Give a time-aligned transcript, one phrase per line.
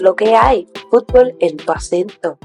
[0.00, 2.38] lo que hay, fútbol en tu acento.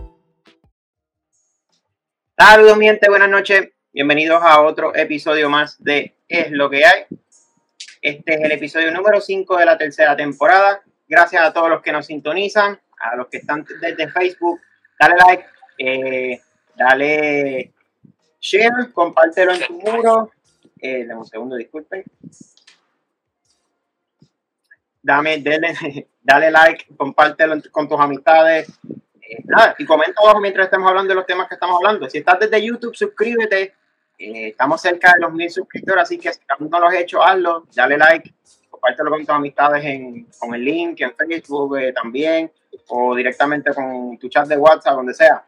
[2.38, 3.70] Saludos, mi gente, buenas noches.
[3.92, 7.06] Bienvenidos a otro episodio más de Es lo que hay.
[8.02, 10.82] Este es el episodio número 5 de la tercera temporada.
[11.08, 14.60] Gracias a todos los que nos sintonizan, a los que están desde Facebook.
[15.00, 15.46] Dale like,
[15.78, 16.42] eh,
[16.76, 17.74] dale
[18.40, 20.32] share, compártelo en tu muro.
[20.80, 22.04] Eh, dame un segundo, disculpen.
[25.02, 25.42] Dame,
[26.22, 28.80] dale like, compártelo con tus amistades.
[29.22, 32.10] Eh, nada, y comenta abajo mientras estemos hablando de los temas que estamos hablando.
[32.10, 33.74] Si estás desde YouTube, suscríbete.
[34.18, 37.24] Eh, estamos cerca de los mil suscriptores, así que si aún no lo has hecho,
[37.24, 37.66] hazlo.
[37.74, 38.34] Dale like,
[38.70, 42.52] compártelo con tus amistades en, con el link en Facebook eh, también,
[42.90, 45.46] o directamente con tu chat de WhatsApp, donde sea.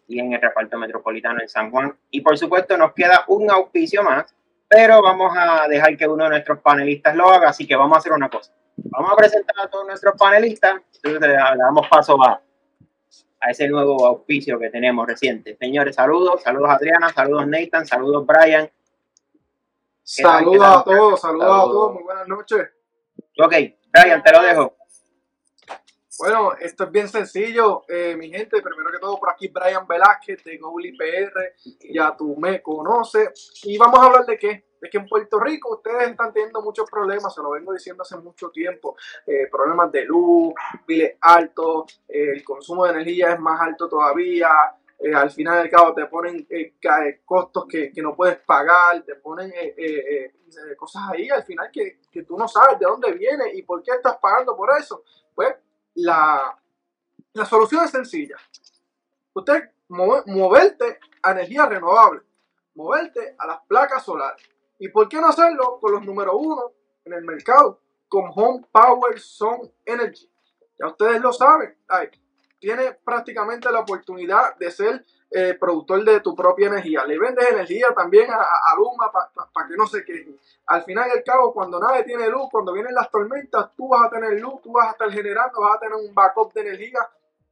[0.06, 1.97] y en el reparto metropolitano en San Juan.
[2.11, 4.34] Y por supuesto, nos queda un auspicio más
[4.72, 7.99] pero vamos a dejar que uno de nuestros panelistas lo haga, así que vamos a
[7.99, 8.55] hacer una cosa.
[8.77, 12.41] Vamos a presentar a todos nuestros panelistas, entonces le damos paso a,
[13.41, 15.59] a ese nuevo auspicio que tenemos reciente.
[15.60, 18.71] Señores, saludos, saludos Adriana, saludos Nathan, saludos Brian.
[20.03, 22.71] Saludos a todos, saludos a todos, muy buenas noches.
[23.44, 23.54] Ok,
[23.93, 24.77] Brian, te lo dejo.
[26.22, 28.62] Bueno, esto es bien sencillo, eh, mi gente.
[28.62, 31.56] Primero que todo, por aquí Brian Velázquez de Gouli PR.
[31.93, 33.50] Ya tú me conoces.
[33.65, 34.65] Y vamos a hablar de qué.
[34.81, 38.16] De que en Puerto Rico ustedes están teniendo muchos problemas, se lo vengo diciendo hace
[38.19, 38.97] mucho tiempo.
[39.27, 40.55] Eh, problemas de luz,
[40.87, 44.49] biles altos, eh, el consumo de energía es más alto todavía.
[45.16, 46.47] al final del cabo te ponen
[47.25, 49.53] costos que, que, no puedes pagar, te ponen
[50.77, 53.91] cosas ahí al final que, que tú no sabes de dónde viene y por qué
[53.91, 55.03] estás pagando por eso.
[55.34, 55.56] Pues
[55.94, 56.58] la,
[57.48, 58.36] solución es sencilla.
[59.34, 62.22] Usted moverte a energía renovable,
[62.74, 64.42] moverte a las placas solares.
[64.78, 66.72] ¿Y por qué no hacerlo con los número uno
[67.04, 67.80] en el mercado?
[68.09, 70.28] Con Home Power Sun Energy.
[70.78, 71.77] Ya ustedes lo saben.
[72.59, 75.04] tiene prácticamente la oportunidad de ser
[75.34, 77.05] eh, productor de tu propia energía.
[77.07, 80.39] Le vendes energía también a, a Luma para que no se quejen.
[80.67, 84.07] Al final y al cabo, cuando nadie tiene luz, cuando vienen las tormentas, tú vas
[84.07, 86.99] a tener luz, tú vas a estar generando, vas a tener un backup de energía.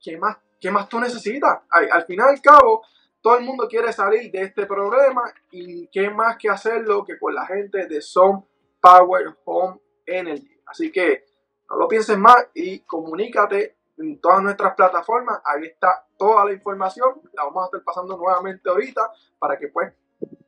[0.02, 1.60] ¿Qué más, qué más tú necesitas?
[1.70, 2.82] al final y al cabo,
[3.22, 7.34] todo el mundo quiere salir de este problema y qué más que hacerlo que con
[7.34, 8.44] la gente de Sun
[8.80, 10.58] Power Home Energy.
[10.66, 11.24] Así que
[11.68, 15.40] no lo pienses más y comunícate en todas nuestras plataformas.
[15.44, 17.20] Ahí está toda la información.
[17.34, 19.92] La vamos a estar pasando nuevamente ahorita para que pues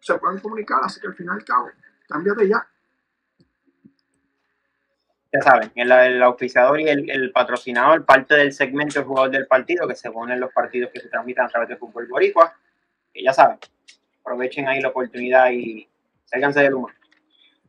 [0.00, 0.80] se puedan comunicar.
[0.82, 1.68] Así que al final y cabo,
[2.08, 2.66] cámbiate ya.
[5.34, 9.88] Ya saben, el, el auspiciador y el, patrocinador, parte del segmento del jugador del partido,
[9.88, 12.54] que se pone en los partidos que se transmitan a través de Fútbol Boricua.
[13.14, 13.58] Que ya saben,
[14.20, 15.88] aprovechen ahí la oportunidad y
[16.26, 16.92] sálganse del humor.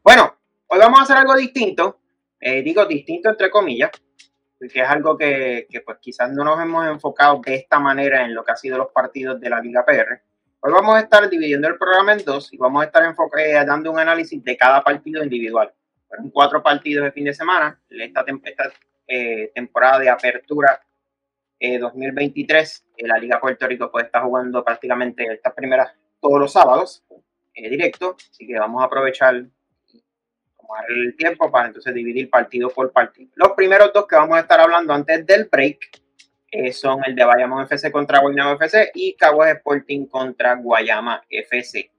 [0.04, 0.36] Bueno,
[0.68, 2.00] hoy vamos a hacer algo distinto.
[2.40, 3.92] Eh, digo distinto entre comillas
[4.70, 8.34] que es algo que, que, pues quizás no nos hemos enfocado de esta manera en
[8.34, 10.22] lo que ha sido los partidos de la Liga PR.
[10.66, 13.04] Hoy vamos a estar dividiendo el programa en dos y vamos a estar
[13.38, 15.74] eh, dando un análisis de cada partido individual.
[16.08, 17.82] Fueron cuatro partidos de fin de semana.
[17.90, 18.72] Esta, esta
[19.06, 20.82] eh, temporada de apertura
[21.60, 27.04] 2023, eh, la Liga Puerto Rico pues está jugando prácticamente estas primeras todos los sábados
[27.54, 29.46] directo, así que vamos a aprovechar
[30.64, 33.32] tomar el tiempo para entonces dividir partido por partido.
[33.36, 36.02] Los primeros dos que vamos a estar hablando antes del break
[36.52, 41.92] eh, son el de Bayamón FC contra Guaynabo FC y Caguas Sporting contra Guayama FC.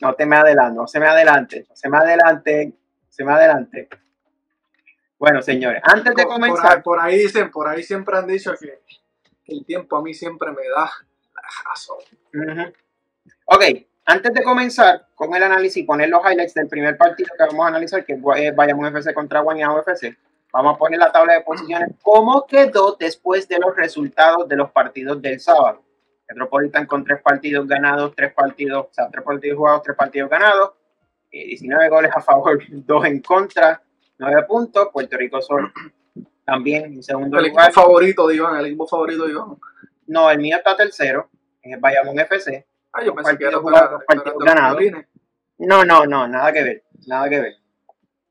[0.00, 2.72] No te me adelantes, no se me adelante, no se me adelante,
[3.08, 3.88] se me adelante.
[5.18, 6.82] Bueno, señores, antes de comenzar.
[6.82, 8.80] Por, ahí dicen, por ahí siempre han dicho que,
[9.46, 10.90] el tiempo a mí siempre me da
[11.34, 11.98] la razón.
[13.46, 13.64] Ok,
[14.06, 17.64] antes de comenzar con el análisis y poner los highlights del primer partido que vamos
[17.64, 20.16] a analizar, que es eh, Bayamón FC contra Guaynabo FC,
[20.52, 24.70] vamos a poner la tabla de posiciones, cómo quedó después de los resultados de los
[24.70, 25.82] partidos del sábado.
[26.28, 30.72] Metropolitan con tres partidos ganados, tres partidos, o sea, tres partidos jugados, tres partidos ganados,
[31.30, 33.82] 19 eh, goles a favor, dos en contra,
[34.18, 34.88] nueve puntos.
[34.92, 35.72] Puerto Rico Sol
[36.44, 37.66] también en segundo el lugar.
[37.66, 39.56] equipo favorito de Iván, el equipo favorito de Iván.
[40.06, 41.30] No, el mío está tercero,
[41.62, 43.50] es Bayamón FC Ah, yo pensé que
[45.58, 47.56] No, no, no, nada que ver, nada que ver.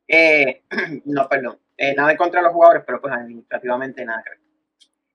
[0.07, 0.63] Eh,
[1.05, 4.39] no, perdón, eh, nada en contra de los jugadores, pero pues administrativamente nada que ver.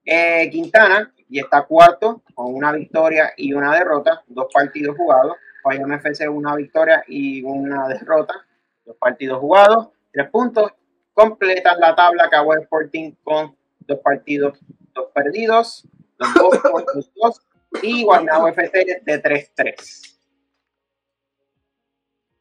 [0.04, 5.36] Eh, Quintana y está cuarto con una victoria y una derrota, dos partidos jugados.
[5.64, 8.46] Bayern FC una victoria y una derrota,
[8.84, 10.72] dos partidos jugados, tres puntos.
[11.12, 14.58] Completan la tabla Cabo Sporting con dos partidos,
[14.94, 15.86] dos perdidos,
[16.18, 16.60] los dos,
[16.94, 17.47] los dos
[17.82, 20.18] y Guaynabo FC de 3-3.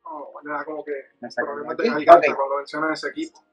[0.03, 0.31] Oh,
[0.65, 2.33] como que problemas de okay.
[2.33, 3.43] cuando mencionan ese equipo.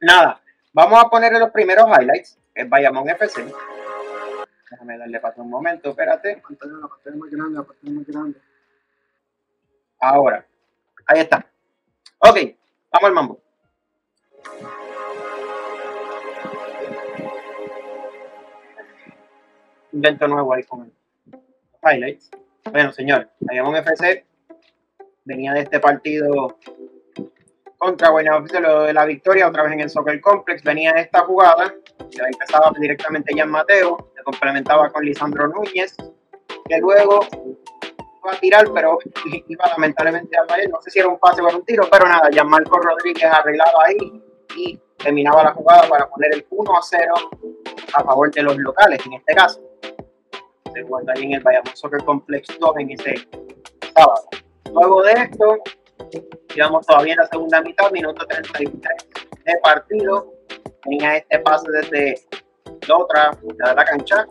[0.00, 0.40] Nada,
[0.72, 2.38] vamos a poner los primeros highlights.
[2.54, 3.52] El Bayamón FC.
[4.70, 6.36] Déjame darle paso un momento, espérate.
[6.36, 8.40] La pantalla más grande, la pantalla más grande.
[10.00, 10.46] Ahora,
[11.06, 11.46] ahí está.
[12.18, 12.38] Ok,
[12.90, 13.40] vamos al mambo.
[19.96, 20.92] Invento nuevo ahí con
[21.82, 22.30] highlights.
[22.70, 24.26] Bueno, señor, Bayamón FC
[25.24, 26.58] venía de este partido
[27.78, 31.74] contra Guaynabo lo de la victoria, otra vez en el Soccer Complex, venía esta jugada,
[32.10, 35.94] que ahí empezaba directamente Jan Mateo, se complementaba con Lisandro Núñez,
[36.68, 38.98] que luego iba a tirar, pero
[39.48, 42.28] iba lamentablemente al Valle, no sé si era un pase o un tiro, pero nada,
[42.32, 44.22] Jan Marco Rodríguez arreglaba ahí
[44.56, 47.14] y terminaba la jugada para poner el 1 a 0
[47.94, 49.65] a favor de los locales, en este caso
[50.76, 53.28] se jugando ahí en el Bayamón Soccer Complex 2 en ese
[53.94, 54.28] sábado.
[54.72, 55.58] Luego de esto,
[56.54, 59.08] íbamos todavía en la segunda mitad, minuto 33
[59.44, 60.32] de partido.
[60.82, 62.14] Tenía este pase desde
[62.86, 64.26] la otra mitad de la cancha,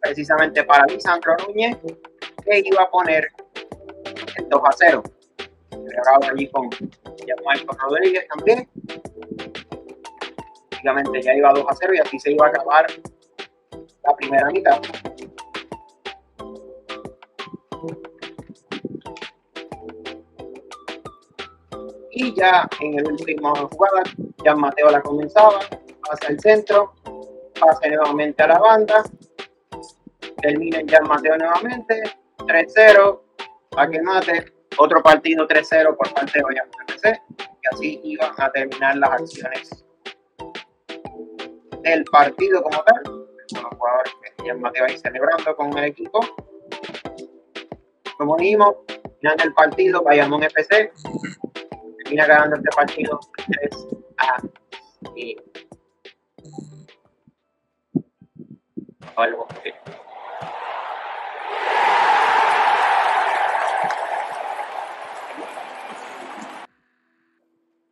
[0.00, 1.76] precisamente para Lisandro Núñez,
[2.44, 3.28] que iba a poner
[4.36, 5.02] el 2 a 0.
[5.70, 6.70] Celebrado allí con
[7.44, 8.68] Marco Rodríguez también.
[10.70, 12.86] Básicamente ya iba 2 a 0 y así se iba a acabar
[14.04, 14.80] la primera mitad.
[22.10, 24.02] Y ya en el último jugada,
[24.44, 25.60] ya Mateo la comenzaba,
[26.06, 26.92] pasa el centro,
[27.58, 29.02] pasa nuevamente a la banda,
[30.42, 32.02] termina ya Mateo nuevamente,
[32.38, 33.20] 3-0,
[33.76, 36.72] a que mate, otro partido 3-0 por parte de Bayamón
[37.62, 39.84] y así iban a terminar las acciones
[41.82, 46.20] del partido como tal, los jugadores que ya Mateo ahí celebrando con el equipo.
[48.22, 48.76] Como dijimos,
[49.20, 50.92] final del partido, Bayamón FC
[52.04, 53.88] termina ganando este partido 3
[54.18, 54.36] a
[55.12, 55.42] 0.
[59.16, 59.48] Algo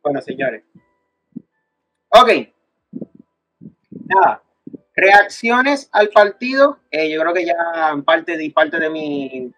[0.01, 0.63] Bueno, señores.
[2.07, 2.29] Ok.
[3.91, 4.41] Nada.
[4.95, 6.79] Reacciones al partido.
[6.89, 7.55] Eh, yo creo que ya
[8.05, 9.53] parte de, parte de mi,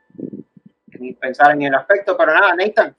[1.00, 2.96] mi pensar en el aspecto, pero nada, Nathan,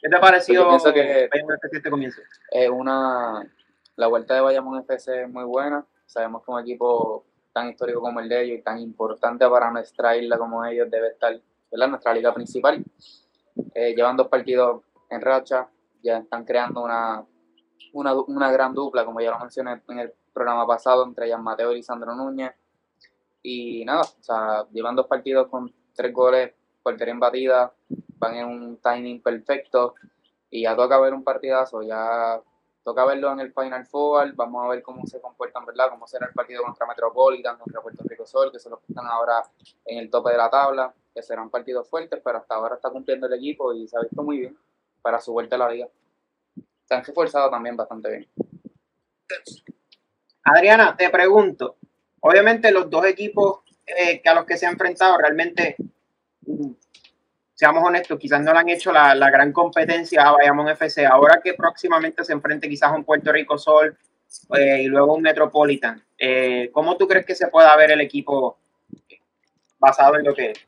[0.00, 1.28] ¿Qué te pareció pienso que
[1.72, 2.22] este comienzo?
[2.72, 3.46] una,
[3.96, 5.84] la vuelta de Bayamón FC es muy buena.
[6.06, 10.16] Sabemos que un equipo tan histórico como el de ellos y tan importante para nuestra
[10.16, 12.82] isla como ellos debe estar en nuestra liga principal.
[13.74, 15.68] Eh, llevan dos partidos en racha,
[16.02, 17.22] ya están creando una,
[17.92, 21.72] una, una, gran dupla, como ya lo mencioné en el programa pasado, entre Jan Mateo
[21.72, 22.52] y Lisandro Núñez.
[23.42, 27.72] Y nada, o sea, llevan dos partidos con tres goles, portería batida,
[28.18, 29.94] van en un timing perfecto
[30.50, 32.40] y ya toca ver un partidazo, ya
[32.82, 35.90] toca verlo en el Final Four, vamos a ver cómo se comportan, ¿verdad?
[35.90, 39.42] Cómo será el partido contra Metropolitan, contra Puerto Rico Sol, que son los están ahora
[39.84, 43.26] en el tope de la tabla, que serán partidos fuertes, pero hasta ahora está cumpliendo
[43.26, 44.58] el equipo y se ha visto muy bien
[45.02, 45.88] para su vuelta a la liga.
[46.84, 48.28] Se han esforzado también bastante bien.
[50.44, 51.76] Adriana, te pregunto,
[52.20, 55.76] obviamente los dos equipos eh, que a los que se ha enfrentado realmente,
[57.60, 61.04] seamos honestos, quizás no le han hecho la, gran competencia a Bayamón FC.
[61.04, 63.98] Ahora que próximamente se enfrente quizás a un Puerto Rico Sol
[64.56, 68.56] eh, y luego un Metropolitan, eh, ¿cómo tú crees que se pueda ver el equipo
[69.78, 70.58] basado en lo que es?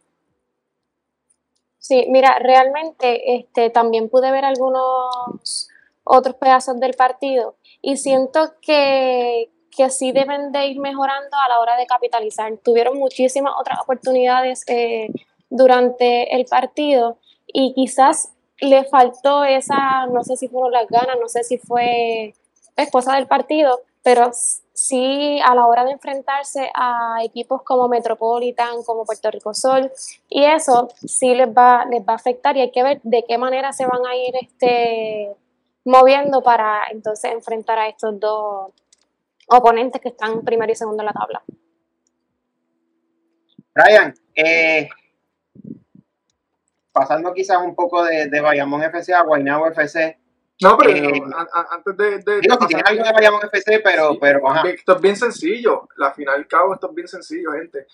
[1.79, 5.71] Sí, mira, realmente este, también pude ver algunos
[6.05, 11.59] otros pedazos del partido y siento que, que sí deben de ir mejorando a la
[11.59, 12.55] hora de capitalizar.
[12.59, 15.09] Tuvieron muchísimas otras oportunidades eh,
[15.53, 21.29] durante el partido y quizás le faltó esa, no sé si fueron las ganas, no
[21.29, 22.35] sé si fue
[22.77, 24.31] esposa del partido, pero
[24.73, 29.93] sí a la hora de enfrentarse a equipos como Metropolitan, como Puerto Rico Sol,
[30.29, 33.37] y eso sí les va, les va a afectar y hay que ver de qué
[33.37, 35.37] manera se van a ir este,
[35.85, 38.73] moviendo para entonces enfrentar a estos dos
[39.49, 41.43] oponentes que están primero y segundo en la tabla.
[43.75, 44.89] Brian, eh,
[46.93, 50.19] pasando quizás un poco de, de Bayamón FC a Guaynabo FC.
[50.61, 51.23] No, pero eh,
[51.71, 55.89] antes de, de digo, si algo de Bayamón FC, pero, pero Esto es bien sencillo.
[55.97, 57.87] La final cabo, esto es bien sencillo, gente.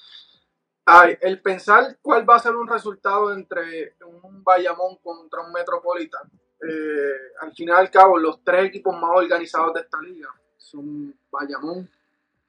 [1.23, 6.29] el pensar cuál va a ser un resultado entre un Bayamón contra un Metropolitan.
[6.61, 11.15] Eh, al final y al cabo, los tres equipos más organizados de esta liga son
[11.31, 11.89] Bayamón,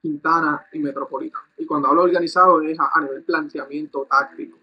[0.02, 1.44] Quintana y Metropolitano.
[1.56, 4.58] Y cuando hablo organizado es a, nivel planteamiento táctico.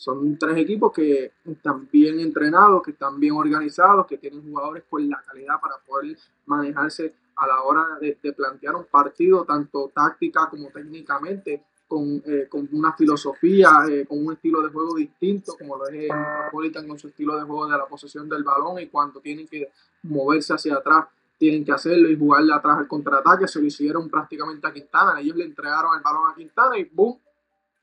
[0.00, 5.06] Son tres equipos que están bien entrenados, que están bien organizados, que tienen jugadores con
[5.06, 6.16] la calidad para poder
[6.46, 12.94] manejarse a la hora de, plantear un partido, tanto táctica como técnicamente, con, eh, una
[12.94, 17.36] filosofía, eh, con un estilo de juego distinto, como lo es Metropolitan con su estilo
[17.36, 19.70] de juego de la posesión del balón y cuando tienen que
[20.04, 23.46] moverse hacia atrás tienen que hacerlo y jugarle atrás al contraataque.
[23.46, 25.20] Se lo hicieron prácticamente a Quintana.
[25.20, 27.18] Ellos le entregaron el balón a Quintana y ¡boom!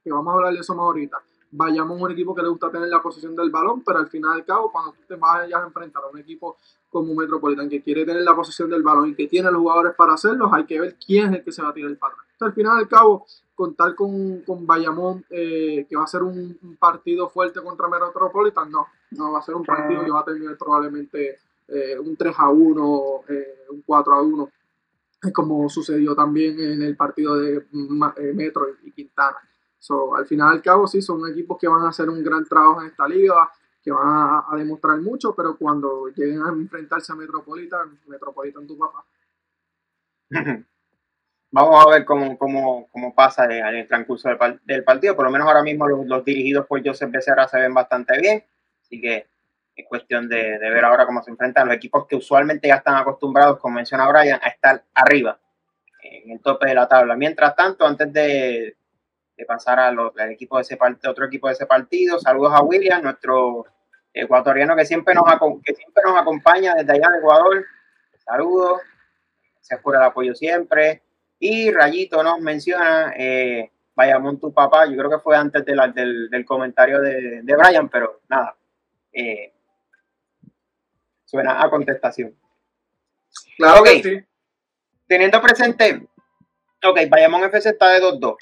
[0.03, 1.21] Que vamos a hablar de eso más ahorita.
[1.51, 4.35] Vayamos a un equipo que le gusta tener la posición del balón, pero al final
[4.35, 6.57] del cabo, cuando tú te vayas a enfrentar a un equipo
[6.89, 10.13] como Metropolitan que quiere tener la posición del balón y que tiene los jugadores para
[10.13, 12.21] hacerlo, hay que ver quién es el que se va a tirar el patrón.
[12.39, 13.25] al final del cabo,
[13.55, 18.87] contar con, con Bayamón, eh, que va a ser un, partido fuerte contra Metropolitan, no,
[19.11, 22.49] no va a ser un partido que va a terminar probablemente eh, un 3 a
[22.49, 24.49] 1, eh, un 4 a 1,
[25.33, 27.65] como sucedió también en el partido de
[28.33, 29.37] Metro y Quintana.
[29.79, 32.81] So, al final al cabo, sí, son equipos que van a hacer un gran trabajo
[32.81, 33.49] en esta liga,
[33.83, 39.05] que van a, demostrar mucho, pero cuando lleguen a enfrentarse a Metropolitan, Metropolitan tu papá.
[41.51, 45.15] Vamos a ver cómo, cómo, cómo pasa en el transcurso del, del, partido.
[45.15, 48.43] Por lo menos ahora mismo los, los dirigidos por Joseph Becerra se ven bastante bien.
[48.81, 49.27] Así que
[49.77, 53.59] es cuestión de, ver ahora cómo se enfrentan los equipos que usualmente ya están acostumbrados,
[53.59, 55.39] como menciona Brian, a estar arriba,
[56.01, 57.15] en el tope de la tabla.
[57.15, 58.76] Mientras tanto, antes de,
[59.45, 60.77] pasar al equipo de ese
[61.07, 63.65] otro equipo de ese partido, saludos a William, nuestro
[64.13, 65.25] ecuatoriano que siempre nos,
[65.63, 67.65] que siempre nos acompaña desde allá en Ecuador.
[68.25, 68.81] Saludos,
[69.55, 71.03] gracias por el apoyo siempre.
[71.39, 76.45] Y Rayito nos menciona, eh, Vayamón tu papá, yo creo que fue antes del, del,
[76.45, 78.55] comentario de, de Brian, pero nada,
[79.11, 79.53] eh,
[81.27, 82.33] Suena a contestación.
[83.57, 84.25] Claro que sí.
[85.07, 86.07] Teniendo presente,
[86.83, 88.37] ok, Bayamón FC está de 2-2.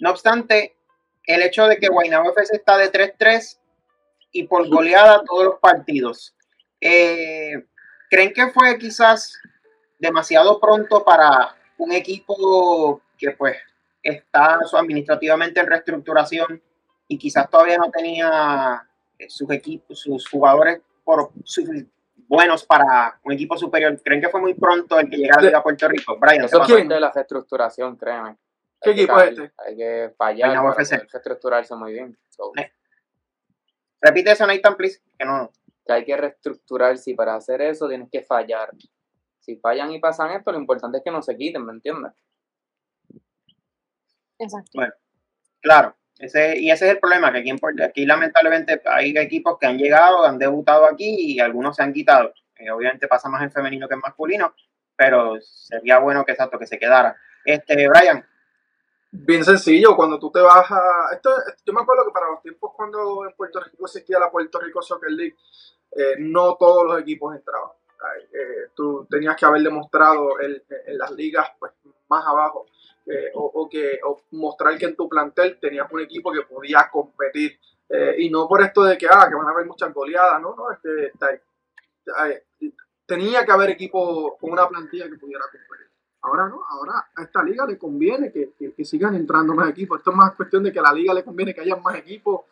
[0.00, 0.76] No obstante,
[1.24, 3.58] el hecho de que Guaynabo FC está de 3-3
[4.32, 6.34] y por goleada todos los partidos,
[6.80, 7.64] eh,
[8.10, 9.38] ¿creen que fue quizás
[9.98, 13.56] demasiado pronto para un equipo que pues
[14.02, 16.62] está administrativamente en reestructuración
[17.08, 18.86] y quizás todavía no tenía
[19.28, 21.30] sus equipos, sus jugadores por
[22.28, 24.00] buenos para un equipo superior.
[24.02, 26.16] ¿Creen que fue muy pronto el que llegara a Puerto Rico?
[26.20, 28.36] Brian, Eso es de la reestructuración, créeme.
[28.80, 29.52] ¿Qué equipo es este?
[29.58, 32.18] Hay que fallar para reestructurarse muy bien.
[32.56, 32.72] Eh.
[34.00, 35.00] Repite eso, Nathan, please.
[35.18, 35.50] Que no.
[35.84, 38.70] Que hay que reestructurarse y para hacer eso tienes que fallar.
[39.40, 42.12] Si fallan y pasan esto, lo importante es que no se quiten, ¿me entiendes?
[44.38, 44.70] Exacto.
[44.74, 44.92] Bueno,
[45.60, 45.96] claro.
[46.18, 50.24] Ese, y ese es el problema, que aquí, aquí lamentablemente hay equipos que han llegado,
[50.24, 52.34] han debutado aquí y algunos se han quitado.
[52.56, 54.52] Eh, obviamente pasa más en femenino que en masculino,
[54.96, 57.16] pero sería bueno que exacto, que se quedara.
[57.44, 58.24] Este, Brian.
[59.10, 61.08] Bien sencillo, cuando tú te vas a...
[61.14, 61.30] Esto,
[61.64, 64.82] yo me acuerdo que para los tiempos cuando en Puerto Rico existía la Puerto Rico
[64.82, 65.36] Soccer League,
[65.92, 67.70] eh, no todos los equipos entraban.
[68.32, 71.72] eh, tú tenías que haber demostrado en, en las ligas pues,
[72.08, 72.66] más abajo
[73.06, 77.58] eh, o, que o mostrar que en tu plantel tenías un equipo que podía competir
[77.88, 80.54] eh, y no por esto de que, ah, que van a haber muchas goleadas, no,
[80.54, 81.12] no, este,
[83.06, 85.87] tenía que haber equipo con una plantilla que pudiera competir.
[86.28, 89.98] Ahora no, ahora a esta liga le conviene que, que, sigan entrando más equipos.
[89.98, 92.42] Esto es más cuestión de que a la liga le conviene que haya más equipos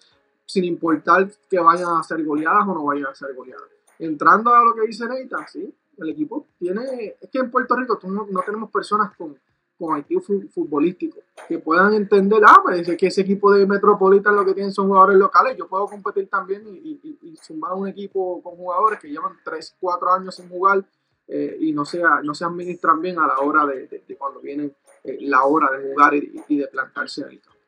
[0.46, 3.68] sin importar que vayan a ser goleadas o no vayan a ser goleadas.
[3.98, 7.98] Entrando a lo que dice Neita, sí, el equipo tiene, es que en Puerto Rico
[8.04, 9.36] no, no tenemos personas con,
[9.78, 10.04] con
[10.52, 11.18] futbolístico,
[11.48, 15.18] que puedan entender, ah, pues que ese equipo de Metropolitan lo que tienen son jugadores
[15.18, 19.76] locales, yo puedo competir también y, y, sumar un equipo con jugadores que llevan 3,
[19.78, 20.84] 4 años sin jugar
[21.28, 24.72] eh, y no, sea, no se administran bien a la hora de, cuando viene
[25.04, 27.58] eh, la hora de jugar y, de plantarse en el campo.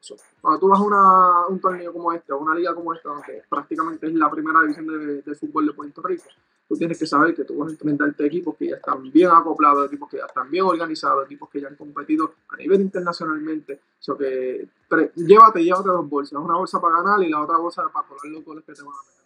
[0.41, 4.07] cuando tú vas a un torneo como este, o una liga como esta, donde prácticamente
[4.07, 6.25] es la primera división de, de fútbol de Puerto Rico,
[6.69, 9.31] tú tienes que saber que tú vas a enfrentarte a equipos que ya están bien
[9.31, 13.81] acoplados, equipos que ya están bien organizados, equipos que ya han competido a nivel internacionalmente.
[14.07, 14.69] O que
[15.17, 18.45] llévate, llévate dos bolsas, una bolsa para ganar y la otra bolsa para colar los
[18.45, 19.19] goles que te van a meter.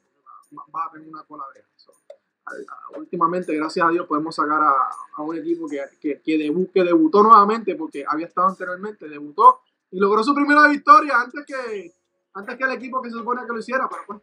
[0.73, 1.67] Vas a tener una coladera.
[2.97, 8.05] Últimamente, gracias a Dios, podemos sacar a, un equipo que, que, que, debutó nuevamente porque
[8.07, 11.95] había estado anteriormente, debutó y logró su primera victoria antes que,
[12.35, 14.21] antes que el equipo que se supone que lo hiciera, pero pues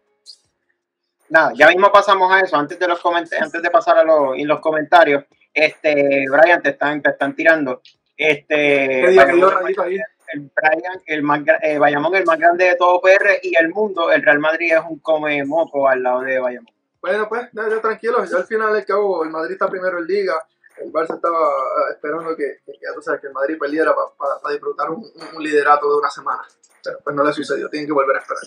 [1.30, 2.58] nada, ya mismo pasamos a eso.
[2.58, 7.02] Antes de los antes de pasar a los, en los comentarios, este, Brian, te están,
[7.02, 7.82] te están tirando.
[8.18, 13.70] Este, el, Brian, el más, eh, Bayamón, el más grande de todo PR y el
[13.70, 16.79] mundo, el Real Madrid es un come moco al lado de Bayamón.
[17.02, 20.36] Bueno, pues, ya, tranquilo, ya al final del cabo, el Madrid está primero en Liga,
[20.78, 24.90] el Barça estaba eh, esperando que, ya tú sabes, que el Madrid perdiera para disfrutar
[24.90, 26.44] un, un, liderato de una semana.
[26.84, 28.44] Pero pues no le sucedió, tienen que volver a esperar.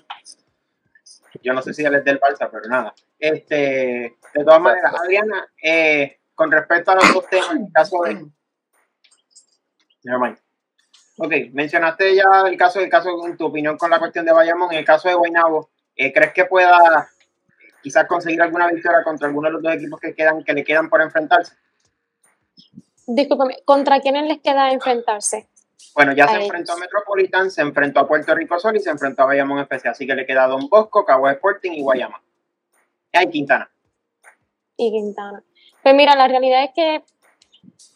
[1.42, 2.94] Yo no sé si él es del Barça, pero nada.
[3.18, 8.02] Este, de todas maneras, Adriana, eh, con respecto a los dos temas, en el caso
[8.04, 8.26] de.
[10.04, 10.38] Nevermind.
[11.18, 14.72] Ok, mencionaste ya el caso, el caso, tu opinión con la cuestión de Bayamón.
[14.72, 17.11] En el caso de Guaynabo, eh, ¿crees que pueda
[17.82, 20.88] quizás conseguir alguna victoria contra alguno de los dos equipos que quedan, que le quedan
[20.88, 21.54] por enfrentarse?
[23.06, 25.48] Discúlpame, ¿contra quiénes les queda enfrentarse?
[25.94, 29.22] Bueno, ya se enfrentó a Metropolitan, se enfrentó a Puerto Rico Sol y se enfrentó
[29.22, 29.88] a Bayamón FC.
[29.88, 32.22] Así que le queda Don Bosco, Cabo Sporting y Guayama.
[33.12, 33.70] Y hay Quintana.
[34.76, 35.42] Y Quintana.
[35.82, 37.04] Pues mira, la realidad es que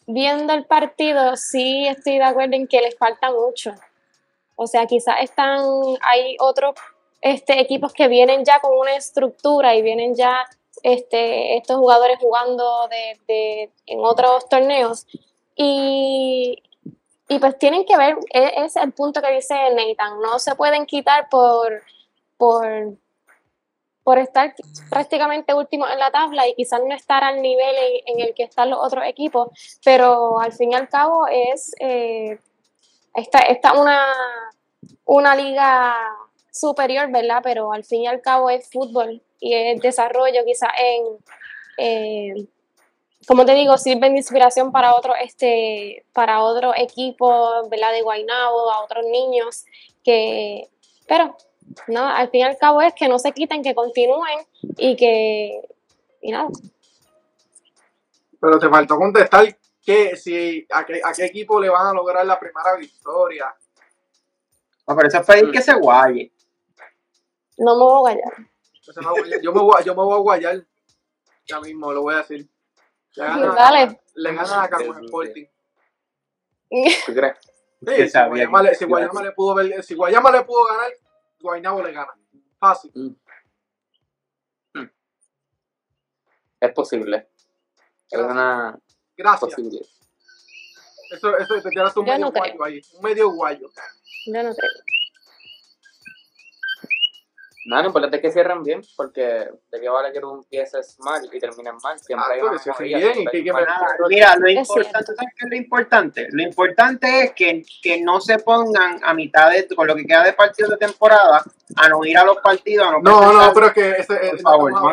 [0.06, 3.74] viendo el partido, sí estoy de acuerdo en que les falta mucho.
[4.56, 5.60] O sea, quizás están,
[6.02, 6.74] hay otros
[7.20, 10.46] este, equipos que vienen ya con una estructura y vienen ya
[10.82, 15.06] este, estos jugadores jugando de, en otros torneos.
[15.54, 16.62] Y,
[17.28, 20.86] y pues tienen que ver, e, es el punto que dice Nathan, no se pueden
[20.86, 21.82] quitar por,
[22.36, 22.96] por,
[24.04, 24.54] por estar
[24.88, 27.74] prácticamente último en la tabla y quizás no estar al nivel
[28.06, 29.48] en, el que están los otros equipos,
[29.84, 32.38] pero al fin y al cabo es eh,
[33.16, 34.06] esta, una,
[35.04, 35.96] una liga
[36.58, 37.40] superior, ¿verdad?
[37.42, 41.04] Pero al fin y al cabo es fútbol y es desarrollo quizás en...
[41.78, 42.48] Eh,
[43.26, 47.92] como te digo, sirven de inspiración para otro, este, para otro equipo, ¿verdad?
[47.92, 49.64] De Guaynabo, a otros niños,
[50.04, 50.68] que,
[51.08, 51.36] pero,
[51.88, 54.38] no, al fin y al cabo es que no se quiten, que continúen
[54.78, 55.60] y que,
[56.22, 56.48] y nada.
[58.40, 62.24] Pero te faltó contestar que si, a qué, a qué equipo le van a lograr
[62.24, 63.54] la primera victoria.
[64.86, 66.32] No, pero eso es pedir que se guaye.
[67.58, 69.42] No me voy a guayar.
[69.42, 70.66] Yo me voy, yo me voy a guayar.
[71.46, 72.48] Ya mismo, lo voy a decir.
[73.14, 75.46] Le gana, le gana a Carmen Sporting.
[77.06, 77.36] ¿Tú crees?
[77.86, 80.90] Sí, si Guayama, le, si, Guayama le pudo ver, si Guayama le pudo ganar,
[81.40, 82.12] Guaynabo le gana.
[82.58, 82.90] Fácil.
[82.94, 84.80] Mm.
[84.80, 84.90] Mm.
[86.60, 87.28] Es posible.
[88.10, 88.78] Es una
[89.16, 89.40] Gracias.
[89.40, 89.86] posibilidad.
[91.10, 92.80] Eso, eso te tiraste un medio no guayo ahí.
[92.94, 93.70] Un medio guayo.
[94.26, 94.70] Yo no creo.
[97.66, 101.28] Nada, lo importante es que cierren bien, porque de qué vale que tú empieces mal
[101.32, 101.98] y termines mal.
[101.98, 102.40] Siempre hay
[104.08, 106.28] Mira, lo importante, ¿sabes qué es lo importante?
[106.30, 110.22] Lo importante es que, que no se pongan a mitad de, con lo que queda
[110.22, 111.42] de partidos de temporada,
[111.74, 112.88] a no ir a los partidos.
[113.02, 114.92] no, no, no, pero es que ese, por favor, no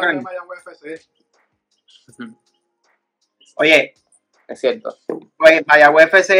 [3.57, 3.93] Oye,
[4.47, 4.95] es cierto.
[5.37, 6.31] Pues vaya UFC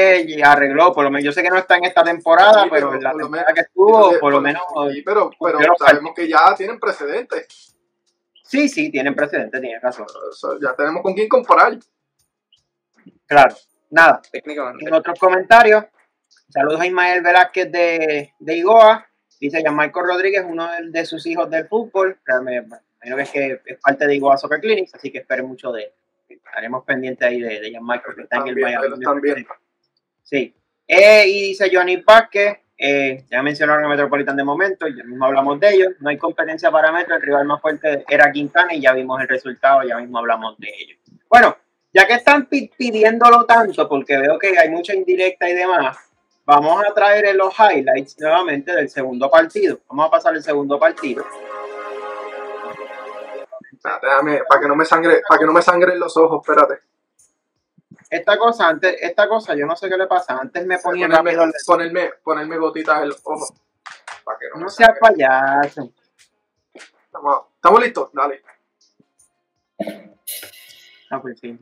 [0.44, 3.14] arregló, por lo menos yo sé que no está en esta temporada, pero, en la
[3.14, 4.64] temporada que estuvo, por, lo menos.
[5.06, 7.76] pero, pero sabemos que ya tienen precedentes.
[8.44, 10.06] Sí, sí, tienen precedentes, tiene razón.
[10.62, 11.78] ya tenemos con quién comparar.
[13.26, 13.56] Claro,
[13.90, 14.22] nada.
[14.32, 15.86] En otros comentarios,
[16.50, 19.08] saludos a Ismael Velázquez de, de Igoa.
[19.40, 22.20] Dice Marco Rodríguez, uno de, sus hijos del fútbol.
[22.44, 25.72] Me imagino que es, que es parte de Igoa Soccer Clinics, así que esperen mucho
[25.72, 25.92] de él.
[26.34, 29.04] Estaremos pendientes ahí de, de Gianmarco que está en el Miami.
[29.04, 29.48] también.
[30.24, 30.56] Sí.
[30.88, 35.60] Eh, y dice Johnny Vázquez, eh, ya mencionaron a Metropolitan de momento, ya mismo hablamos
[35.60, 38.94] de ellos, no hay competencia para Metro, el rival más fuerte era Quintana y ya
[38.94, 41.00] vimos el resultado, ya mismo hablamos de ellos.
[41.30, 41.56] Bueno,
[41.94, 45.98] ya que están pi- pidiéndolo tanto, porque veo que hay mucha indirecta y demás,
[46.46, 49.80] vamos a traer los highlights nuevamente del segundo partido.
[49.88, 51.24] Vamos a pasar el segundo partido.
[53.84, 56.82] Espérate, déjame, para que no me sangre, para que no me sangren los ojos, espérate.
[58.10, 61.42] Esta cosa, antes, esta cosa, yo no sé qué le pasa, antes me ponía rápido
[61.42, 63.52] Ponerme, el- ponerme, ponerme gotitas en los ojos.
[64.24, 65.00] Para que no, No me sangre.
[65.02, 65.92] payaso.
[66.74, 68.10] Estamos, ¿Estamos listos?
[68.14, 68.42] Dale.
[71.10, 71.60] Ah, pues sí.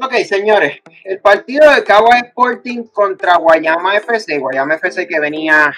[0.00, 5.74] Ok, señores, el partido de Cagua Sporting contra Guayama FC, Guayama FC que venía a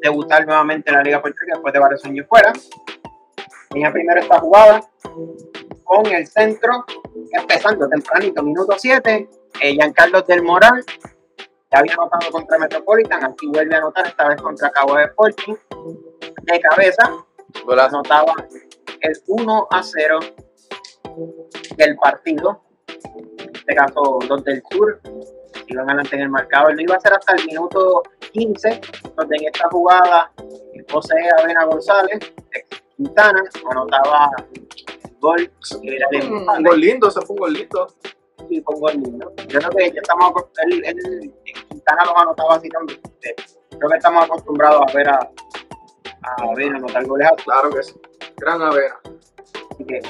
[0.00, 2.52] debutar nuevamente en la Liga Puertorriqueña después de varios años fuera.
[3.70, 4.80] Tenía primero esta jugada
[5.82, 6.84] con el centro,
[7.32, 9.28] empezando tempranito, minuto 7,
[9.60, 10.84] eh, Giancarlo del Moral,
[11.72, 15.54] ya había anotado contra Metropolitan, aquí vuelve a anotar, esta vez contra Cagua Sporting,
[16.42, 17.12] de cabeza,
[17.64, 17.96] Golazo.
[17.96, 18.34] anotaba
[19.00, 20.20] el 1 a 0
[21.76, 22.62] del partido.
[23.70, 25.00] En este caso, los del sur
[25.68, 26.74] iban adelante en el marcador.
[26.74, 28.02] Lo iba a hacer hasta el minuto
[28.32, 28.80] 15,
[29.16, 30.32] donde en esta jugada
[30.90, 32.18] José Avena González,
[32.96, 34.66] Quintana, anotaba el
[35.20, 35.50] gol
[35.82, 37.86] que era el Un gol lindo, ese fue un gol lindo.
[38.48, 39.32] y con gol lindo.
[39.48, 40.32] Yo creo que ya estamos
[40.64, 41.32] él-
[41.68, 43.00] Quintana los anotaba así también.
[43.78, 45.18] Creo que estamos acostumbrados a ver a,
[46.22, 47.28] a ver anotar goles.
[47.44, 47.94] Claro que sí.
[48.38, 48.98] Gran avena.
[49.70, 50.00] Así que,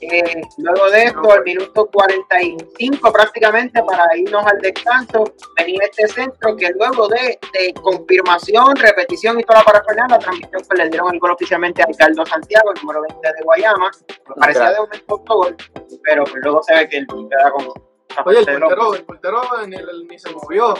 [0.00, 5.24] eh, luego de esto, al minuto 45 prácticamente para irnos al descanso,
[5.56, 10.62] venía este centro que luego de, de confirmación, repetición y toda la parafernalia, la transmisión
[10.66, 13.90] pues le dieron el gol oficialmente a Ricardo Santiago, el número 20 de Guayama.
[14.28, 15.56] Me parecía de un gol,
[16.04, 17.88] pero pues luego se ve que el queda con
[18.24, 19.76] Oye, el portero, el portero ni,
[20.08, 20.74] ni se movió.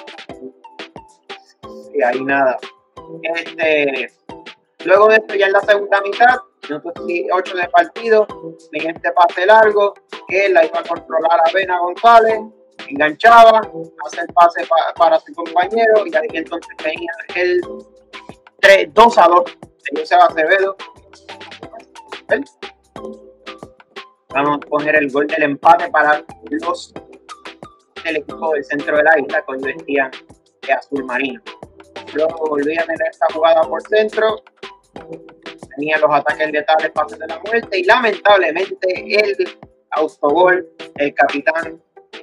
[1.95, 2.59] y ahí nada.
[3.23, 4.11] Este,
[4.85, 6.37] luego de esto, ya en la segunda mitad,
[6.69, 6.93] minuto
[7.33, 8.27] 8 de partido,
[8.73, 9.95] en este pase largo,
[10.27, 12.41] que la iba a controlar a Vena González,
[12.89, 13.61] enganchaba,
[14.07, 17.61] hace el pase pa- para su compañero, y ahí entonces tenía el
[18.61, 19.45] 3, 2 a 2
[19.93, 20.77] de José Acevedo.
[24.35, 26.93] Vamos a poner el gol del empate para los
[28.05, 30.11] del equipo del centro de la isla, que hoy vestían
[30.67, 31.41] de azul marino.
[32.15, 34.43] Luego volví a tener esta jugada por centro.
[35.79, 37.79] Tenía los ataques letales, pases de la muerte.
[37.79, 39.49] Y lamentablemente el
[39.93, 41.81] autogol del capitán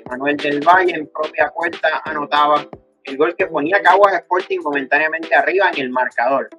[0.09, 2.67] Manuel del Valle en propia puerta anotaba
[3.05, 6.49] el gol que ponía Caguas Sporting momentáneamente arriba en el marcador.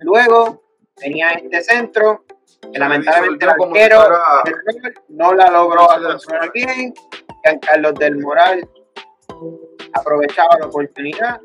[0.00, 0.62] Luego
[0.94, 2.24] tenía este centro
[2.72, 4.08] que lamentablemente el arquero
[5.10, 6.94] no la logró controlar bien.
[7.60, 8.66] Carlos del Moral
[9.92, 11.40] aprovechaba la oportunidad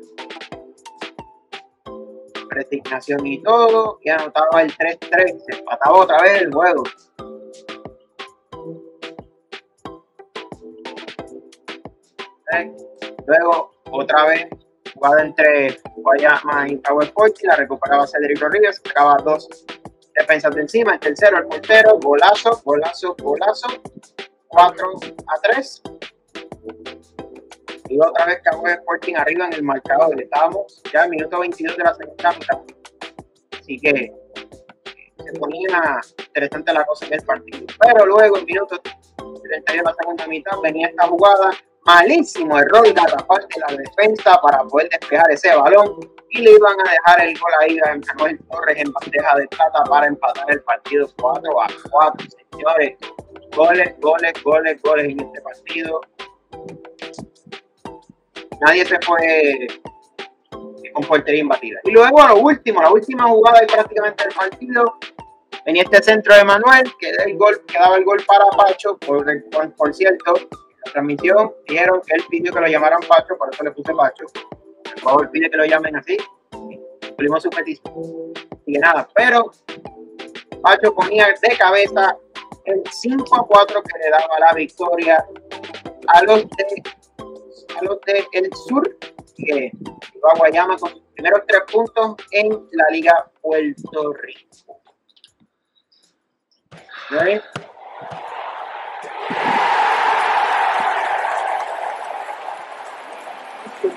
[2.52, 6.82] resignación y todo, y anotaba el 3-3, se empataba otra vez el juego.
[13.26, 14.46] Luego, otra vez,
[14.94, 19.48] jugada entre Guayama y Cabo Sporting, la recuperaba Cedric Rodríguez, sacaba dos
[20.14, 23.68] defensas de encima, el tercero, el portero, golazo, golazo, golazo,
[24.48, 24.90] 4
[25.26, 25.82] a 3.
[27.92, 30.18] Y otra vez Cabo Sporting arriba en el marcador.
[30.18, 32.58] Estábamos ya en minuto 22 de la segunda mitad.
[33.60, 34.12] Así que eh,
[35.22, 37.66] se ponía interesante la cosa en el partido.
[37.78, 41.50] Pero luego en minuto 32 de la segunda mitad venía esta jugada.
[41.84, 45.98] Malísimo error de parte de la defensa para poder despejar ese balón.
[46.30, 49.84] Y le iban a dejar el gol ahí a Manuel Torres en bandeja de plata
[49.84, 52.26] para empatar el partido 4 a 4.
[52.52, 52.96] Señores,
[53.54, 56.00] goles, goles, goles, goles en este partido
[58.62, 59.66] nadie se fue
[60.92, 61.80] con portería imbatida.
[61.84, 64.98] Y luego lo último, la última jugada y prácticamente del partido,
[65.64, 69.24] venía este centro de Manuel, que, el gol, daba el gol para Pacho, por,
[69.76, 73.70] por, cierto, la transmisión dijeron que él pidió que lo llamaran Pacho, por eso le
[73.70, 74.24] puse Pacho.
[74.84, 76.16] Por favor, pide que lo llamen así.
[76.50, 78.32] Cumplimos su petición.
[78.66, 79.50] Y nada, pero
[80.62, 82.16] Pacho ponía de cabeza
[82.64, 85.24] el 5 a 4 que le daba la victoria
[86.08, 86.82] a los de
[87.76, 88.98] a los de El Sur,
[89.36, 89.70] que
[90.14, 94.80] iba a Guayama con sus primeros tres puntos en la Liga Puerto Rico.
[97.10, 97.42] ¿Ven?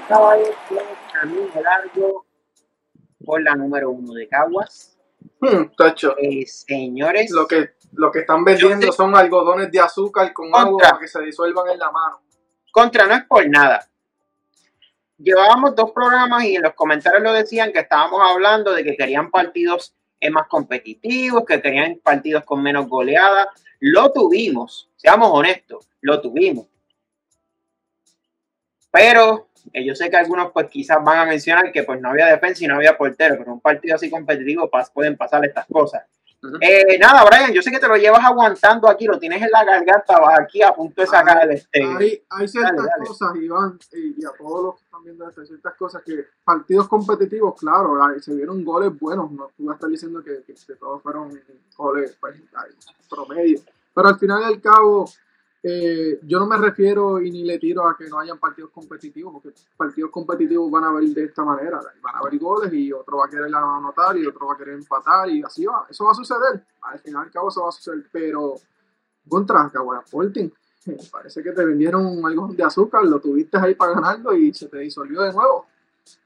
[0.08, 0.82] caballo de
[1.14, 2.26] camino largo
[3.24, 4.98] por la número uno de Caguas.
[5.40, 10.52] Hmm, tacho, Eh, señores, lo que, lo que están vendiendo son algodones de azúcar con
[10.52, 10.68] Contra.
[10.70, 12.22] agua para que se disuelvan en la mano.
[12.76, 13.88] Contra no es por nada.
[15.18, 19.32] Llevábamos dos programas y en los comentarios lo decían que estábamos hablando de que querían
[19.32, 23.48] partidos eh, más competitivos, que querían partidos con menos goleadas.
[23.80, 26.68] Lo tuvimos, seamos honestos, lo tuvimos.
[28.92, 32.26] Pero eh, yo sé que algunos pues quizás van a mencionar que pues no había
[32.28, 35.66] defensa y no había portero, pero en un partido así competitivo pas- pueden pasar estas
[35.68, 36.04] cosas.
[36.62, 39.64] Eh, nada, Brian, yo sé que te lo llevas aguantando aquí, lo tienes en la
[39.64, 41.84] garganta, vas aquí a punto de sacar el este.
[41.84, 43.08] Hay, hay ciertas Dale, dale.
[43.08, 46.26] cosas, Iván, y, y a todos los que están viendo esto, hay ciertas cosas que
[46.44, 50.54] partidos competitivos, claro, se vieron goles buenos, no tú vas a estar diciendo que, que-
[50.54, 51.30] que todos fueron
[51.78, 52.36] goles pues,
[53.10, 53.60] promedio,
[53.94, 55.10] pero al final y al cabo,
[55.68, 59.34] eh, yo no me refiero y ni le tiro a que no hayan partidos competitivos,
[59.34, 63.18] porque partidos competitivos van a ver de esta manera, van a haber goles y otro
[63.18, 66.12] va a querer anotar y otro va a querer empatar y así va, eso va
[66.12, 68.54] a suceder, al final al cabo eso va a suceder, pero
[69.28, 70.52] contra Caguas Sporting,
[71.12, 74.78] parece que te vendieron algo de azúcar, lo tuviste ahí para ganarlo y se te
[74.78, 75.66] disolvió de nuevo.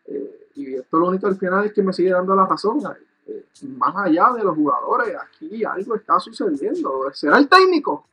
[0.05, 2.81] Eh, y esto lo único al final es que me sigue dando la razón.
[3.25, 3.45] Eh,
[3.77, 7.09] más allá de los jugadores, aquí algo está sucediendo.
[7.13, 8.08] ¿Será el técnico?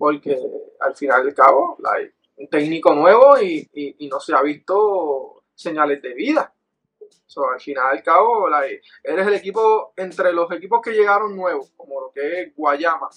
[0.00, 0.34] Porque
[0.80, 5.42] al final al cabo hay un técnico nuevo y, y- y no se ha visto
[5.54, 6.54] señales de vida.
[7.26, 11.70] So, al final al cabo, la- eres el equipo, entre los equipos que llegaron nuevos,
[11.76, 13.10] como lo que es Guayama,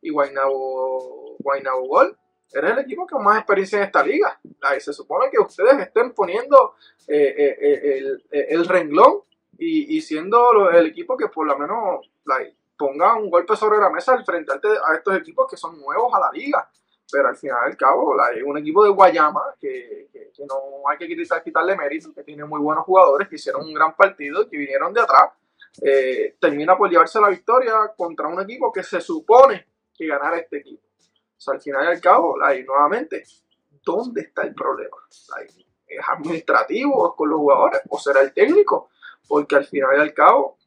[0.00, 2.16] y Guaynabo, Guaynabo Gol,
[2.52, 4.38] eres el equipo con más experiencia en esta liga.
[4.60, 6.74] Like, se supone que ustedes estén poniendo
[7.08, 9.22] eh, eh, eh, el, el renglón
[9.58, 13.90] y, y siendo el equipo que por lo menos like, ponga un golpe sobre la
[13.90, 16.70] mesa al frente a estos equipos que son nuevos a la liga.
[17.10, 20.54] Pero al final al cabo, like, un equipo de Guayama que, que- que no
[20.88, 24.48] hay que quitar, quitarle mérito, que tiene muy buenos jugadores, que hicieron un gran partido,
[24.48, 25.30] que vinieron de atrás,
[25.82, 30.58] eh, termina por llevarse la victoria contra un equipo que se supone que ganara este
[30.58, 30.86] equipo.
[30.86, 33.24] O sea, al final y cabo, like, nuevamente,
[33.82, 34.96] ¿dónde está el problema?
[35.86, 38.90] ¿Es administrativo con los jugadores o será el técnico?
[39.26, 40.57] Porque al final y cabo,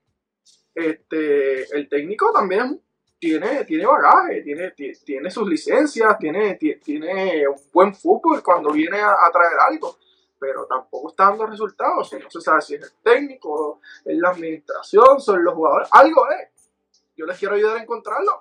[0.74, 2.82] este, el técnico también
[3.20, 8.72] tiene, tiene bagaje, tiene, ti- tiene sus licencias, tiene, ti- tiene un buen fútbol cuando
[8.72, 9.98] viene a, a traer algo,
[10.40, 12.12] pero tampoco está dando resultados.
[12.14, 16.72] No se sabe si es el técnico, es la administración, son los jugadores, algo es.
[17.16, 18.40] Yo les quiero ayudar a encontrarlo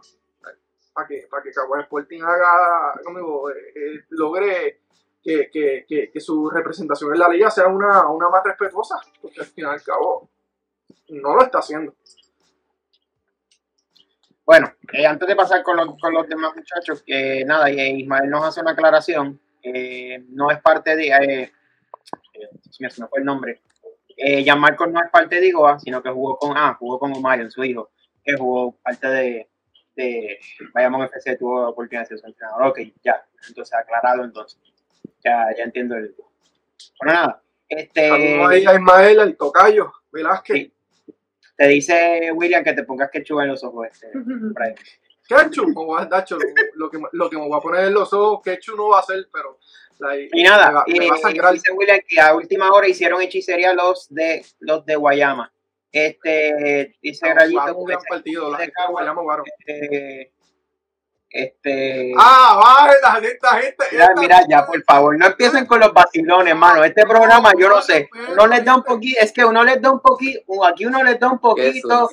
[0.93, 4.81] para que, para que Sporting haga, como digo, eh, eh, logre
[5.23, 9.47] que, que, que, su representación en la liga sea una, una más respetuosa, porque al
[9.47, 10.29] final y al cabo
[11.11, 11.95] no lo está haciendo.
[14.51, 18.29] Bueno, eh, antes de pasar con los, con los demás muchachos, que nada, y Ismael
[18.29, 19.41] nos hace una aclaración.
[19.63, 21.07] eh, no es parte de.
[21.07, 23.63] Eh, eh, se me se me fue el nombre.
[24.17, 26.57] Eh, Gianmarco no es parte de Igoa, sino que jugó con.
[26.57, 27.91] Ah, jugó con Omarion, su hijo,
[28.25, 29.49] que jugó parte de.
[29.95, 30.41] de
[30.75, 32.67] Bayamón FC, tuvo la oportunidad de ser su entrenador.
[32.67, 33.25] Ok, ya.
[33.47, 34.59] Entonces, aclarado, entonces.
[35.25, 36.13] Ya, ya entiendo el.
[36.99, 37.43] Bueno, nada.
[37.69, 38.09] Este.
[38.09, 40.57] Saludos ahí a Ismael, al tocayo, Velázquez.
[40.57, 40.75] Sí.
[41.61, 44.75] Te dice William que te pongas ketchup en los ojos, este, Brian.
[45.29, 45.75] Ketchup,
[46.09, 46.39] dar, lo,
[46.75, 49.03] lo, que, lo que me voy a poner en los ojos, ketchup no va a
[49.03, 49.59] ser, pero
[49.99, 51.53] la, Y nada, me va, me va a sangrar.
[51.53, 55.53] dice William que a última hora hicieron hechicería los de los de Guayama.
[55.93, 59.45] Este dice Grayito Jugaron un que gran partido, la de gente de Guayama jugaron.
[59.47, 60.33] este,
[61.31, 63.85] este Ah, vale, esta gente.
[63.93, 66.83] mira, esta mira ya, por favor, no empiecen con los vacilones, hermano.
[66.85, 69.91] Este programa, yo no sé, uno les da un poquito, es que uno les da
[69.91, 72.11] un poquito, aquí uno les da un poquito,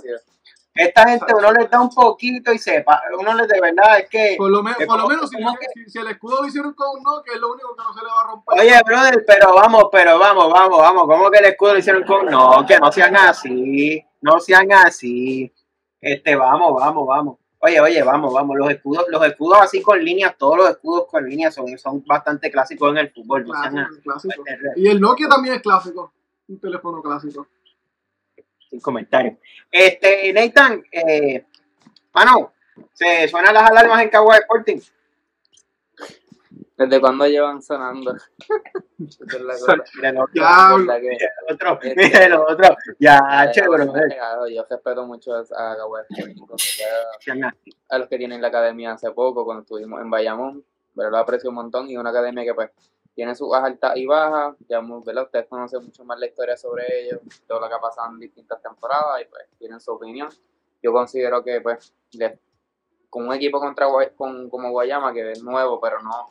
[0.76, 4.36] esta gente uno les da un poquito y sepa, uno les de verdad es que
[4.38, 6.48] Por lo, menos, Es por lo como- menos, si, como si- si el escudo lo
[6.48, 8.60] hicieron con un no, que es lo único que no se le va a romper.
[8.60, 11.08] Oye, brother, pero vamos, pero vamos, vamos, vamos.
[11.08, 12.28] ¿Cómo que el escudo lo hicieron con.?
[12.28, 14.06] No, que no sean así.
[14.22, 15.52] No sean así.
[16.00, 17.38] Este, vamos, vamos, vamos.
[17.60, 18.56] Oye, oye, vamos, vamos.
[18.58, 22.52] Los escudos, los escudos así con líneas, todos los escudos con líneas son, son bastante
[22.52, 23.46] clásicos en el fútbol.
[23.46, 24.30] No Clásico, así.
[24.76, 26.14] Y el Nokia también es clásico.
[26.48, 27.48] Un teléfono clásico.
[28.70, 29.38] Sin comentarios.
[29.72, 31.46] Este, Nathan, eh,
[32.14, 32.54] mano,
[32.94, 34.80] se suenan las alarmas en Caguas Sporting.
[36.78, 38.14] ¿Desde cuándo llevan sonando?
[38.98, 42.76] Mira el otro, Ya, ¿Verdad que- mira el otro.
[43.00, 43.20] Ya,
[43.54, 45.40] claro, Yo respeto mucho a
[46.54, 46.82] así.
[47.90, 50.64] a los que tienen la academia hace poco, cuando estuvimos en Bayamón,
[50.96, 52.72] pero lo aprecio un montón y una academia que pues
[53.16, 55.24] tiene sus altas y bajas, ya ¿verdad?
[55.24, 58.62] ustedes conocen mucho más la historia sobre ellos, todo lo que ha pasado en distintas
[58.62, 60.30] temporadas y pues tienen su opinión.
[60.84, 61.94] Yo considero que pues
[63.10, 66.28] con un equipo contra Guay- con, como Guayama, que es nuevo, pero no,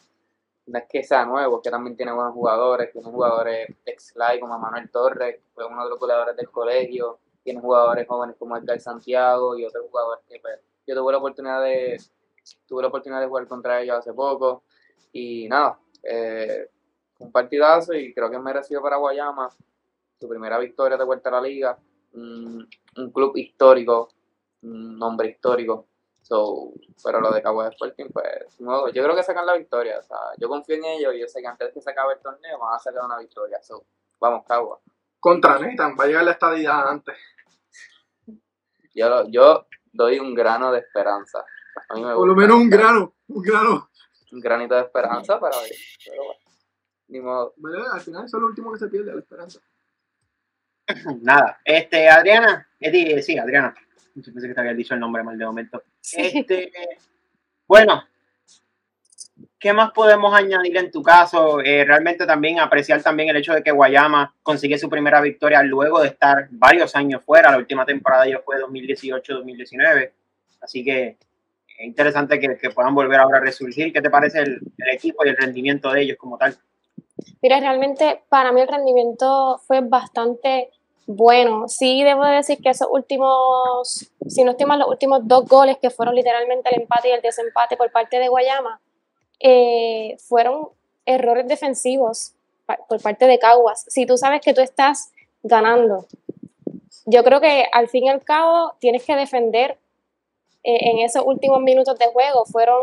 [0.66, 4.90] no es que sea nuevo, que también tiene buenos jugadores, tiene jugadores ex-live como Manuel
[4.90, 9.56] Torres, que fue uno de los jugadores del colegio, tiene jugadores jóvenes como Edgar Santiago
[9.56, 12.00] y otros jugadores que pues, yo tuve la oportunidad de
[12.66, 14.64] tuve la oportunidad de jugar contra ellos hace poco.
[15.12, 16.68] Y nada, eh,
[17.18, 19.50] un partidazo y creo que es merecido para Guayama
[20.18, 21.78] su primera victoria de vuelta a la liga,
[22.14, 22.68] un
[23.12, 24.08] club histórico,
[24.62, 25.86] un nombre histórico
[26.26, 26.72] So,
[27.04, 30.00] pero lo de Cabo Sporting, pues, no, yo creo que sacan la victoria.
[30.00, 32.14] O sea, yo confío en ellos y yo sé que antes de que se acabe
[32.14, 33.62] el torneo van a sacar una victoria.
[33.62, 33.86] So,
[34.18, 34.82] vamos, Cabo.
[35.20, 37.16] Contra Netan, va a llegar la estadidad antes.
[38.92, 41.44] Yo, yo doy un grano de esperanza.
[41.88, 43.90] Por lo menos un grano, un grano.
[44.32, 45.70] Un granito de esperanza para ver.
[46.04, 46.40] Pero bueno,
[47.06, 47.54] ni modo.
[47.92, 49.60] al final eso es lo último que se pierde, la esperanza.
[51.22, 51.60] Nada.
[51.64, 53.72] Este, Adriana, eh, sí, Adriana.
[54.16, 55.82] Yo pensé que te había dicho el nombre mal de momento.
[56.16, 56.72] Este,
[57.66, 58.02] bueno,
[59.58, 61.60] ¿qué más podemos añadir en tu caso?
[61.60, 66.00] Eh, realmente también apreciar también el hecho de que Guayama consigue su primera victoria luego
[66.00, 67.50] de estar varios años fuera.
[67.50, 70.12] La última temporada ya fue 2018-2019.
[70.62, 71.18] Así que
[71.78, 73.92] es interesante que, puedan volver ahora a resurgir.
[73.92, 76.56] ¿Qué te parece el, el equipo y el rendimiento de ellos como tal?
[77.42, 80.70] Mira, realmente para mí el rendimiento fue bastante
[81.06, 85.90] bueno, sí debo decir que esos últimos, si no estoy los últimos dos goles que
[85.90, 88.80] fueron literalmente el empate y el desempate por parte de Guayama,
[89.38, 90.70] eh, fueron
[91.04, 92.32] errores defensivos
[92.88, 93.84] por parte de Caguas.
[93.88, 95.12] Si tú sabes que tú estás
[95.44, 96.06] ganando,
[97.04, 99.78] yo creo que al fin y al cabo tienes que defender
[100.64, 102.44] eh, en esos últimos minutos de juego.
[102.46, 102.82] Fueron,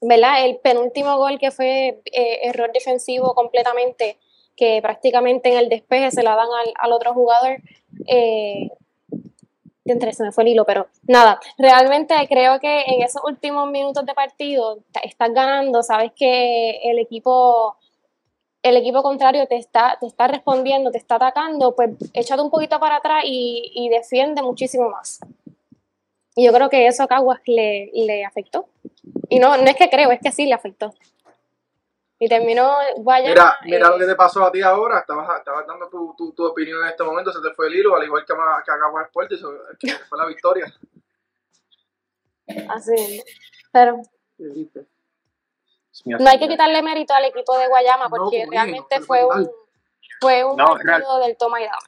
[0.00, 0.44] ¿verdad?
[0.44, 4.16] El penúltimo gol que fue eh, error defensivo completamente
[4.60, 7.56] que prácticamente en el despeje se la dan al, otro jugador.
[8.06, 8.68] Eh,
[9.86, 14.04] entre se me fue el hilo, pero nada, realmente creo que en esos últimos minutos
[14.04, 17.76] de partido estás ganando, sabes que el equipo
[18.62, 22.78] el equipo contrario te está, te está respondiendo, te está atacando, pues échate un poquito
[22.78, 25.20] para atrás y, defiende muchísimo más.
[26.36, 28.66] Y yo creo que eso a Caguas le, le afectó.
[29.30, 30.92] Y no, no es que creo, es que sí le afectó.
[32.22, 34.98] Y terminó vaya Mira, mira lo que te pasó a ti ahora.
[34.98, 37.32] Estabas, estabas dando tu, tu, tu, opinión en este momento.
[37.32, 39.32] Se te fue el hilo, al igual que, que acabó el Sport.
[39.32, 40.66] Y fue la victoria.
[42.68, 43.22] Así
[43.72, 44.02] Pero.
[46.04, 49.50] No hay que quitarle mérito al equipo de Guayama porque realmente fue un,
[50.20, 51.78] fue un partido del toma y dama.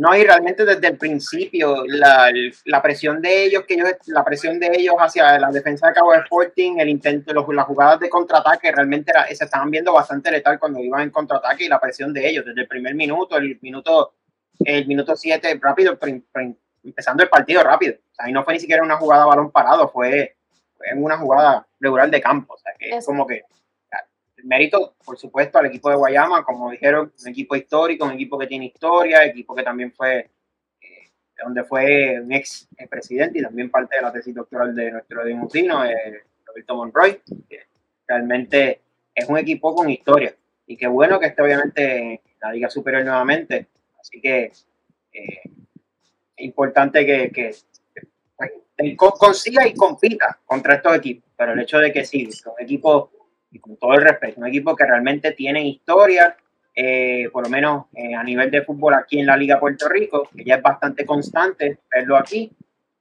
[0.00, 2.32] No, y realmente desde el principio, la,
[2.64, 6.14] la, presión de ellos, que ellos, la presión de ellos hacia la defensa de Cabo
[6.14, 10.58] Sporting, el intento, los, las jugadas de contraataque realmente era, se estaban viendo bastante letal
[10.58, 14.14] cuando iban en contraataque y la presión de ellos, desde el primer minuto, el minuto,
[14.60, 15.98] el minuto 7, rápido,
[16.82, 17.96] empezando el partido rápido.
[17.96, 20.34] O sea, ahí no fue ni siquiera una jugada balón parado, fue,
[20.78, 22.54] fue una jugada regular de campo.
[22.54, 23.42] O sea, que es como que
[24.44, 28.46] mérito, por supuesto, al equipo de Guayama, como dijeron, un equipo histórico, un equipo que
[28.46, 30.30] tiene historia, equipo que también fue,
[30.80, 31.10] eh,
[31.42, 35.84] donde fue un ex presidente y también parte de la tesis doctoral de nuestro dimutino,
[35.84, 37.66] eh, Roberto Monroy, que
[38.06, 38.80] realmente
[39.14, 40.34] es un equipo con historia.
[40.66, 43.66] Y qué bueno que esté obviamente en la Liga Superior nuevamente,
[43.98, 44.52] así que
[45.12, 45.40] eh,
[46.36, 47.54] es importante que, que
[48.36, 53.10] pues, consiga y compita contra estos equipos, pero el hecho de que sí, son equipos
[53.50, 56.36] y con todo el respeto, un equipo que realmente tiene historia,
[56.74, 60.28] eh, por lo menos eh, a nivel de fútbol aquí en la Liga Puerto Rico,
[60.34, 62.50] que ya es bastante constante verlo aquí,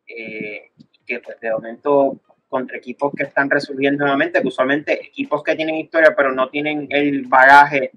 [0.08, 0.72] eh,
[1.06, 5.76] que pues de momento contra equipos que están resolviendo nuevamente, que usualmente equipos que tienen
[5.76, 7.92] historia pero no tienen el bagaje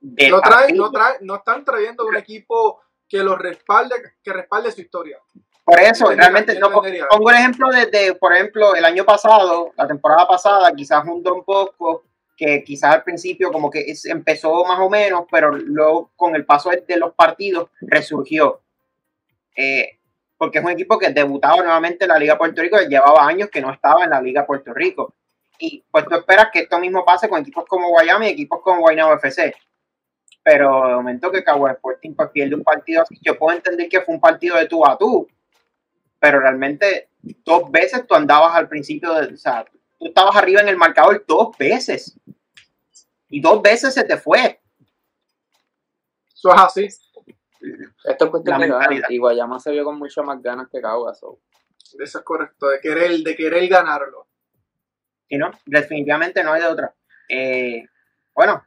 [0.00, 4.70] de no, traen, no, traen, no están trayendo un equipo que los respalde, que respalde
[4.70, 5.18] su historia.
[5.68, 10.26] Por eso, realmente, no, pongo un ejemplo de, por ejemplo, el año pasado, la temporada
[10.26, 12.04] pasada, quizás un poco,
[12.34, 16.70] que quizás al principio como que empezó más o menos, pero luego con el paso
[16.70, 18.62] de los partidos resurgió.
[19.54, 19.98] Eh,
[20.38, 23.50] porque es un equipo que debutaba nuevamente en la Liga Puerto Rico, y llevaba años
[23.50, 25.16] que no estaba en la Liga Puerto Rico.
[25.58, 28.80] Y pues tú esperas que esto mismo pase con equipos como Guayama y equipos como
[28.80, 29.54] Guaynabo FC.
[30.42, 34.00] Pero de momento que Cabo Sporting pues, pierde un partido así, yo puedo entender que
[34.00, 35.28] fue un partido de tú a tú,
[36.18, 37.10] pero realmente
[37.44, 39.64] dos veces tú andabas al principio, de, o sea,
[39.98, 42.18] tú estabas arriba en el marcador dos veces
[43.28, 44.60] y dos veces se te fue.
[46.34, 46.88] Eso es así.
[48.04, 49.10] Esto es cuestión de ganas.
[49.10, 51.18] Y Guayama se vio con mucho más ganas que Caguas.
[51.18, 51.38] Eso
[52.18, 54.26] es correcto, de querer, de querer ganarlo.
[55.28, 56.94] Y no, definitivamente no hay de otra.
[57.28, 57.86] Eh,
[58.34, 58.64] bueno,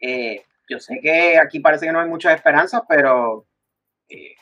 [0.00, 3.46] eh, yo sé que aquí parece que no hay muchas esperanzas, pero
[4.08, 4.34] eh,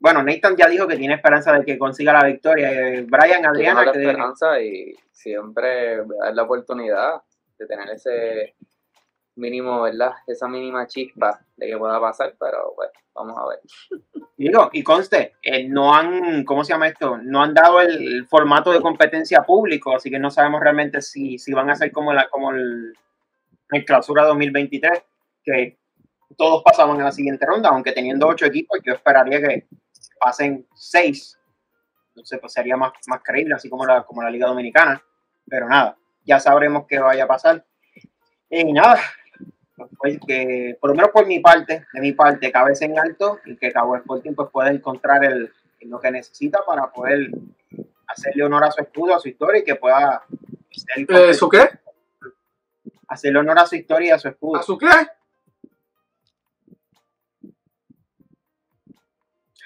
[0.00, 2.72] bueno, Nathan ya dijo que tiene esperanza de que consiga la victoria.
[2.72, 7.22] Eh, Brian, Adriana, la que esperanza y siempre voy a dar la oportunidad
[7.58, 8.54] de tener ese
[9.36, 10.12] mínimo, ¿verdad?
[10.26, 13.60] Esa mínima chispa de que pueda pasar, pero pues vamos a ver.
[14.38, 17.18] digo, y conste, eh, no han, ¿cómo se llama esto?
[17.18, 21.38] No han dado el, el formato de competencia público, así que no sabemos realmente si,
[21.38, 22.94] si van a ser como la, como el,
[23.70, 25.02] el clausura 2023,
[25.44, 25.78] que
[26.38, 29.66] todos pasaban en la siguiente ronda, aunque teniendo ocho equipos, yo esperaría que
[30.20, 31.36] pasen seis.
[32.10, 35.02] Entonces, pues sería más, más creíble, así como la, como la Liga Dominicana.
[35.48, 37.64] Pero nada, ya sabremos qué vaya a pasar.
[38.50, 39.00] Y nada,
[39.98, 43.56] pues que por lo menos por mi parte, de mi parte, cabeza en alto y
[43.56, 45.52] que Cabo Sporting pues pueda encontrar el,
[45.82, 47.30] lo que necesita para poder
[48.06, 50.24] hacerle honor a su escudo, a su historia y que pueda
[50.70, 51.68] ser Eh, ¿Su qué?
[53.08, 54.60] hacerle honor a su historia y a su escudo.
[54.60, 54.88] ¿A su qué?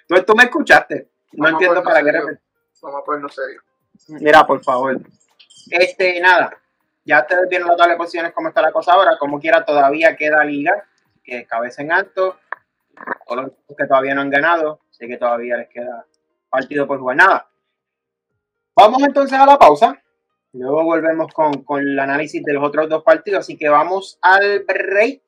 [0.07, 1.11] ¿Tú, tú me escuchaste.
[1.33, 2.13] No entiendo para qué.
[2.83, 3.63] Vamos a ponernos serio.
[4.09, 5.01] Mira, por favor.
[5.71, 6.57] Este, nada.
[7.05, 9.17] Ya ustedes vieron la tabla de posiciones cómo está la cosa ahora.
[9.19, 10.85] Como quiera, todavía queda liga,
[11.23, 12.39] que cabeza en alto.
[13.27, 14.81] O los que todavía no han ganado.
[14.91, 16.07] Sé que todavía les queda
[16.49, 17.17] partido por jugar.
[17.17, 17.49] Nada.
[18.77, 20.01] Vamos entonces a la pausa.
[20.53, 23.41] Luego volvemos con, con el análisis de los otros dos partidos.
[23.41, 25.23] Así que vamos al break.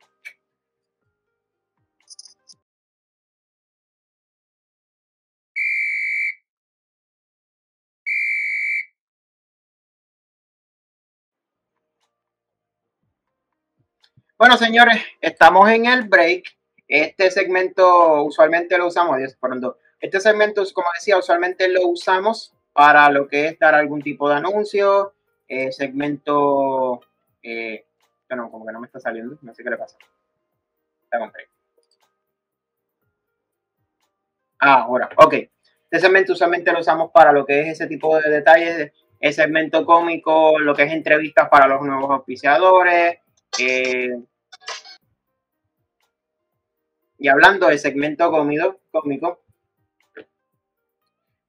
[14.39, 16.45] Bueno, señores, estamos en el break.
[16.87, 19.74] Este segmento usualmente lo usamos, Dios, perdón.
[19.99, 24.37] Este segmento, como decía, usualmente lo usamos para lo que es dar algún tipo de
[24.37, 25.14] anuncio.
[25.49, 27.01] eh, segmento,
[27.43, 27.87] eh,
[28.28, 29.97] bueno, como que no me está saliendo, no sé qué le pasa.
[31.11, 31.49] Con break.
[34.59, 35.32] Ah, ahora, ok.
[35.32, 39.87] Este segmento usualmente lo usamos para lo que es ese tipo de detalles, el segmento
[39.87, 43.20] cómico, lo que es entrevistas para los nuevos auspiciadores,
[43.59, 44.22] eh,
[47.18, 49.42] y hablando del segmento cómico, cómico.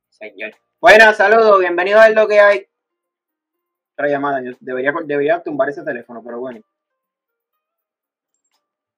[0.10, 0.56] Señor.
[0.80, 2.68] Buenas, saludos, bienvenido a lo que hay.
[3.94, 6.62] Otra llamada, yo debería, debería tumbar ese teléfono, pero bueno.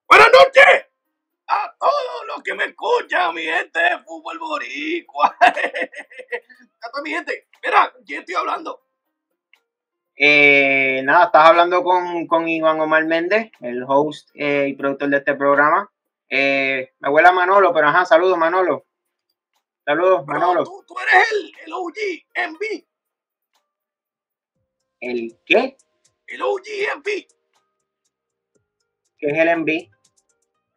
[0.07, 0.89] Buenas noches
[1.49, 5.35] a todos los que me escuchan, mi gente de fútbol boricua.
[6.81, 7.47] a toda mi gente.
[7.63, 8.88] Mira, ¿con quién estoy hablando?
[10.21, 15.17] Eh, nada, estás hablando con, con Iván Omar Méndez, el host eh, y productor de
[15.17, 15.89] este programa.
[16.29, 18.85] Eh, me abuela Manolo, pero ajá, saludos Manolo.
[19.85, 20.65] Saludos Manolo.
[20.65, 21.95] tú, tú eres el, el OG
[22.51, 22.85] MV.
[24.99, 25.77] ¿El qué?
[26.27, 26.65] El OG
[26.97, 27.05] MV.
[29.17, 29.89] ¿Qué es el enví?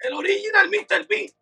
[0.01, 1.07] El original Mr.
[1.09, 1.33] B.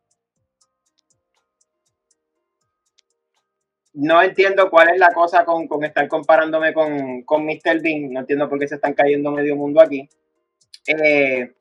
[3.92, 7.80] No entiendo cuál es la cosa con, con estar comparándome con, con Mr.
[7.82, 8.12] Bean.
[8.12, 10.08] No entiendo por qué se están cayendo medio mundo aquí.
[10.86, 11.54] Eh,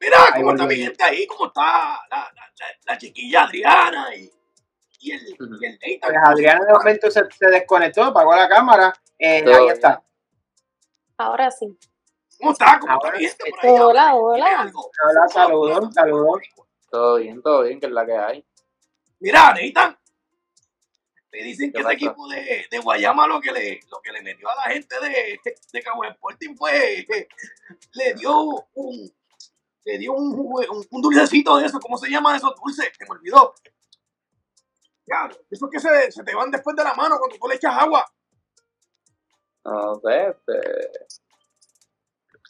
[0.00, 1.26] Mira, ¿cómo está mi gente ahí?
[1.26, 4.30] ¿Cómo está la, la, la, la chiquilla Adriana y,
[5.00, 6.00] y el, y el Nathan?
[6.02, 8.92] pues Adriana de momento se, se desconectó, apagó la cámara.
[9.18, 9.72] Eh, Todo ahí bien.
[9.72, 10.02] está.
[11.16, 11.78] Ahora sí.
[12.38, 12.78] ¿Cómo está?
[12.78, 13.80] ¿Cómo Ahora, está mi gente por ahí?
[13.80, 14.72] Hola, hola.
[14.74, 16.42] Hola, saludos, saludos.
[16.90, 18.44] Todo bien, todo bien, que es la que hay.
[19.26, 19.98] Mira, Nathan,
[21.32, 21.90] me dicen que ¿Qué este pasó?
[21.94, 25.40] equipo de, de Guayama lo que, le, lo que le metió a la gente de,
[25.72, 27.04] de Cabo Sporting fue,
[27.94, 28.38] le dio
[28.74, 29.12] un,
[29.82, 32.92] le dio un, un, un dulcecito de eso, ¿cómo se llama esos dulces?
[32.96, 33.52] Se me olvidó.
[35.06, 37.76] Ya, eso que se, se te van después de la mano cuando tú le echas
[37.76, 38.06] agua.
[39.64, 40.90] No sé, este,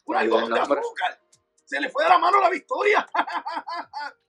[0.05, 1.19] Un algodón de azúcar.
[1.65, 3.09] Se le fue de la mano la victoria.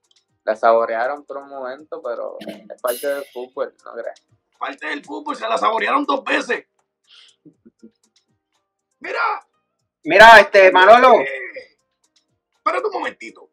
[0.48, 4.24] la saborearon por un momento, pero es parte del fútbol, no crees.
[4.58, 6.66] Parte del fútbol, se la saborearon dos veces.
[9.00, 9.20] Mira,
[10.04, 11.76] Mira, este, Manolo, Eh,
[12.56, 13.50] espérate un momentito.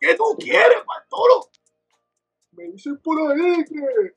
[0.00, 1.48] ¿Qué tú quieres, Bartolo?
[2.52, 4.14] Me dicen por ahí que,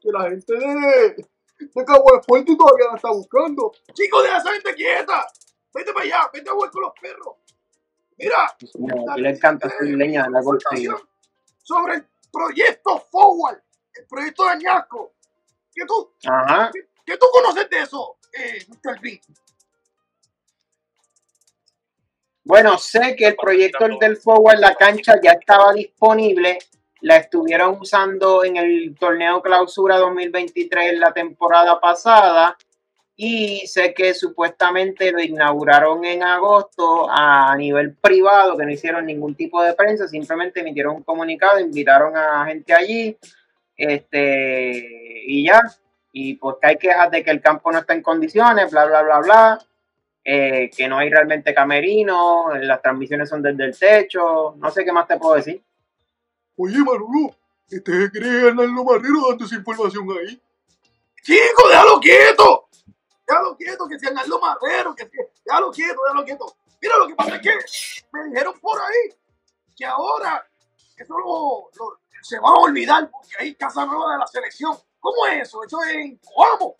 [0.00, 1.28] que la gente de,
[1.60, 3.72] de Cabo Espuerto todavía la está buscando.
[3.94, 5.26] Chico, deja a esa gente quieta.
[5.72, 7.41] Vete para allá, vete a jugar con los perros.
[8.22, 10.42] Mira, le encanta hacer leña de la
[11.62, 13.60] sobre el proyecto Forward,
[13.94, 15.14] el proyecto de Añasco.
[15.74, 16.70] ¿Qué tú, Ajá.
[17.04, 19.00] qué tú conoces de eso, eh, Mr.
[19.00, 19.20] B?
[22.44, 26.58] Bueno, sé que el proyecto del Forward, la cancha ya estaba disponible.
[27.00, 32.56] La estuvieron usando en el torneo clausura 2023 la temporada pasada.
[33.24, 39.36] Y sé que supuestamente lo inauguraron en agosto a nivel privado, que no hicieron ningún
[39.36, 43.16] tipo de prensa, simplemente emitieron un comunicado, invitaron a gente allí,
[43.76, 45.60] este, y ya.
[46.10, 49.02] Y pues que hay quejas de que el campo no está en condiciones, bla, bla,
[49.02, 49.58] bla, bla.
[50.24, 54.92] eh, que no hay realmente camerinos, las transmisiones son desde el techo, no sé qué
[54.92, 55.62] más te puedo decir.
[56.56, 57.34] Oye, Manolo,
[57.68, 60.40] ¿este cree Arnaldo Marrero dando esa información ahí?
[61.22, 62.68] Chico, déjalo quieto.
[63.32, 65.16] Déjalo quieto, que si Arnaldo Marrero, que si...
[65.44, 66.56] Déjalo quieto, déjalo quieto.
[66.82, 67.58] Mira, lo que pasa es que
[68.12, 69.16] me dijeron por ahí
[69.74, 70.46] que ahora
[70.96, 71.70] eso lo,
[72.20, 74.76] se va a olvidar porque hay casa nueva de la selección.
[75.00, 75.64] ¿Cómo es eso?
[75.64, 76.76] Eso es en Coamo.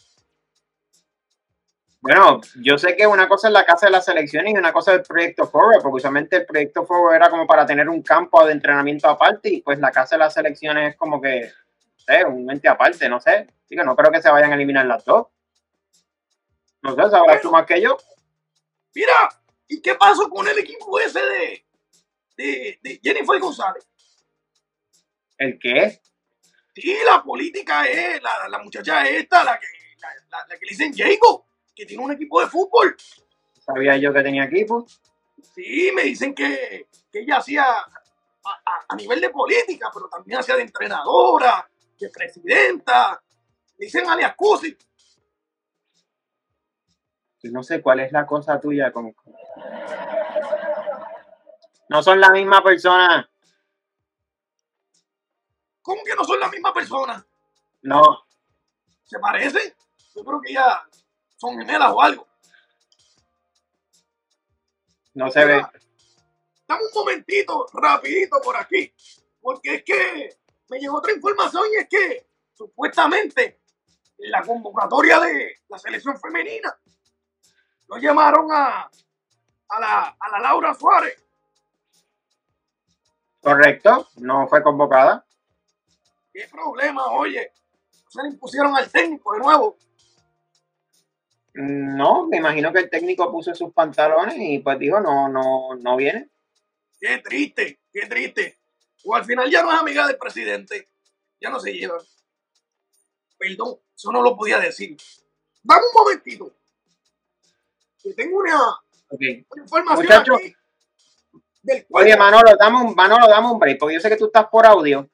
[2.03, 4.92] Bueno, yo sé que una cosa es la casa de las selecciones y una cosa
[4.92, 8.44] es el proyecto Forward, porque usualmente el proyecto Forward era como para tener un campo
[8.44, 11.50] de entrenamiento aparte y pues la casa de las selecciones es como que,
[12.26, 13.46] un ente aparte, no sé.
[13.68, 15.28] Que no creo que se vayan a eliminar las dos.
[16.83, 17.97] No sé, sabrás tú más que yo.
[18.95, 19.12] Mira,
[19.68, 21.66] ¿y qué pasó con el equipo ese de,
[22.37, 23.87] de, de Jennifer González?
[25.39, 26.01] ¿El qué?
[26.74, 29.66] Sí, la política es, la, la muchacha esta, la que,
[30.30, 32.97] la, que le dicen Jacob, que tiene un equipo de fútbol.
[33.64, 34.87] Sabía yo que tenía equipo.
[35.55, 37.85] Sí, me dicen que, que ella hacía a,
[38.45, 41.68] a- a nivel de política, pero también hacía de entrenadora,
[41.99, 43.22] de presidenta.
[43.78, 44.76] Le dicen alias Cusi.
[47.45, 49.14] No sé cuál es la cosa tuya con...
[51.88, 53.28] No son la misma persona.
[55.82, 57.26] ¿Cómo que no son la misma persona?
[57.82, 58.24] No,
[59.12, 59.74] ¿Se parecen?
[60.14, 60.88] Yo creo que ya
[61.36, 62.26] son gemelas o algo.
[65.12, 65.62] no se ve.
[66.66, 68.90] Dame un momentito, rapidito por aquí,
[69.38, 70.38] porque es que
[70.70, 73.61] me llegó otra información y es que supuestamente
[74.16, 76.74] en la convocatoria de la selección femenina
[77.93, 78.90] lo llamaron a,
[79.68, 81.22] a, la, a la Laura Suárez.
[83.40, 85.26] Correcto, no fue convocada.
[86.32, 87.53] ¿Qué problema, oye?
[88.09, 89.76] Se le impusieron al técnico de nuevo.
[91.55, 95.97] No, me imagino que el técnico puso sus pantalones y pues dijo, no, no, no
[95.97, 96.30] viene.
[96.99, 98.59] Qué triste, qué triste.
[99.05, 100.88] O al final ya no es amiga del presidente.
[101.38, 102.01] Ya no se llevan.
[103.36, 104.97] Perdón, eso no lo podía decir.
[105.62, 106.55] Dame un momentito.
[108.03, 108.59] Que tengo una,
[109.09, 109.20] Ok.
[109.50, 110.34] una información Muchacho.
[110.36, 110.55] aquí
[111.62, 114.26] del cual Oye, Manolo, dame un, Manolo, dame un break, porque yo sé que tú
[114.26, 115.09] estás por audio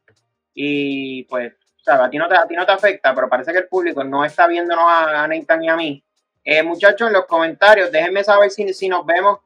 [0.55, 3.59] y pues, sabes, a ti no te, a ti no te afecta, pero parece que
[3.59, 6.05] el público no está viéndonos a, a Nathan y a mí.
[6.43, 9.41] Eh, muchachos, en los comentarios, déjenme saber si, si nos vemos.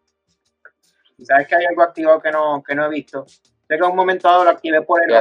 [1.25, 3.27] Sabes que hay algo activado que no, que no he visto.
[3.27, 5.13] Sé que un momento dado lo activé por el.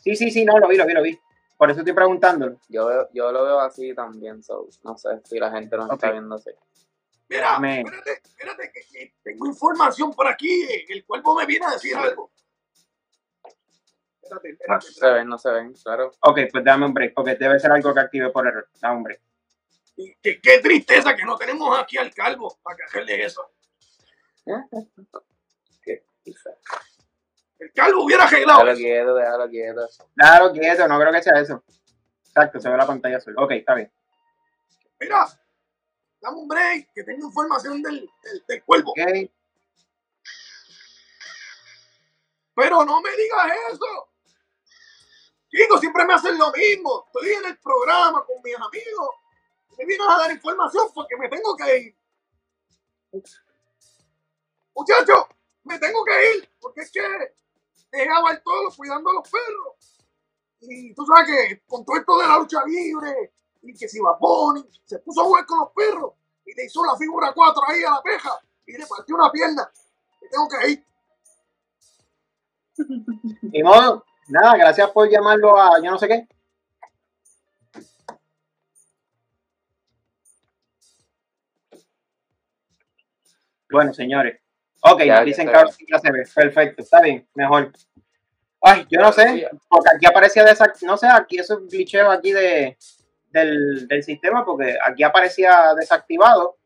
[0.00, 1.18] Sí, sí, sí, no, lo vi, lo vi, lo vi.
[1.56, 2.60] Por eso estoy preguntándolo.
[2.68, 6.10] Yo, veo- yo lo veo así también, so, no sé si la gente nos está
[6.10, 6.50] viendo así.
[7.28, 10.62] Mira, espérate, espérate, que, que tengo información por aquí.
[10.64, 12.30] eh, El cuerpo me viene a decir algo.
[14.22, 15.18] Espérate, espérate, Se espérate.
[15.20, 16.12] ven, no se ven, claro.
[16.20, 18.68] Ok, pues dame un break, porque debe ser algo que active por error.
[18.80, 19.20] Dame un break.
[19.96, 23.48] Y que- qué tristeza que no tenemos aquí al calvo para que hacerle eso.
[25.82, 26.04] Qué.
[27.58, 29.88] El calvo hubiera arreglado Déjalo quieto, déjalo quieto.
[30.14, 31.64] Claro, quieto, no creo que sea eso.
[32.26, 33.34] Exacto, se ve la pantalla azul.
[33.38, 33.92] Ok, está bien.
[35.00, 35.26] Mira,
[36.20, 38.90] dame un break, que tengo información del, del, del cuervo.
[38.90, 39.30] Ok.
[42.56, 44.08] Pero no me digas eso.
[45.48, 47.04] Chicos, siempre me hacen lo mismo.
[47.06, 49.10] Estoy en el programa con mis amigos.
[49.78, 51.96] Me vienes a dar información porque me tengo que ir.
[54.74, 55.26] Muchachos,
[55.62, 57.00] me tengo que ir porque es que
[57.96, 59.98] dejaba el todo cuidando a los perros.
[60.60, 63.32] Y tú sabes que con todo esto de la lucha libre
[63.62, 66.12] y que si va Bunny se puso a jugar con los perros
[66.44, 68.30] y le hizo la figura 4 ahí a la peja
[68.66, 69.70] y le partió una pierna.
[70.20, 70.86] Me tengo que ir.
[73.42, 74.04] Ni modo.
[74.28, 76.28] Nada, gracias por llamarlo a yo no sé qué.
[83.70, 84.43] Bueno, señores.
[84.86, 85.74] Ok, Ya, nos dicen se que ahora ve.
[85.76, 86.24] sí ya se ve.
[86.34, 87.72] Perfecto, está bien, mejor.
[88.60, 90.92] Ay, yo no sé, porque aquí aparecía desactivado.
[90.92, 92.76] No sé, aquí eso es glitcheo aquí de,
[93.30, 96.56] del, del sistema, porque aquí aparecía desactivado.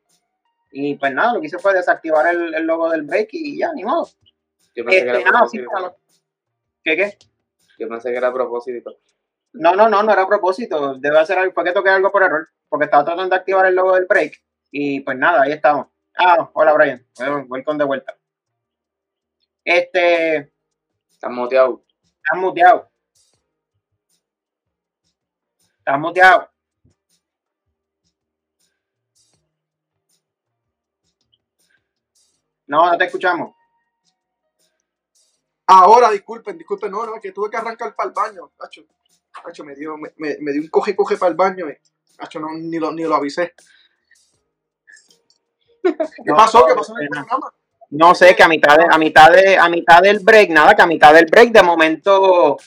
[0.71, 3.73] Y pues nada, lo que hice fue desactivar el, el logo del break y ya,
[3.73, 4.07] ni modo.
[4.75, 5.97] Yo pensé que Este, era nada, sí, lo-
[6.85, 7.19] ¿Qué qué?
[7.79, 8.97] Yo pensé que era a propósito.
[9.55, 10.95] No, no, no, no era a propósito.
[10.99, 13.75] Debe hacer algo, fue que toqué algo por error, porque estaba tratando de activar el
[13.75, 14.35] logo del break.
[14.71, 15.87] Y pues nada, ahí estamos.
[16.21, 17.07] Ah, hola Brian.
[17.49, 18.19] Welcome de vuelta.
[19.65, 20.53] Este.
[21.09, 21.85] Estás muteado.
[22.25, 22.91] Estás muteado.
[25.79, 26.51] Estás muteado.
[32.67, 33.55] No, no te escuchamos.
[35.69, 39.77] Ahora, disculpen, disculpen, no, no, es que tuve que arrancar para el baño, Hacho, me
[39.77, 41.81] dio, me, me, dio un coge-coge para el baño, eh.
[42.19, 43.55] Hacho, no, ni lo, ni lo avisé.
[45.97, 46.67] ¿Qué No, pasó?
[46.67, 47.21] ¿Qué pasó en el no.
[47.21, 47.53] programa?
[47.91, 50.83] No sé, que a mitad, de, a mitad de, a mitad del break, nada, que
[50.83, 52.59] a mitad del break, de momento,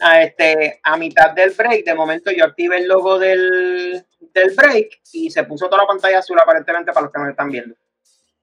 [0.00, 4.04] a este, a mitad del break, de momento yo activé el logo del,
[4.34, 7.50] del break y se puso toda la pantalla azul aparentemente para los que nos están
[7.50, 7.76] viendo.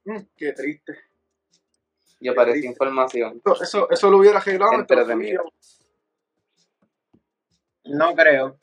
[0.05, 0.99] Mm, qué triste.
[2.21, 3.41] Y apareció información.
[3.61, 4.71] Eso, eso, lo hubiera arreglado.
[7.83, 8.57] No creo,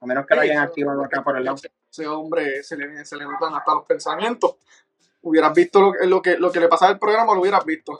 [0.00, 1.56] a menos que lo hayan activado acá por el lado.
[2.02, 4.56] Ese, hombre se le, se le notan hasta los pensamientos.
[5.22, 7.98] Hubieras visto lo, que- lo, que, lo que le pasaba al programa, lo hubieras visto.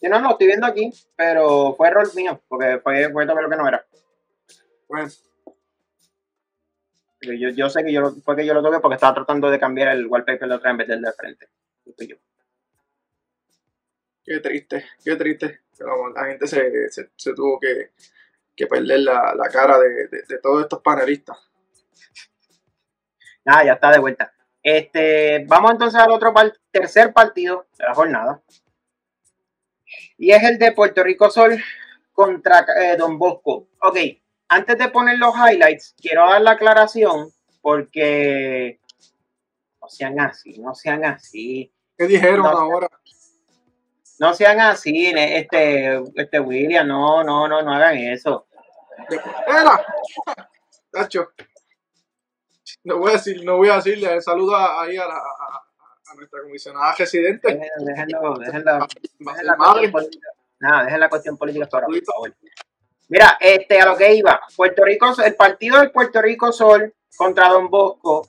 [0.00, 3.56] Yo no lo estoy viendo aquí, pero fue error mío, porque fue, fue lo que
[3.56, 3.84] no era.
[4.88, 5.08] Bueno,
[7.20, 9.50] Yo, yo, yo sé que yo lo, fue que yo lo toqué porque estaba tratando
[9.50, 11.48] de cambiar el wallpaper de otra en vez del de frente.
[11.98, 12.16] Yo.
[14.24, 15.60] qué triste, qué triste.
[15.76, 17.90] Pero la gente se, se, se tuvo que,
[18.56, 21.38] que perder la, la cara de, de, de todos estos panelistas.
[23.48, 24.30] Nada, ya está de vuelta.
[24.62, 28.42] Este, vamos entonces al otro par- tercer partido de la jornada.
[30.18, 31.58] Y es el de Puerto Rico Sol
[32.12, 33.68] contra eh, Don Bosco.
[33.80, 33.96] Ok,
[34.48, 37.30] antes de poner los highlights, quiero dar la aclaración
[37.62, 38.80] porque
[39.80, 41.72] no sean así, no sean así.
[41.96, 42.48] ¿Qué dijeron No.
[42.48, 42.90] ahora?
[44.18, 48.46] No sean así, este, este William, no, no, no, no hagan eso.
[49.46, 49.86] ¡Era!
[50.90, 51.30] Tacho.
[52.88, 55.62] No voy a decir, no voy a decirle, saludo a- ahí a, la, a,
[56.10, 57.48] a nuestra comisionada residente.
[57.84, 57.84] Dejen-
[58.38, 58.76] Déjenlo,
[59.92, 60.28] política.
[60.60, 62.34] Nada, dejen la cuestión política ahora, por favor.
[63.10, 67.48] Mira, este, a lo que iba, Puerto Rico, el partido del Puerto Rico Sol contra
[67.48, 68.26] Don Bosco,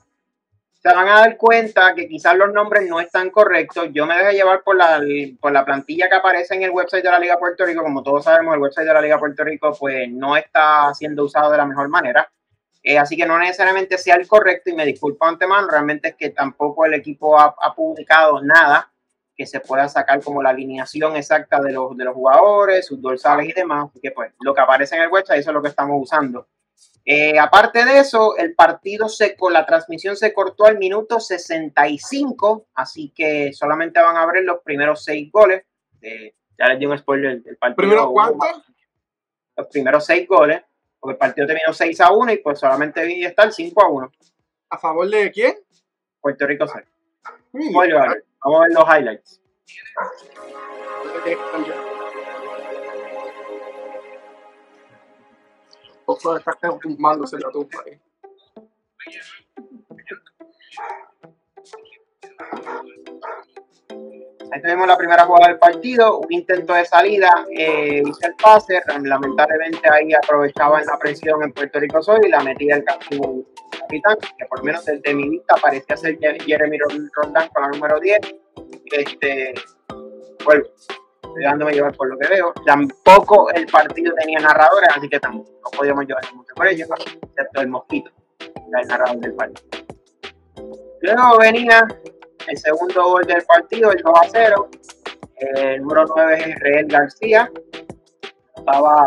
[0.82, 3.88] se van a dar cuenta que quizás los nombres no están correctos.
[3.92, 5.02] Yo me dejé llevar por la,
[5.38, 7.82] por la plantilla que aparece en el website de la Liga Puerto Rico.
[7.82, 11.50] Como todos sabemos, el website de la Liga Puerto Rico pues no está siendo usado
[11.50, 12.30] de la mejor manera.
[12.82, 16.30] Eh, así que no necesariamente sea el correcto y me disculpo antemano, realmente es que
[16.30, 18.90] tampoco el equipo ha, ha publicado nada
[19.40, 23.48] que se pueda sacar como la alineación exacta de los, de los jugadores, sus dorsales
[23.48, 23.88] y demás.
[23.88, 26.46] Así que pues lo que aparece en el website eso es lo que estamos usando.
[27.06, 33.12] Eh, aparte de eso, el partido se la transmisión se cortó al minuto 65, así
[33.16, 35.64] que solamente van a ver los primeros seis goles.
[36.02, 37.76] Eh, ya les di un spoiler del partido.
[37.76, 38.46] ¿Primero cuánto?
[39.56, 40.62] Los primeros seis goles,
[41.00, 44.12] porque el partido terminó 6 a 1 y pues solamente vi estar 5 a 1.
[44.70, 45.56] ¿A favor de quién?
[46.20, 46.84] Puerto Rico 6.
[47.52, 48.24] Mm, Spoiler alert.
[48.44, 49.40] Vamos a ver los highlights.
[56.06, 58.00] Ojo, está tumbándose la tumba ahí.
[64.52, 68.80] Ahí tuvimos la primera jugada del partido, un intento de salida, eh, hice el pase,
[69.02, 74.44] lamentablemente ahí aprovechaban la presión en Puerto Rico Sol y la metía el capitán, que
[74.46, 76.78] por lo menos desde mi vista parecía ser Jer- Jeremy
[77.14, 78.18] Rondán con la número 10.
[78.92, 79.54] Este,
[80.44, 80.66] vuelvo,
[81.22, 82.52] estoy dándome llevar por lo que veo.
[82.66, 86.88] Tampoco el partido tenía narradores, así que tampoco no podíamos llevar mucho por ellos,
[87.22, 89.68] excepto el mosquito, el narrador del partido.
[91.02, 91.86] Luego venía
[92.50, 94.68] el segundo gol del partido, el 2 a 0.
[95.36, 97.52] El número 9 es Israel García.
[98.56, 99.04] Estaba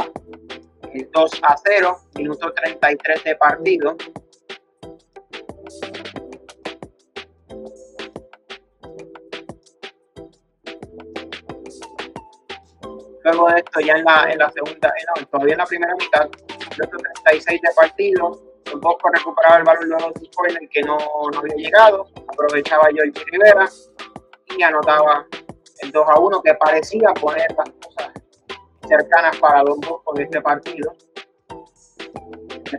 [0.93, 3.97] el 2 a 0, minuto 33 de partido.
[13.25, 15.95] Luego de esto, ya en la, en la segunda, eh, no, todavía en la primera
[15.95, 16.29] mitad,
[16.77, 20.97] minuto 36 de partido, el Bosco recuperaba el balón luego de un corner que no,
[21.31, 23.69] no había llegado, aprovechaba George Rivera
[24.57, 25.25] y anotaba
[25.81, 28.11] el 2 a 1 que parecía poner las cosas
[28.87, 30.93] cercanas para Don Bosco en este partido.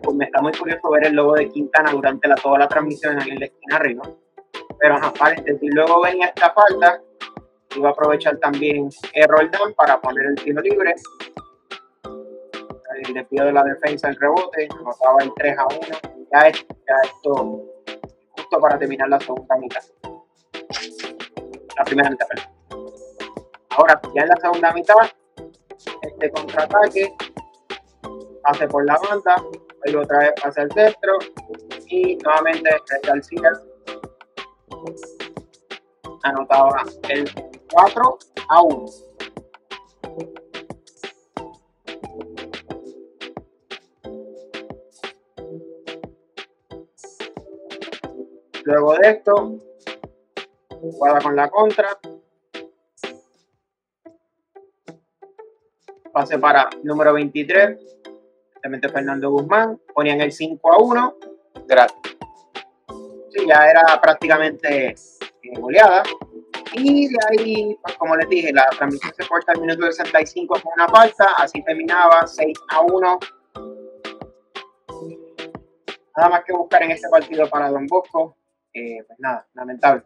[0.02, 3.20] Pues me está muy curioso ver el logo de Quintana durante la, toda la transmisión
[3.20, 4.02] en la esquina arriba.
[4.78, 5.70] Pero ajá, paréntesis.
[5.72, 7.00] Luego venía esta falta.
[7.76, 10.94] Iba a aprovechar también el Roldán para poner el tiro libre.
[13.06, 15.78] El desvío de la defensa, el rebote, anotaba el 3 a 1.
[16.32, 17.62] Ya, ya esto
[18.30, 19.82] justo para terminar la segunda mitad.
[21.76, 22.54] La primera mitad, perdón.
[23.76, 24.94] Ahora, ya en la segunda mitad,
[26.02, 27.14] este contraataque,
[28.42, 29.36] pase por la banda,
[29.84, 31.18] luego otra vez pase al centro
[31.88, 33.52] y nuevamente el García
[36.22, 37.30] anotaba el
[37.72, 38.86] 4 a 1.
[48.64, 49.58] Luego de esto,
[50.80, 51.98] Jugada con la contra.
[56.12, 57.78] Pase para número 23.
[58.52, 59.80] Justamente Fernando Guzmán.
[59.94, 61.16] Ponían el 5 a 1.
[61.66, 62.00] Gracias.
[63.30, 64.96] Sí, ya era prácticamente eh,
[65.58, 66.02] goleada.
[66.74, 70.72] Y de ahí, pues, como les dije, la transmisión se corta al minuto 65 con
[70.74, 71.28] una falta.
[71.38, 73.18] Así terminaba 6 a 1.
[76.16, 78.36] Nada más que buscar en este partido para Don Bosco.
[78.74, 80.02] Eh, pues nada, lamentable.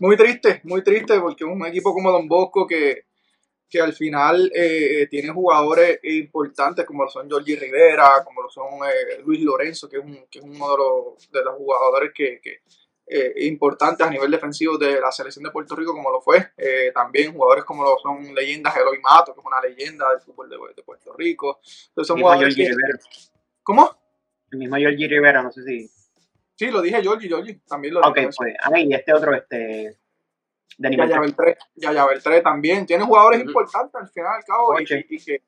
[0.00, 3.06] Muy triste, muy triste, porque un equipo como Don Bosco que,
[3.68, 8.66] que al final eh, tiene jugadores importantes como lo son Jorge Rivera, como lo son
[8.86, 12.40] eh, Luis Lorenzo, que es, un, que es uno de los, de los jugadores que,
[12.42, 12.60] que
[13.08, 16.48] eh, importantes a nivel defensivo de la selección de Puerto Rico, como lo fue.
[16.56, 20.48] Eh, también jugadores como lo son leyendas Eloy Mato, que es una leyenda del fútbol
[20.50, 21.60] de, de Puerto Rico.
[21.88, 22.98] Entonces son El mismo jugadores que- Rivera.
[23.62, 23.90] ¿Cómo?
[24.52, 25.90] El mismo Jorge Rivera, no sé si.
[26.56, 28.30] Sí, lo dije Jorge, Jorge, también lo Ok, dije.
[28.36, 28.54] pues.
[28.62, 29.98] Ah, y este otro, este.
[30.78, 31.36] De nivel Yaya 3.
[31.36, 32.84] Beltré, Yaya Beltré también.
[32.86, 35.42] Tiene jugadores importantes al final al cabo y, y que,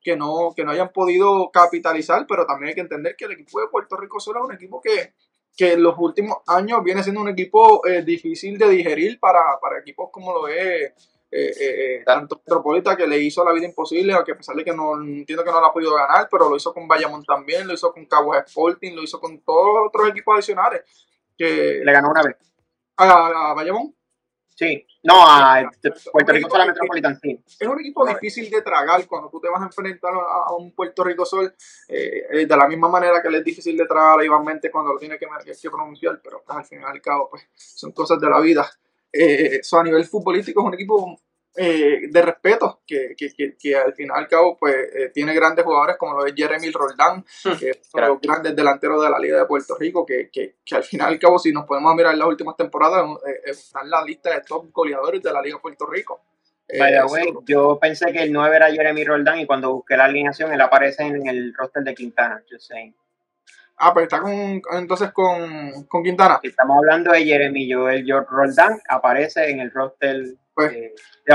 [0.00, 3.60] que, no, que no hayan podido capitalizar, pero también hay que entender que el equipo
[3.60, 5.12] de Puerto Rico solo es un equipo que,
[5.56, 9.78] que en los últimos años viene siendo un equipo eh, difícil de digerir para, para
[9.80, 10.92] equipos como lo es
[11.38, 14.64] eh, eh, eh, tanto Metropolita que le hizo la vida imposible, aunque a pesar de
[14.64, 17.66] que no entiendo que no la ha podido ganar, pero lo hizo con Bayamón también,
[17.66, 20.82] lo hizo con Caguas Sporting, lo hizo con todos los otros equipos adicionales.
[21.36, 22.36] Que, Le ganó una vez.
[22.96, 23.96] a, a Bayamón
[24.56, 24.86] Sí.
[25.02, 25.70] No, a.
[26.10, 27.38] Puerto Rico solo a Metropolitan, sí.
[27.60, 31.04] es un equipo difícil de tragar cuando tú te vas a enfrentar a, un Puerto
[31.04, 31.54] Rico Sol
[31.88, 34.70] eh, eh, de la misma manera que le es difícil de tragar a Iván Mente
[34.70, 35.26] cuando lo tiene que,
[35.70, 38.68] pronunciar, pero al final y al cabo pues, son cosas de la vida.
[39.12, 41.20] Eh, a nivel futbolístico es un equipo
[41.56, 45.34] eh, de respeto que, que, que, que al final y al cabo pues, eh, tiene
[45.34, 47.24] grandes jugadores como lo es Jeremy Roldán,
[47.58, 50.56] que es uno de los grandes delanteros de la Liga de Puerto Rico, que, que,
[50.64, 53.50] que al final y al cabo si nos podemos mirar las últimas temporadas eh, eh,
[53.50, 56.22] está en la lista de top goleadores de la Liga de Puerto Rico.
[56.68, 57.00] Eh,
[57.46, 61.04] yo pensé que el 9 era Jeremy Roldán y cuando busqué la alineación él aparece
[61.04, 62.42] en el roster de Quintana.
[62.50, 62.94] Just saying.
[63.78, 66.40] Ah, pues está con, entonces con, con Quintana.
[66.42, 70.22] Estamos hablando de Jeremy Joel Roldán, aparece en el roster.
[70.54, 70.72] Pues.
[70.72, 70.94] eh,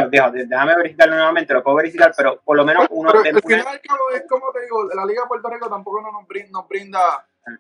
[0.10, 3.66] deja- déjame verificarlo nuevamente, lo puedo verificar, pero por lo menos uno Pero al final
[4.16, 7.00] es como te digo, la Liga de Puerto Rico tampoco no nos brinda, nos brinda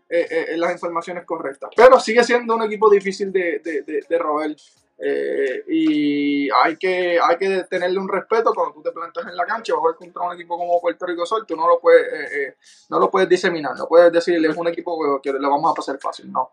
[0.09, 1.69] eh, eh, las informaciones correctas.
[1.75, 4.55] Pero sigue siendo un equipo difícil de, de, de, de roer.
[5.03, 9.47] Eh, y hay que, hay que tenerle un respeto cuando tú te plantas en la
[9.47, 12.05] cancha, vas a jugar contra un equipo como Puerto Rico Sol, tú no lo puedes,
[12.13, 12.55] eh, eh,
[12.89, 15.73] no lo puedes diseminar, no puedes decirle es un equipo que, que le vamos a
[15.73, 16.51] pasar fácil, no.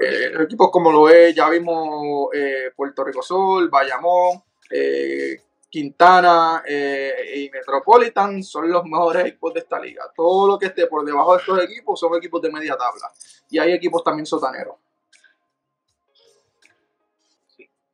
[0.00, 4.42] Eh, equipos como lo es, ya vimos eh, Puerto Rico Sol, Bayamón,
[5.68, 10.04] Quintana y Metropolitan son los mejores equipos de esta liga.
[10.16, 13.10] Todo lo que esté por debajo de estos equipos son equipos de media tabla.
[13.50, 14.76] Y hay equipos también sotaneros.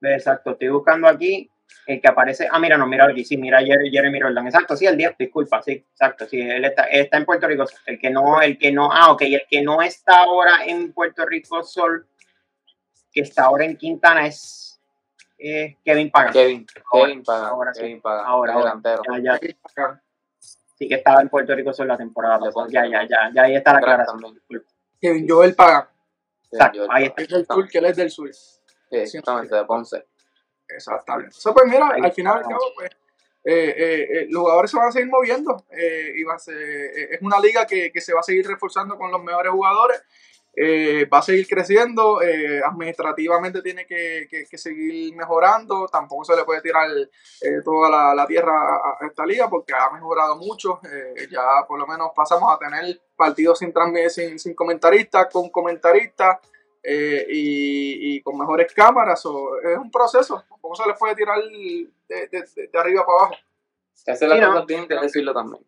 [0.00, 1.50] Exacto, estoy buscando aquí
[1.86, 2.48] el que aparece.
[2.50, 4.46] Ah, mira, no, mira aquí, sí, mira Jeremy, Jeremy Roldán.
[4.46, 7.64] Exacto, sí, el 10, disculpa, sí, exacto, sí, él está, está en Puerto Rico.
[7.86, 11.24] El que no, el que no, ah, ok, el que no está ahora en Puerto
[11.26, 12.06] Rico Sol,
[13.12, 14.80] que está ahora en Quintana es
[15.38, 16.32] eh, Kevin Pagan.
[16.32, 17.80] Kevin, Ahora, Kevin paga, ahora sí.
[17.80, 18.70] Kevin paga, Ahora, el ahora.
[18.82, 19.02] delantero.
[19.22, 20.00] Ya, ya,
[20.76, 22.66] sí que estaba en Puerto Rico Sol la temporada pasada.
[22.70, 24.40] Ya, ya, ya, ya ahí está la aclaración.
[25.00, 25.88] Kevin Joel Pagan,
[26.50, 28.30] Exacto, Kevin ahí Joel es del sur, que él es del sur.
[28.90, 30.06] Sí, exactamente, de Ponce.
[30.68, 31.28] Exactamente.
[31.36, 32.90] Entonces, pues mira, al final cabo, pues,
[33.44, 35.64] eh, eh, eh, los jugadores se van a seguir moviendo.
[35.70, 36.56] eh, y va a ser-
[37.14, 40.02] es una liga que, que se va a seguir reforzando con los mejores jugadores.
[41.12, 42.20] va a seguir creciendo.
[42.66, 45.86] administrativamente tiene que, que- que seguir mejorando.
[45.88, 46.88] Tampoco se le puede tirar
[47.64, 50.80] toda la, la tierra a, esta liga porque ha mejorado mucho.
[50.84, 53.72] eh, ya por lo menos pasamos a tener partidos sin,
[54.10, 56.38] sin, sin comentaristas, con comentaristas
[56.82, 59.24] eh, y, y con mejores cámaras.
[59.26, 63.18] o- es un proceso, tampoco se les puede tirar de, de- de- de arriba para
[63.18, 63.34] abajo.
[64.04, 64.66] Que hacer las Sí, ¿no?
[64.66, 65.62] bien, que decirlo también.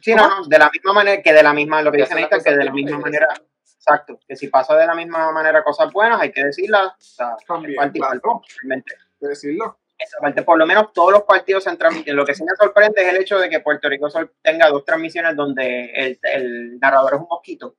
[0.00, 2.14] Sí, no, no, de la misma manera que de la misma, lo que Que dice
[2.14, 3.28] hacer las Néstor, que de la misma manera,
[3.62, 7.36] exacto, que si pasa de la misma manera cosas buenas, hay que decirlas, o sea,
[7.46, 8.94] También, claro, realmente.
[8.94, 9.78] hay que decirlo.
[9.98, 12.14] Esa parte, por lo menos todos los partidos se transmiten.
[12.14, 14.84] Lo que sí me sorprende es el hecho de que Puerto Rico Sol tenga dos
[14.84, 17.74] transmisiones donde el, el narrador es un mosquito.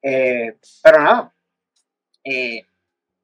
[0.00, 1.34] Eh, pero nada.
[2.24, 2.66] Eh,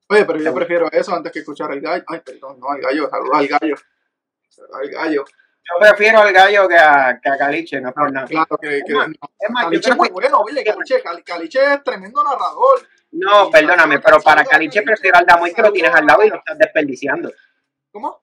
[0.08, 2.04] Oye, pero yo prefiero eso antes que escuchar al gallo.
[2.06, 3.74] Ay, perdón, no al gallo, saludos al gallo.
[4.72, 5.24] Al gallo.
[5.28, 8.26] yo prefiero al gallo que a, que a Caliche, no es por nada.
[8.26, 9.14] Claro que, que Es más, no.
[9.38, 12.86] Es más, yo Caliche es muy bueno, oye, Caliche, Cali- Caliche es tremendo narrador.
[13.10, 16.36] no, perdóname, pero para Caliche prefiero al Damuy que lo tienes al lado y lo
[16.36, 17.32] estás desperdiciando.
[17.90, 18.22] ¿Cómo?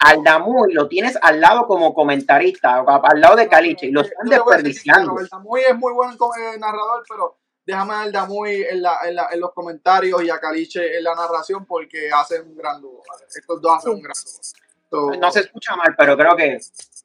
[0.00, 4.28] al Damuy lo tienes al lado como comentarista, al lado de Caliche, y lo están
[4.28, 5.18] desperdiciando.
[5.18, 5.28] el
[5.66, 9.52] es muy buen como, narrador, pero déjame al Damuy en, la, en, la, en los
[9.52, 13.02] comentarios y a Caliche en la narración porque hacen un gran dúo.
[13.34, 14.42] Estos dos hacen un gran dúo.
[14.90, 16.58] So, No se escucha mal, pero creo que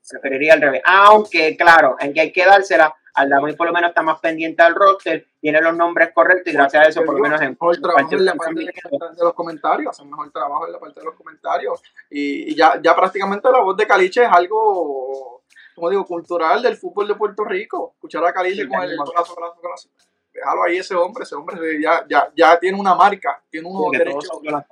[0.09, 0.81] preferiría al revés.
[0.85, 4.75] Aunque, claro, en que hay que dársela, Aldamuy por lo menos está más pendiente al
[4.75, 8.11] roster, tiene los nombres correctos y gracias a eso, por lo menos en mejor trabajo
[8.11, 11.81] en la parte de, los comentarios, hacen mejor trabajo en la parte de los comentarios.
[12.09, 15.43] Y, y ya, ya prácticamente la voz de Caliche es algo,
[15.75, 17.93] como digo, cultural del fútbol de Puerto Rico.
[17.95, 19.89] Escuchar a Caliche Sí, con el brazo, brazo, brazo.
[20.33, 23.97] Déjalo ahí ese hombre, ese hombre ya, ya, ya tiene una marca, tiene unos que
[23.97, 24.63] derechos, unos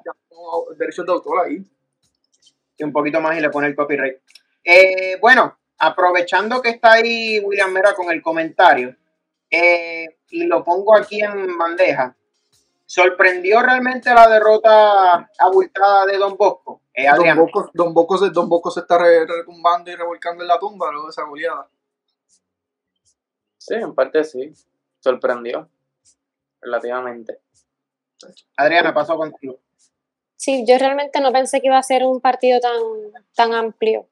[1.06, 1.64] de autor ahí.
[2.78, 4.18] y un poquito más y le pone el copyright.
[4.64, 8.96] Eh, bueno, aprovechando que está ahí William Mera con el comentario,
[9.50, 12.16] eh, y lo pongo aquí en bandeja,
[12.86, 16.82] ¿sorprendió realmente la derrota abultada de Don Bosco?
[16.94, 17.06] Eh,
[17.36, 20.60] Don Boco, Don, Boco se, Don Boco se está re- retumbando y revolcando en la
[20.60, 21.68] tumba luego de esa goleada.
[23.58, 24.54] Sí, en parte sí.
[25.08, 25.70] Sorprendió.
[26.60, 27.40] Relativamente.
[28.58, 29.58] Adriana, pasó contigo.
[30.36, 32.74] Sí, yo realmente no pensé que iba a ser un partido tan,
[33.36, 34.08] tan amplio,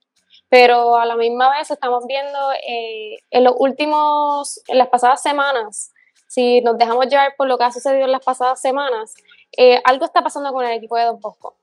[0.50, 5.92] pero a la misma vez estamos viendo eh, en los últimos, en las pasadas semanas,
[6.28, 9.14] si nos dejamos llevar por lo que ha sucedido en las pasadas semanas,
[9.58, 11.58] eh, algo está pasando con el equipo de Don Bosco.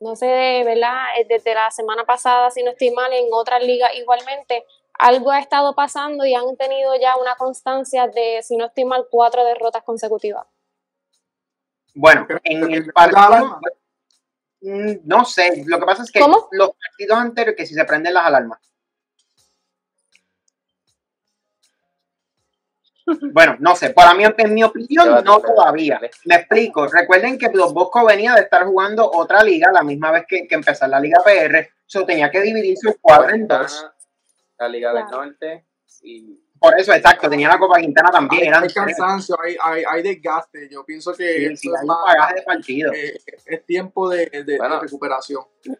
[0.00, 1.18] No sé, ¿verdad?
[1.18, 4.64] Eh, Desde la semana pasada, si no estoy mal, en otras ligas igualmente,
[5.02, 9.06] algo ha estado pasando y han tenido ya una constancia de, si no estoy mal,
[9.10, 10.46] cuatro derrotas consecutivas.
[11.94, 13.60] Bueno, en el partido,
[14.60, 16.48] mm, no sé, lo que pasa es que ¿Cómo?
[16.52, 18.60] los partidos anteriores, que si se prenden las alarmas.
[23.32, 26.00] Bueno, no sé, para mí, en mi opinión, no todavía.
[26.24, 26.86] Me explico.
[26.86, 30.54] Recuerden que Los Bosco venía de estar jugando otra liga la misma vez que, que
[30.54, 31.68] empezar la Liga PR.
[31.84, 33.91] So, tenía que dividir su escuadra en dos.
[34.62, 35.04] La Liga del.
[35.10, 35.66] Norte
[36.02, 38.42] y Por eso, exacto, tenía la Copa Quintana también.
[38.42, 38.74] Hay, Eran hay tres.
[38.96, 40.68] cansancio, hay, hay, hay desgaste.
[40.70, 42.92] Yo pienso que Sí, es más- de partido.
[42.92, 45.42] eh, es tiempo de, de- recuperación.
[45.64, 45.70] Eh,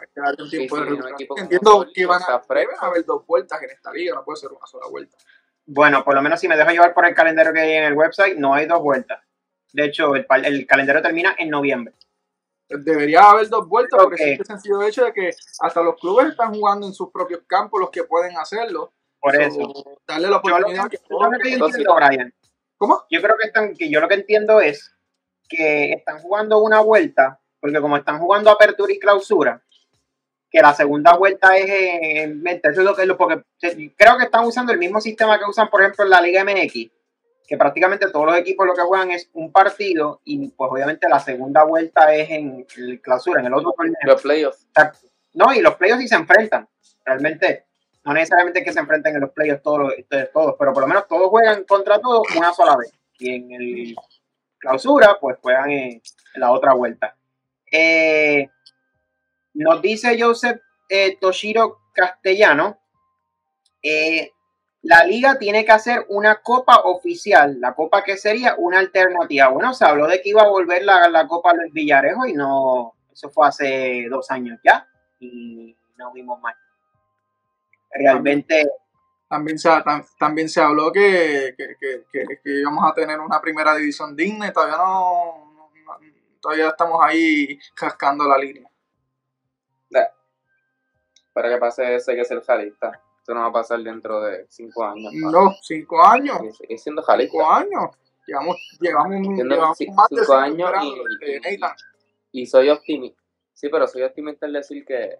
[0.00, 1.14] hay que darle un tiempo Sí, de sí, un recuperación.
[1.14, 4.36] equipo como Entiendo que van a, deben haber dos vueltas en esta liga, no puede
[4.38, 5.16] ser una sola vuelta.
[5.66, 7.92] Bueno, por lo menos si me dejo llevar por el calendario que hay en el
[7.94, 9.20] website, no hay dos vueltas.
[9.72, 11.94] De hecho, el, el calendario termina en noviembre.
[12.68, 14.28] Debería haber dos vueltas porque Ok.
[14.28, 17.80] es el sencillo hecho de que hasta los clubes están jugando en sus propios campos,
[17.80, 18.92] los que pueden hacerlo.
[19.20, 19.98] Por So, eso.
[20.06, 22.34] Darle la Yo oportunidad que, que yo lo que yo Entonces, entiendo, Brian,
[22.76, 23.04] ¿Cómo?
[23.10, 24.94] yo creo que están, que yo lo que entiendo es
[25.48, 29.62] que están jugando una vuelta, porque como están jugando apertura y clausura,
[30.50, 33.42] que la segunda vuelta es en mente, eso es lo que es lo, porque
[33.96, 36.90] creo que están usando el mismo sistema que usan, por ejemplo, en la Liga MX,
[37.48, 41.18] que prácticamente todos los equipos lo que juegan es un partido y pues obviamente la
[41.18, 43.96] segunda vuelta es en el clausura, en el otro torneo.
[44.04, 44.66] los playoffs.
[44.66, 45.08] Exacto.
[45.32, 46.68] No, y los playoffs sí se enfrentan.
[47.06, 47.64] Realmente,
[48.04, 51.08] no necesariamente que se enfrenten en los playoffs todos, ustedes todos, pero por lo menos
[51.08, 52.92] todos juegan contra todos una sola vez.
[53.18, 53.96] Y en el
[54.58, 55.90] clausura, pues juegan en,
[56.34, 57.16] en la otra vuelta.
[57.72, 58.50] Eh,
[59.54, 62.78] nos dice Joseph eh, Toshiro Castellano,
[63.82, 64.32] eh,
[64.88, 69.48] la liga tiene que hacer una copa oficial, la copa que sería una alternativa.
[69.48, 72.94] Bueno, se habló de que iba a volver la, la copa Luis Villarejo y no,
[73.12, 74.88] eso fue hace dos años ya
[75.20, 76.54] y no vimos más.
[77.90, 78.66] Realmente,
[79.28, 83.40] También se, tam- también se habló que, que, que, que, que íbamos a tener una
[83.40, 85.98] primera división digna y todavía no, no- no-
[86.40, 88.70] todavía estamos ahí cascando la línea.
[91.32, 93.00] Para que pase ese que es el jalista.
[93.28, 95.12] Eso no va a pasar dentro de cinco años.
[95.12, 97.30] No, cinco años, Y sigue siendo jalista.
[97.32, 97.90] cinco años.
[98.26, 101.76] Llevamos, llevamos, Siendo llevamos ci- más de cinco cinco años y- Nathan.
[102.32, 103.22] Y soy optimista.
[103.52, 105.18] Sí, pero soy optimista en decir que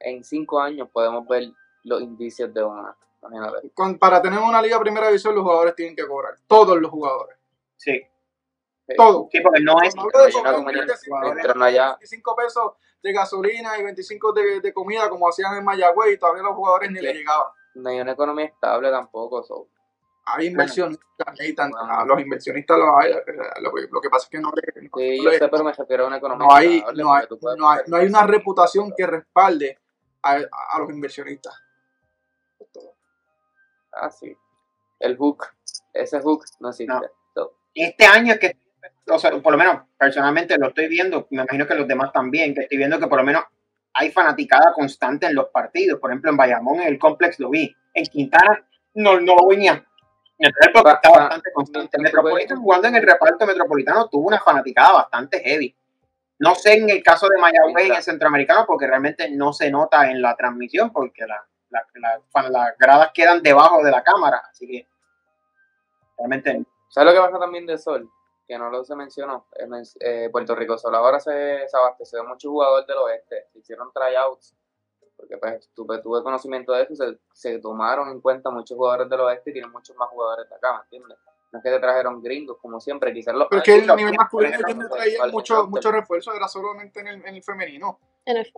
[0.00, 1.44] en cinco años podemos ver
[1.84, 2.94] los indicios de una.
[3.22, 3.70] Imagínate.
[3.70, 6.34] Con- para tener una liga primera división los jugadores tienen que cobrar.
[6.46, 7.38] Todos los jugadores.
[7.76, 8.02] sí,
[8.94, 9.26] Todos.
[9.32, 9.94] sí, porque no es.
[9.94, 11.88] Entran allá.
[11.96, 12.72] 25 pesos
[13.02, 16.90] de gasolina y 25 de, de comida como hacían en Mayagüez y todavía los jugadores
[16.90, 17.46] ni le llegaban.
[17.74, 19.42] No hay una economía estable tampoco.
[19.42, 19.68] so.
[20.28, 21.04] Hay inversionistas,
[21.70, 21.92] Bueno.
[21.92, 23.12] a los inversionistas los hay.
[23.60, 25.62] Lo que, lo que pasa es que no, le- no- Sí, yo le- sé, pero
[25.62, 27.26] me refiero a una economía no hay, estable, no, hay,
[27.56, 29.78] no, hay, no hay una reputación que respalde
[30.22, 30.40] a,
[30.72, 31.54] a los inversionistas.
[33.92, 34.36] Ah, sí.
[34.98, 35.44] El hook.
[35.92, 36.92] Ese hook no existe.
[36.92, 37.00] No.
[37.34, 38.58] So, Este año es que,
[39.08, 42.54] o sea, por lo menos personalmente lo estoy viendo, me imagino que los demás también,
[42.54, 43.44] que estoy viendo que por lo menos
[43.94, 45.98] hay fanaticada constante en los partidos.
[46.00, 47.74] Por ejemplo, en Bayamón, en el complex lo vi.
[47.94, 48.62] En Quintana
[48.94, 49.82] no, no lo venía.
[50.74, 51.96] Porque está bastante constante.
[51.98, 55.74] mientras Metropolitan tú- jugando en el reparto metropolitano tuvo una fanaticada bastante heavy.
[56.38, 60.10] No sé en el caso de Mayagüez en el centroamericano, porque realmente no se nota
[60.10, 64.42] en la transmisión, porque la- la- la- las gradas quedan debajo de la cámara.
[64.50, 64.86] Así que
[66.18, 68.08] realmente ¿Sabes lo que pasa también de Sol?
[68.46, 69.46] Que no lo se mencionó.
[69.58, 69.66] Eh,
[70.00, 73.46] eh, Puerto Rico Sol ahora se, se abasteció de muchos jugadores del oeste.
[73.52, 74.54] Se hicieron tryouts.
[75.16, 79.20] Porque pues tuve, tuve conocimiento de eso se, se tomaron en cuenta muchos jugadores del
[79.20, 81.18] oeste y tienen muchos más jugadores de acá, ¿me entiendes?
[81.50, 84.12] No es que te trajeron gringos, como siempre, quizás los Pero es que el nivel
[84.12, 87.34] que- masculino no ejemplo, traían ¿cuál es mucho, mucho refuerzo, era solamente en el, en
[87.34, 87.98] el femenino.
[88.26, 88.52] En el-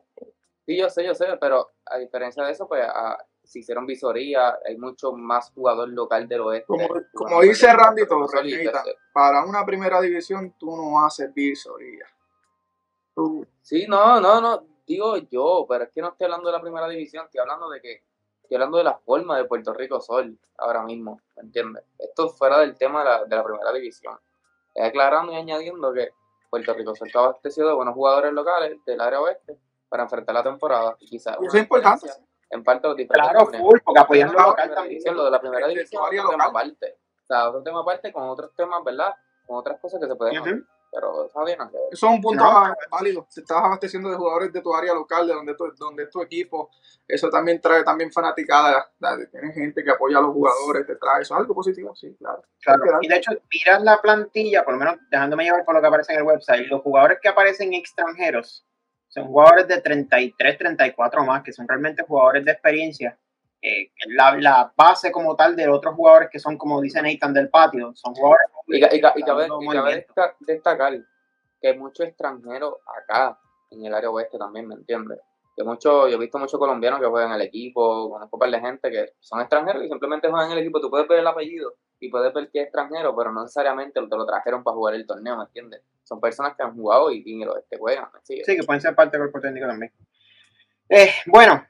[0.66, 4.54] Sí, yo sé, yo sé, pero a diferencia de eso, pues a- se hicieron visorías,
[4.66, 6.66] hay mucho más jugador local del oeste.
[6.66, 8.70] Como, como dice Randy Torres,
[9.12, 12.04] para una primera división tú no haces visoría.
[13.14, 16.60] Tú- Sí, no, no, no, digo yo, pero es que no estoy hablando de la
[16.62, 18.02] primera división, estoy hablando de que,
[18.42, 21.84] estoy hablando de la forma de Puerto Rico Sol ahora mismo, ¿me entiendes?
[21.98, 24.18] Esto es fuera del tema de la, de la primera división.
[24.68, 26.10] Estoy aclarando y añadiendo que
[26.50, 30.42] Puerto Rico Sol está abastecido de buenos jugadores locales del área oeste para enfrentar la
[30.42, 30.96] temporada.
[31.00, 32.08] Y quizás Y eso es importante.
[32.50, 35.14] En parte los diferentes claro, full, porque apoyando la local también.
[35.14, 36.62] lo de la primera De tu división es área otro tema local.
[36.66, 36.98] aparte.
[37.22, 39.14] O sea, otro tema aparte con otros temas, ¿verdad?
[39.46, 40.62] Con otras cosas que se pueden hacer.
[40.90, 41.58] Pero eso no ver.
[41.90, 42.50] Eso es un punto No.
[42.50, 43.26] ah, válido.
[43.34, 46.22] Te estás abasteciendo de jugadores de tu área local, de donde, tu, donde es tu
[46.22, 46.70] equipo.
[47.06, 48.90] Eso también trae también fanaticada.
[49.30, 51.20] Tienes gente que apoya a los jugadores, te trae.
[51.20, 52.42] Eso es algo positivo, sí, claro.
[52.62, 52.98] Claro, Claro.
[53.02, 56.14] y de hecho, miras la plantilla, por lo menos dejándome llevar por lo que aparece
[56.14, 58.64] en el website, los jugadores que aparecen extranjeros
[59.08, 63.18] son jugadores de 33, 34 más, que son realmente jugadores de experiencia.
[63.60, 67.48] Eh, la, la base como tal de otros jugadores que son, como dice Nathan, del
[67.48, 69.48] patio, son jugadores Y, y, y cabe,
[70.40, 70.92] y destacar
[71.60, 73.38] que hay muchos extranjeros acá
[73.70, 75.18] en el área oeste también, ¿me entiendes?
[75.56, 78.50] Que mucho, yo he visto muchos colombianos que juegan en el equipo, conozco un par
[78.50, 80.80] de gente que son extranjeros y simplemente juegan en el equipo.
[80.80, 84.16] Tú puedes ver el apellido y puedes ver que es extranjero, pero no necesariamente te
[84.16, 85.82] lo trajeron para jugar el torneo, ¿me entiendes?
[86.04, 88.42] Son personas que han jugado y, y oeste juegan, ¿me?
[88.44, 89.92] Sí, que pueden ser parte del cuerpo técnico también.
[90.88, 91.66] Eh, bueno,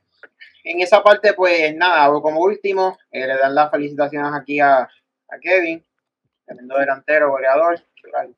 [0.64, 5.38] en esa parte, pues nada, como último, eh, le dan las felicitaciones aquí a, a
[5.40, 5.84] Kevin,
[6.44, 8.34] tremendo delantero, goleador, natural,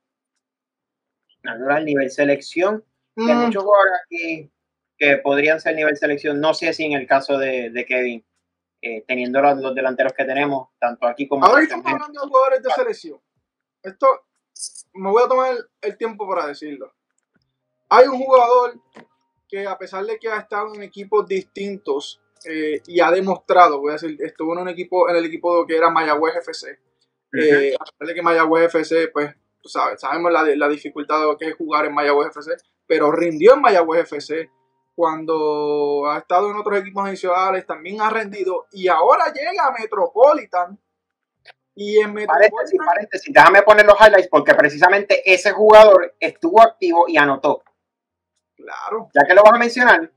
[1.43, 2.85] natural, nivel selección.
[3.17, 4.51] Y hay Mm, muchos jugadores aquí
[4.97, 8.25] que podrían ser nivel selección, no sé si en el caso de, de Kevin,
[8.83, 12.29] eh, teniendo los, los delanteros que tenemos, tanto aquí como Ahora en estamos hablando de
[12.29, 13.21] jugadores de selección.
[13.83, 14.07] Esto
[14.95, 16.93] me voy a tomar el, el tiempo para decirlo.
[17.89, 18.81] Hay un jugador
[19.49, 23.91] que a pesar de que ha estado en equipos distintos eh, y ha demostrado, voy
[23.91, 26.79] a decir, estuvo en un equipo, en el equipo que era Mayagüez FC.
[27.33, 31.27] Eh, a pesar de que Mayagüez FC, pues, tú sabes, sabemos la, la dificultad de
[31.27, 32.57] lo que es jugar en Mayagüez FC,
[32.87, 34.51] pero rindió en Mayagüez FC.
[35.01, 38.67] Cuando ha estado en otros equipos adicionales, también ha rendido.
[38.71, 40.79] Y ahora llega a Metropolitan.
[41.75, 42.87] Y en Paréntesis, Metropolitan.
[42.87, 47.63] paréntesis, déjame poner los highlights porque precisamente ese jugador estuvo activo y anotó.
[48.55, 49.09] Claro.
[49.15, 50.13] ya que lo vas a mencionar,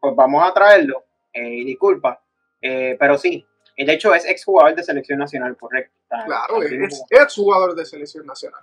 [0.00, 1.04] pues vamos a traerlo.
[1.30, 2.22] Eh, disculpa,
[2.62, 3.46] eh, pero sí,
[3.76, 5.92] de hecho es exjugador de selección nacional, correcto.
[6.08, 8.62] Claro, es, es jugador de selección nacional.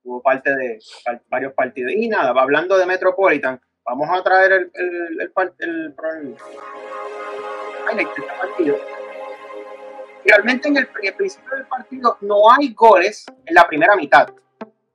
[0.00, 0.78] Tuvo parte de
[1.28, 1.90] varios partidos.
[1.90, 6.38] Y nada, hablando de Metropolitan, vamos a traer el, el, el, el,
[7.98, 8.76] este partido.
[10.24, 14.28] Realmente en el, principio del partido no hay goles en la primera mitad.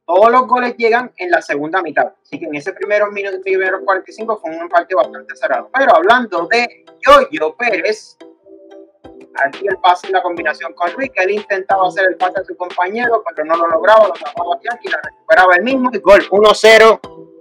[0.05, 2.13] Todos los goles llegan en la segunda mitad.
[2.23, 5.69] Así que en ese primeros minutos, primeros 45 fue un partido bastante cerrado.
[5.73, 8.17] Pero hablando de Yoyo Pérez,
[9.43, 12.43] aquí el pase en la combinación con Luis, que él intentaba hacer el pase a
[12.45, 16.21] su compañero, pero no lo lograba, lo tapaba aquí, la recuperaba el mismo y gol
[16.29, 17.36] 1-0.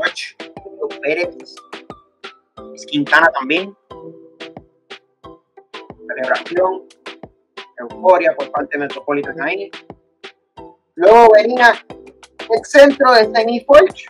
[0.00, 0.34] Watch,
[0.64, 1.54] Yoyo Pérez.
[2.74, 3.76] Es Quintana también.
[6.08, 6.88] Celebración,
[7.76, 9.70] euforia por parte de Metropolitan ahí.
[10.94, 11.74] Luego venía
[12.48, 14.06] el centro de Steny Forge.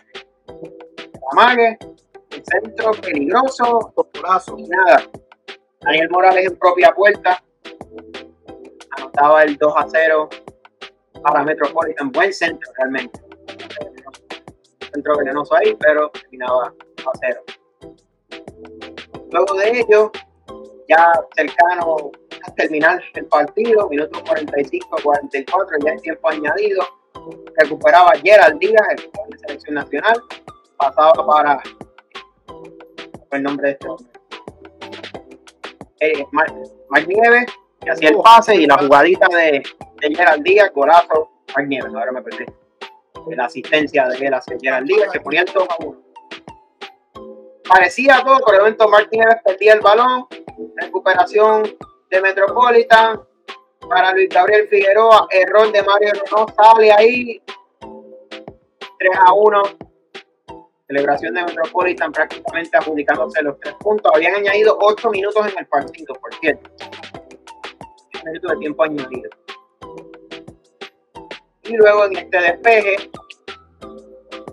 [1.33, 1.77] Amague,
[2.31, 4.57] el centro peligroso, Brazo.
[4.57, 5.03] y nada.
[5.81, 7.43] Daniel Morales en propia puerta.
[8.97, 10.29] Anotaba el 2 a 0
[11.21, 12.11] para Metropolitan.
[12.13, 13.30] Buen centro realmente.
[14.93, 17.41] Centro venenoso ahí, pero terminaba a 0.
[19.31, 20.11] Luego de ello,
[20.87, 22.11] ya cercano
[22.45, 26.83] a terminar el partido, minutos 45, 44, ya en tiempo añadido,
[27.57, 30.21] recuperaba Gerald Díaz, el jugador de selección nacional,
[30.77, 31.61] pasaba para
[32.47, 34.07] ¿cuál fue el nombre de este hombre?
[35.99, 37.45] Eh, Mar- Nieves,
[37.79, 39.63] que hacía el pase y la jugadita de,
[40.01, 42.45] de Gerald Díaz, golazo, Marc Nieves, ahora me perdí.
[43.27, 46.01] La asistencia de hacia Gerald Díaz, que ponía el 2 a 1.
[47.67, 50.27] Parecía todo, por el momento Nieves perdía el balón,
[50.75, 51.63] recuperación
[52.09, 53.21] de Metropolitan
[53.87, 57.41] para Luis Gabriel Figueroa, error de Mario no sale ahí,
[58.99, 59.61] 3 a 1.
[60.87, 64.11] Celebración de Metropolitan prácticamente adjudicándose los tres puntos.
[64.13, 66.69] Habían añadido 8 minutos en el partido, por cierto.
[68.15, 69.29] 8 minutos de tiempo añadido.
[71.63, 73.11] Y luego en este despeje,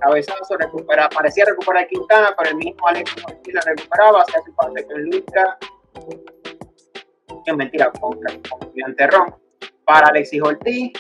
[0.01, 4.87] cabezazo, recupera, parecía recuperar Quintana, pero el mismo Alex Ortiz la recuperaba, hacía su pase
[4.87, 5.59] con Luca.
[7.45, 9.35] Que mentira, con, con Ron.
[9.85, 10.93] Para Alexis Ortiz,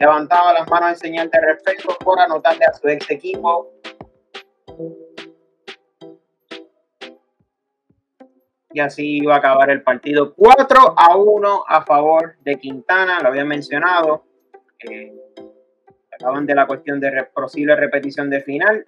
[0.00, 3.72] levantaba las manos en señal de respeto por anotarle a su ex equipo.
[8.72, 13.28] Y así iba a acabar el partido 4 a 1 a favor de Quintana, lo
[13.28, 14.24] había mencionado.
[16.12, 18.86] Acaban de la cuestión de posible repetición de final.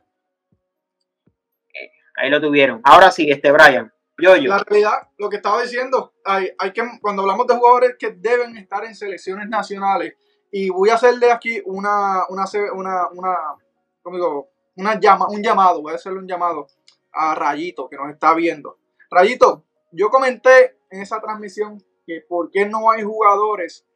[1.74, 2.80] Eh, ahí lo tuvieron.
[2.84, 3.92] Ahora sí, este Brian.
[4.18, 4.50] Yo, yo.
[4.50, 8.56] La realidad, lo que estaba diciendo, hay, hay que, cuando hablamos de jugadores que deben
[8.56, 10.14] estar en selecciones nacionales,
[10.50, 13.36] y voy a hacerle aquí una, una, una, una,
[14.10, 14.48] digo?
[14.76, 16.66] una llama, un llamado, voy a hacerle un llamado
[17.12, 18.78] a Rayito que nos está viendo.
[19.10, 23.86] Rayito, yo comenté en esa transmisión que por qué no hay jugadores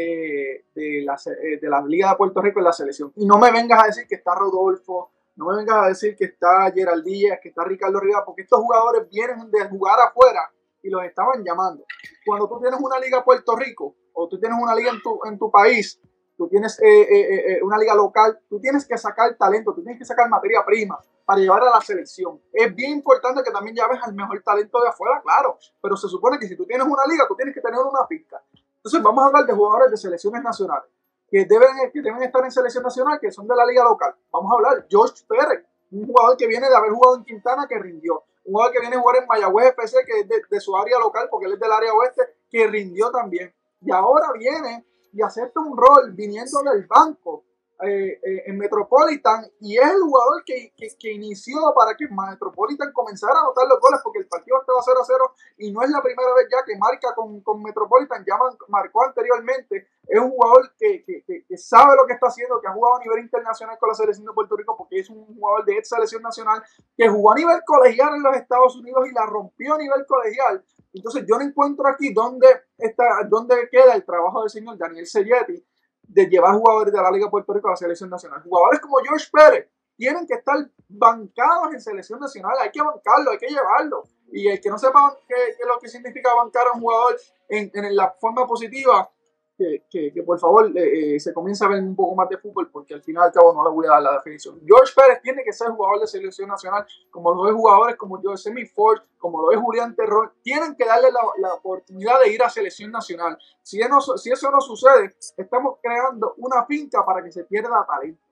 [0.00, 3.12] eh, de, la, eh, de la Liga de Puerto Rico en la selección.
[3.16, 6.26] Y no me vengas a decir que está Rodolfo, no me vengas a decir que
[6.26, 10.52] está Gerald Díaz, que está Ricardo Rivera, porque estos jugadores vienen de jugar afuera
[10.84, 11.84] y los estaban llamando.
[12.24, 15.36] Cuando tú tienes una liga Puerto Rico o tú tienes una liga en tu, en
[15.36, 16.00] tu país,
[16.36, 20.28] tú tienes eh, una liga local, tú tienes que sacar talento, tú tienes que sacar
[20.28, 22.40] materia prima para llevar a la selección.
[22.52, 26.38] Es bien importante que también lleves al mejor talento de afuera, claro, pero se supone
[26.38, 28.40] que si tú tienes una liga, tú tienes que tener una pista.
[28.88, 30.90] Entonces vamos a hablar de jugadores de selecciones nacionales
[31.30, 34.14] que deben, que deben estar en selección nacional, que son de la liga local.
[34.32, 37.78] Vamos a hablar, George Pérez, un jugador que viene de haber jugado en Quintana que
[37.78, 40.98] rindió un jugador que viene a jugar en Mayagüez FC, que es de, su área
[40.98, 43.54] local, porque él es del área oeste, que rindió también.
[43.82, 47.44] Y ahora viene y acepta un rol viniendo del banco
[47.80, 53.34] eh, eh, en Metropolitan y es el jugador que, que, inició para que Metropolitan comenzara
[53.38, 56.02] a anotar los goles porque el partido estaba 0 a 0 y no es la
[56.02, 58.34] primera vez ya que marca con, con Metropolitan, ya
[58.66, 59.86] marcó anteriormente.
[60.08, 63.20] Es un jugador que, que, sabe lo que está haciendo, que ha jugado a nivel
[63.20, 66.60] internacional con la selección de Puerto Rico porque es un jugador de ex selección nacional
[66.96, 70.64] que jugó a nivel colegial en los Estados Unidos y la rompió a nivel colegial.
[70.92, 75.64] Entonces yo no encuentro aquí dónde, está, dónde queda el trabajo del señor Daniel Selletti
[76.08, 78.42] de llevar jugadores de la Liga Puerto Rico a la selección nacional.
[78.42, 80.56] Jugadores como George Pérez tienen que estar
[80.88, 84.04] bancados en selección nacional, hay que bancarlo, hay que llevarlo.
[84.30, 87.16] Y el que no sepa qué, es lo que significa bancar a un jugador
[87.48, 89.10] en, en la forma positiva,
[89.58, 92.70] que, que, por favor eh, eh, se comience a ver un poco más de fútbol,
[92.70, 94.60] porque al final al cabo no le voy a dar la definición.
[94.64, 98.52] George Pérez tiene que ser jugador de selección nacional, como lo es jugadores como José
[98.66, 102.48] Ford, como lo es Julián Terror, tienen que darle la, la, oportunidad de ir a
[102.48, 103.36] selección nacional.
[103.62, 103.80] Si,
[104.16, 108.22] si eso no sucede, estamos creando una finca para que se pierda talento.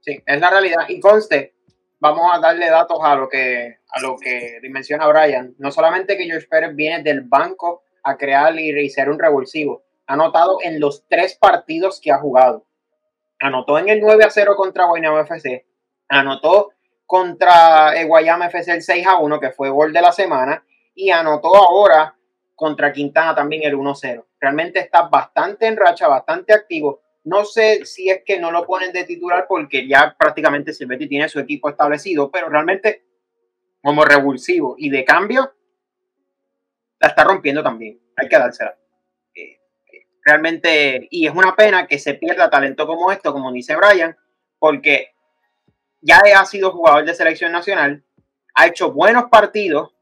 [0.00, 0.88] Sí, es la realidad.
[0.88, 1.54] Y conste,
[2.00, 5.54] vamos a darle datos a lo que, a lo que dimensiona Brian.
[5.58, 9.84] No solamente que George Pérez viene del banco a crear y ser un revulsivo.
[10.06, 12.66] Ha anotado en los tres partidos que ha jugado.
[13.40, 15.66] Anotó en el 9 a 0 contra Guaynabo FC.
[16.08, 16.72] Anotó
[17.06, 20.64] contra eh, Guayama FC el 6 a 1, que fue gol de la semana.
[20.94, 22.16] Y anotó ahora
[22.54, 24.24] contra Quintana también el 1-0.
[24.40, 27.02] Realmente está bastante en racha, bastante activo.
[27.24, 31.28] No sé si es que no lo ponen de titular porque ya prácticamente Silvetti tiene
[31.28, 33.04] su equipo establecido, pero realmente
[33.82, 35.52] como revulsivo y de cambio
[37.02, 38.00] la está rompiendo también.
[38.16, 38.78] Hay que dársela.
[39.34, 39.60] Eh,
[40.24, 44.16] realmente, y es una pena que se pierda talento como esto, como dice Brian,
[44.60, 45.12] porque
[46.00, 48.04] ya ha sido jugador de selección nacional,
[48.54, 49.92] ha hecho buenos partidos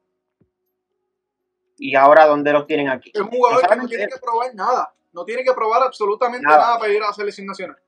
[1.78, 3.10] y ahora dónde los tienen aquí.
[3.14, 6.78] Es un jugador que no tiene que probar nada, no tiene que probar absolutamente nada,
[6.78, 7.78] para ir a la selección nacional.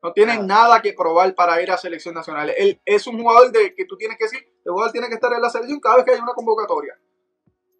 [0.00, 0.80] No tiene nada.
[0.80, 2.52] que probar para ir a selección nacional.
[2.56, 5.32] Él es un jugador de que tú tienes que decir, el jugador tiene que estar
[5.32, 6.96] en la selección cada vez que hay una convocatoria.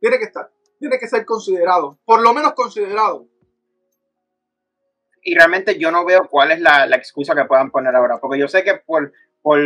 [0.01, 3.27] Tiene que estar, tiene que ser considerado, por lo menos considerado.
[5.23, 8.47] Y realmente yo no veo cuál es la, excusa que puedan poner ahora, porque yo
[8.47, 9.12] sé que por,
[9.43, 9.59] por,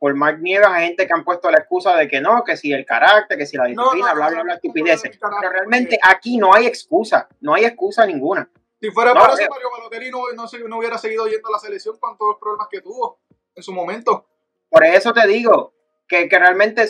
[0.00, 2.72] por Mark Nieves hay gente que han puesto la excusa de que no, que si
[2.72, 5.16] el carácter, que si la disciplina, bla, bla, bla, estupideces.
[5.16, 8.50] Pero realmente aquí no hay excusa, no hay excusa ninguna.
[8.80, 10.24] Si fuera por eso, Mario Balotelli no,
[10.68, 13.20] no, hubiera seguido yendo a la selección con todos los problemas que tuvo
[13.54, 14.26] en su momento.
[14.70, 15.74] Por eso te digo,
[16.10, 16.86] que, realmente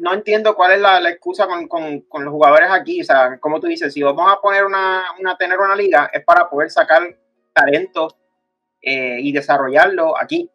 [0.00, 3.02] no entiendo cuál es la, excusa con, los jugadores aquí.
[3.02, 6.24] O sea, como tú dices, si vamos a poner una, una tener una liga, es
[6.24, 7.02] para poder sacar
[7.52, 8.16] talento
[8.80, 10.50] eh, y desarrollarlo aquí,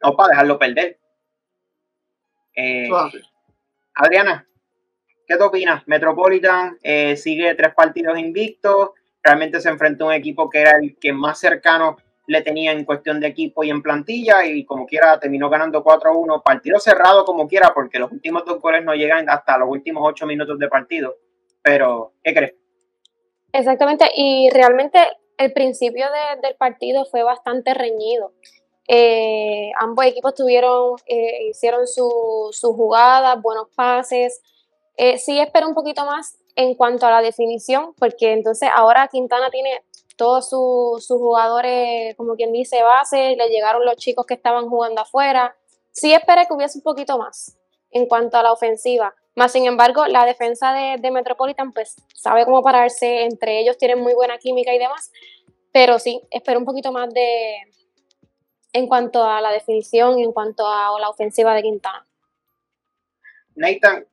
[0.00, 1.00] no para dejarlo perder.
[2.54, 2.88] Eh,
[3.94, 4.46] Adriana,
[5.26, 5.82] ¿qué te opinas?
[5.86, 8.90] Metropolitan eh, sigue tres partidos invictos,
[9.24, 11.96] realmente se enfrentó a un equipo que era el que más cercano
[12.32, 16.42] le tenía en cuestión de equipo y en plantilla y como quiera terminó ganando 4-1,
[16.42, 20.26] partido cerrado como quiera porque los últimos dos goles no llegan hasta los últimos ocho
[20.26, 21.14] minutos de partido.
[21.62, 22.54] Pero, ¿qué crees?
[23.52, 24.98] Exactamente, y realmente
[25.36, 28.32] el principio de- del partido fue bastante reñido.
[28.88, 34.40] Eh, ambos equipos tuvieron, eh, hicieron su- sus jugadas, buenos pases.
[34.96, 39.50] Eh, sí espero un poquito más en cuanto a la definición, porque entonces ahora Quintana
[39.50, 39.82] tiene
[40.22, 45.00] todos su- sus jugadores, como quien dice, base, le llegaron los chicos que estaban jugando
[45.00, 45.56] afuera.
[45.90, 47.58] Sí esperé que hubiese un poquito más
[47.90, 49.16] en cuanto a la ofensiva.
[49.34, 54.14] Más sin embargo, la defensa de, Metropolitan, pues, sabe cómo pararse, entre ellos tienen muy
[54.14, 55.10] buena química y demás,
[55.72, 57.56] pero sí, espero un poquito más de
[58.72, 62.06] en cuanto a la definición y en cuanto a la ofensiva de Quintana.
[63.56, 64.06] Nathan,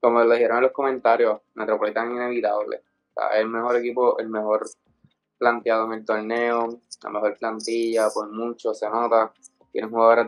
[0.00, 2.84] como lo dijeron en los comentarios, Metropolitan inevitable.
[3.34, 4.68] El mejor equipo, el mejor
[5.38, 9.32] planteado en el torneo, la mejor plantilla, por mucho, se nota.
[9.72, 10.26] Tienen jugadores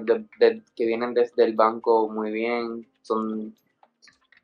[0.74, 3.54] que vienen desde el banco muy bien, son,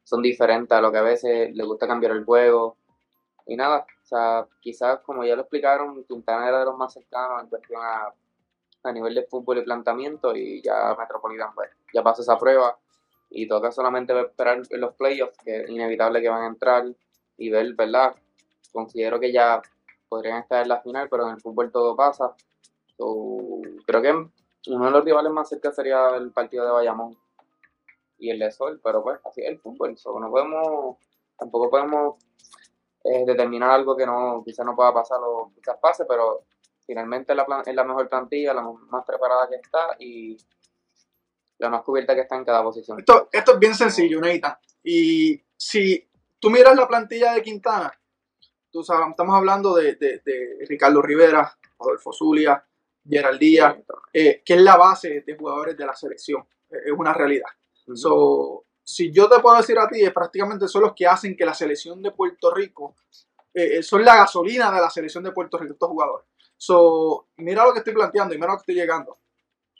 [0.02, 2.76] son diferentes a lo que a veces les gusta cambiar el juego.
[3.46, 7.42] Y nada, o sea, quizás como ya lo explicaron, Quintana era de los más cercanos
[7.42, 8.12] en cuestión a,
[8.82, 12.76] a nivel de fútbol y planteamiento, y ya Metropolitan pues, ya pasó esa prueba
[13.30, 16.84] y toca solamente esperar los playoffs, que es inevitable que van a entrar
[17.36, 18.14] y ver, ¿verdad?
[18.72, 19.60] Considero que ya
[20.08, 22.34] podrían estar en la final, pero en el fútbol todo pasa.
[22.96, 24.10] Creo que
[24.70, 27.16] uno de los rivales más cerca sería el partido de Bayamón
[28.18, 29.96] y el de Sol, pero pues así es el fútbol.
[29.96, 30.96] So, no podemos,
[31.38, 32.16] tampoco podemos
[33.04, 36.44] eh, determinar algo que no quizás no pueda pasar o quizás pase, pero
[36.84, 40.36] finalmente es la, plan- es la mejor plantilla, la más preparada que está y
[41.58, 42.98] la más cubierta que está en cada posición.
[42.98, 44.60] Esto, esto es bien sencillo, Neita.
[44.82, 46.08] Y si
[46.38, 47.92] tú miras la plantilla de Quintana,
[48.70, 52.62] tú sabes, estamos hablando de, de- de Ricardo Rivera, Adolfo Zulia,
[53.08, 53.76] Gerald Díaz,
[54.12, 56.42] eh, que es la base de jugadores de la selección.
[56.70, 57.48] Eh, Es una realidad.
[57.94, 61.44] So, si yo te puedo decir a ti, es prácticamente son los que hacen que
[61.46, 62.94] la selección de Puerto Rico,
[63.54, 66.26] eh, son la gasolina de la selección de Puerto Rico, estos jugadores.
[66.56, 69.18] So, mira lo que estoy planteando y mira lo que estoy llegando.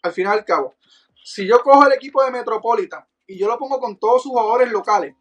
[0.02, 0.76] Al fin y al cabo,
[1.22, 4.70] si yo cojo el equipo de Metropolitan y yo lo pongo con todos sus jugadores
[4.70, 5.14] locales,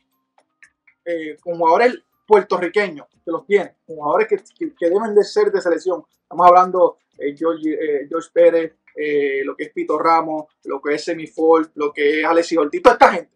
[1.41, 1.95] con jugadores
[2.27, 6.03] puertorriqueños, que los tiene, con jugadores que, deben de ser de selección.
[6.21, 10.95] Estamos hablando eh, George, eh, George Pérez, eh, lo que es Pito Ramos, lo que
[10.95, 13.31] es Semifold, lo que es Alexis Ortiz, toda esta gente.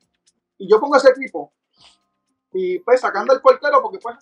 [0.57, 1.53] Y yo pongo ese equipo
[2.53, 4.17] y pues sacando al portero, porque pues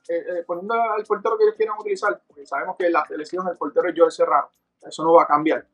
[0.46, 3.96] poniendo al portero que ellos quieran utilizar, porque sabemos que la selección el portero es
[3.98, 4.50] Joel Serrano,
[4.82, 5.66] eso no va a cambiar.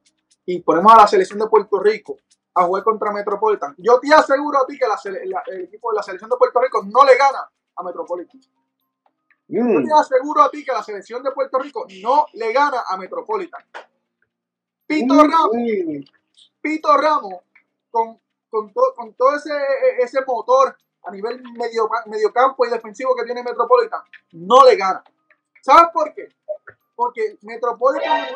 [0.46, 2.18] Y ponemos a la selección de Puerto Rico
[2.54, 3.76] a jugar contra Metropolitan.
[3.78, 7.04] Yo te aseguro a ti que el equipo de la selección de Puerto Rico no
[7.04, 8.40] le gana a Metropolitan.
[9.48, 12.84] Yo mm, te aseguro a ti que la selección de Puerto Rico no le gana
[12.88, 13.64] a Metropolitan.
[14.88, 16.04] Pito mm, Ramos, mm.
[16.62, 17.36] Pito Ramos,
[17.92, 18.20] con,
[18.50, 19.52] con, to- con todo ese,
[20.00, 24.02] ese motor a nivel medio, mediocampo y defensivo que tiene Metropolitan,
[24.32, 25.04] no le gana.
[25.62, 26.30] ¿Sabes por qué?
[26.96, 28.28] Porque Metropolitan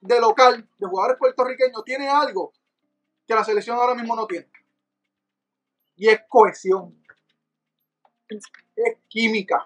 [0.00, 2.52] de local, de jugadores puertorriqueños, tiene algo
[3.26, 4.50] que la selección ahora mismo no tiene.
[5.96, 6.94] Y es cohesión.
[8.76, 9.64] Es química.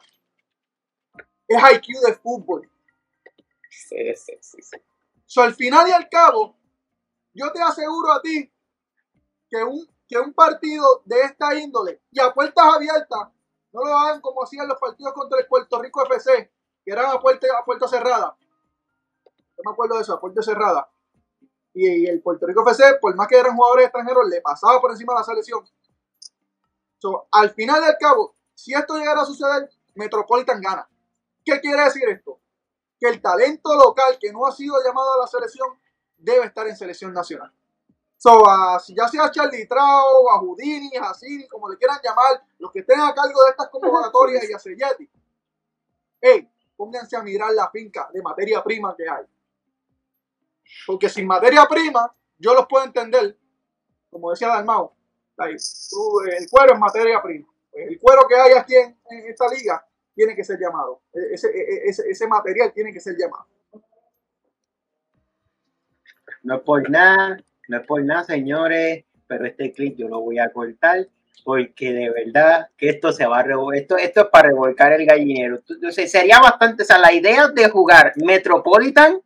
[1.48, 2.70] Es IQ de fútbol.
[3.70, 4.76] Sí, sí, sí, sí.
[5.24, 6.56] So, al final y al cabo,
[7.32, 8.52] yo te aseguro a ti
[9.48, 13.28] que un, que un partido de esta índole y a puertas abiertas,
[13.72, 16.50] no lo hagan como hacían los partidos contra el Puerto Rico FC,
[16.84, 18.36] que eran a puerta, a puerta cerrada.
[19.24, 20.90] Yo me acuerdo de eso, a puerta cerrada.
[21.74, 24.90] Y, y el Puerto Rico FC, por más que eran jugadores extranjeros, le pasaba por
[24.90, 25.64] encima de la selección.
[26.98, 30.88] So, al final y al cabo, si esto llegara a suceder, Metropolitan gana.
[31.48, 32.38] ¿Qué quiere decir esto?
[33.00, 35.80] Que el talento local que no ha sido llamado a la selección
[36.18, 37.50] debe estar en selección nacional.
[38.18, 38.44] So,
[38.84, 42.80] si ya sea Charlie Trao, a Houdini, a Hassini, como le quieran llamar, los que
[42.80, 45.08] estén a cargo de estas convocatorias y a Selleti,
[46.20, 49.24] hey, pónganse a mirar la finca de materia prima que hay.
[50.86, 53.38] Porque sin materia prima, yo los puedo entender,
[54.10, 54.94] como decía Dalmao,
[55.38, 57.48] el cuero es materia prima.
[57.72, 59.87] El cuero que hay aquí en, en esta liga
[60.18, 61.00] tiene que ser llamado.
[61.14, 63.46] E- Ese, e- ese, ese material tiene que ser llamado.
[66.42, 67.38] No es por nada,
[67.68, 71.06] no es por nada, señores, pero este clip yo lo voy a cortar
[71.44, 75.06] porque de verdad que esto se va a revo- esto, esto es para revolcar el
[75.06, 75.60] gallinero.
[75.92, 79.20] Se- sería bastante, o sea, la idea de jugar Metropolitan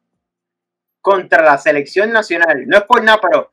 [1.01, 3.51] contra la selección nacional, no es por nada, pero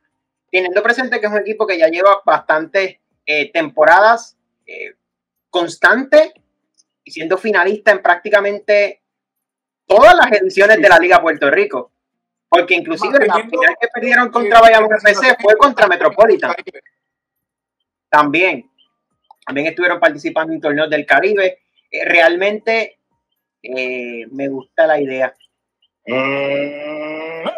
[0.50, 4.36] teniendo presente que es un equipo que ya lleva bastantes eh, temporadas
[4.66, 4.94] eh,
[5.48, 6.34] constante
[7.10, 9.02] y siendo finalista en prácticamente
[9.84, 11.90] todas las ediciones de la Liga Puerto Rico.
[12.48, 16.54] Porque inclusive la final que perdieron contra Bayamón FC fue contra Metropolitan
[18.08, 18.70] también.
[19.44, 21.58] También estuvieron participando en torneos del Caribe.
[21.90, 22.98] Eh, realmente
[23.62, 25.34] eh, me gusta la idea.
[26.06, 27.48] Mm,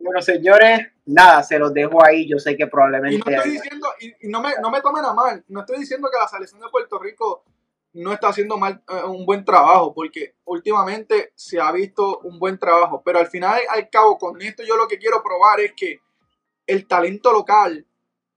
[0.00, 2.28] Bueno, señores, nada, se los dejo ahí.
[2.28, 3.34] Yo sé que Y no probablemente.
[3.36, 6.18] estoy diciendo, y, y no, me, no me tomen a mal, no estoy diciendo que
[6.18, 7.44] la selección de Puerto Rico
[7.92, 12.58] no está haciendo mal, eh, un buen trabajo, porque últimamente se ha visto un buen
[12.58, 16.00] trabajo, pero al final, al cabo, con esto yo lo que quiero probar es que
[16.66, 17.84] el talento local,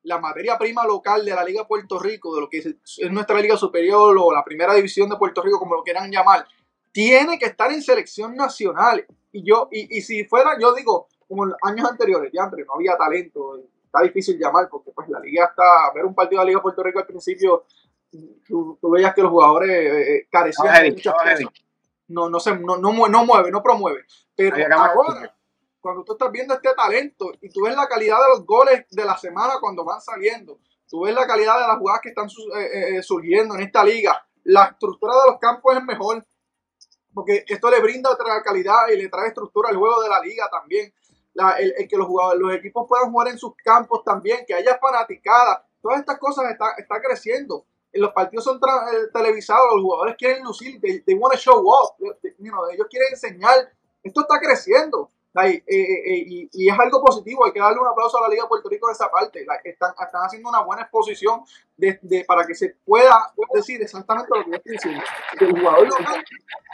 [0.02, 2.66] la materia prima local de la Liga de Puerto Rico, de lo que es,
[2.98, 6.46] es nuestra Liga Superior o la Primera División de Puerto Rico, como lo quieran llamar,
[6.92, 9.06] tiene que estar en selección nacional.
[9.32, 12.74] Y yo, y, y si fuera, yo digo, como en años anteriores, ya antes no
[12.76, 16.50] había talento, está difícil llamar, porque pues la liga está, ver un partido de la
[16.50, 17.66] Liga de Puerto Rico al principio,
[18.48, 21.54] tú, tú veías que los jugadores eh, eh, carecían Estaba de muchas estaba cosas.
[22.08, 24.06] No, no, se, no, no, mue- no mueve, no promueve.
[24.36, 25.36] Pero ahora,
[25.80, 29.06] cuando tú estás viendo este talento y tú ves la calidad de los goles de
[29.06, 32.98] la semana cuando van saliendo, tú ves la calidad de las jugadas que están eh,
[32.98, 36.24] eh, surgiendo en esta liga, la estructura de los campos es mejor,
[37.14, 40.50] porque esto le brinda otra calidad y le trae estructura al juego de la liga
[40.52, 40.94] también.
[41.34, 44.78] La- el, que los jugadores, los equipos puedan jugar en sus campos también, que haya
[44.80, 47.66] fanaticada, todas estas cosas está, está creciendo.
[47.92, 52.68] Los partidos son eh, televisados, los jugadores quieren lucir, they, they show off, you know,
[52.70, 53.72] ellos quieren enseñar.
[54.04, 55.12] Esto está creciendo.
[55.36, 58.28] Eh, eh, eh, y, y es algo positivo, hay que darle un aplauso a la
[58.30, 59.44] Liga de Puerto Rico en esa parte.
[59.64, 61.42] Están, están haciendo una buena exposición
[61.76, 65.02] de, de- para que se pueda decir exactamente lo que yo estoy diciendo.
[65.40, 66.24] Que el jugador local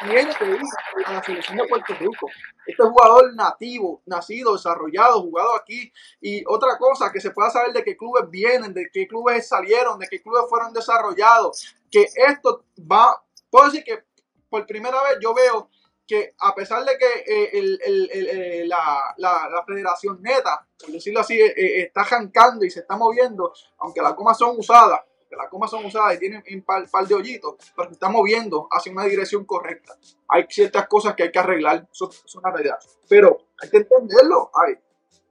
[0.02, 0.60] tiene que ir
[1.06, 2.27] a la selección de Puerto Rico.
[2.68, 5.91] Este jugador nativo, nacido, desarrollado, jugado aquí.
[6.19, 9.98] Y otra cosa, que se pueda saber de qué clubes vienen, de qué clubes salieron,
[9.99, 11.76] de qué clubes fueron desarrollados.
[11.90, 14.03] Que esto va, puedo decir que
[14.49, 15.69] por primera vez yo veo
[16.10, 20.68] que a pesar de que eh, el- el- el- eh, la, la- la federación neta,
[20.80, 25.02] por decirlo así, eh, está arrancando y se está moviendo, aunque las gomas son usadas,
[25.30, 28.68] que las gomas son usadas y tienen un par, de hoyitos, pero se está moviendo
[28.72, 29.94] hacia una dirección correcta.
[30.30, 32.80] Hay ciertas cosas que hay que arreglar, eso, es una realidad.
[33.07, 34.49] Pero hay que entenderlo.
[34.56, 34.73] Ay,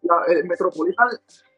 [0.03, 1.09] la- el Metropolitan,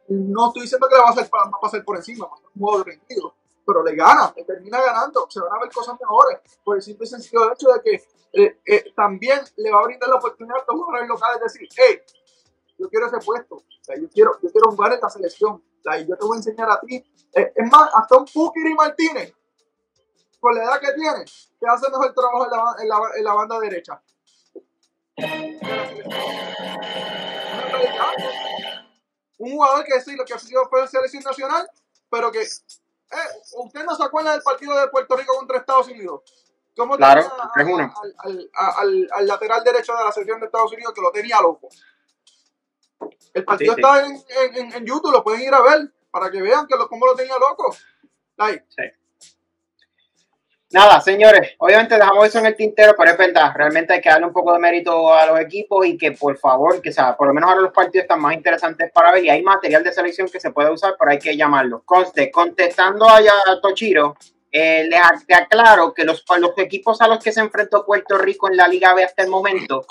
[0.09, 2.33] no estoy diciendo que le va a, hacer, pa- va a pasar por encima, va
[2.33, 3.35] a ser un juego rendido,
[3.71, 7.07] pero le gana, le termina ganando, se van a ver cosas mejores, por el simple
[7.07, 10.65] y sencillo hecho de que eh, eh, también le va a brindar la oportunidad a
[10.67, 12.01] los jugadores locales de decir, hey,
[12.79, 15.97] yo quiero ese puesto, o sea, yo, quiero, yo quiero jugar en la selección, o
[15.97, 16.97] yo te voy a enseñar a ti.
[17.33, 19.33] Eh, es más, hasta un Pukiri Martínez,
[20.41, 22.47] con la edad que tiene, que hace mejor trabajo
[22.81, 24.03] en la, banda derecha.
[29.39, 31.71] Un jugador que sí, lo que ha sido fue selección nacional,
[32.11, 32.45] pero que
[33.13, 36.23] eh, usted no se acuerda del partido de Puerto Rico contra Estados Unidos.
[36.77, 37.95] ¿Cómo Claro, tenía a- 3-1.
[38.03, 41.11] al, al, a- al- al lateral derecho de la selección de Estados Unidos que lo
[41.11, 41.69] tenía loco?
[43.35, 43.87] El partido Sí, sí.
[43.89, 46.77] está en, en, en- en YouTube, lo pueden ir a ver para que vean que
[46.77, 47.75] lo, cómo lo tenía loco.
[48.37, 48.67] Like,
[50.73, 54.27] Nada, señores, obviamente dejamos eso en el tintero, pero es verdad, realmente hay que darle
[54.27, 57.35] un poco de mérito a los equipos y que por favor, que sea, por lo
[57.35, 60.39] menos ahora los partidos están más interesantes para ver y hay material de selección que
[60.39, 61.83] se puede usar, pero hay que llamarlo.
[61.85, 63.21] Conste, contestando a
[63.61, 64.17] Tochiro,
[64.53, 68.17] eh, le, ac- le aclaro que los, los equipos a los que se enfrentó Puerto
[68.17, 69.85] Rico en la Liga B hasta el momento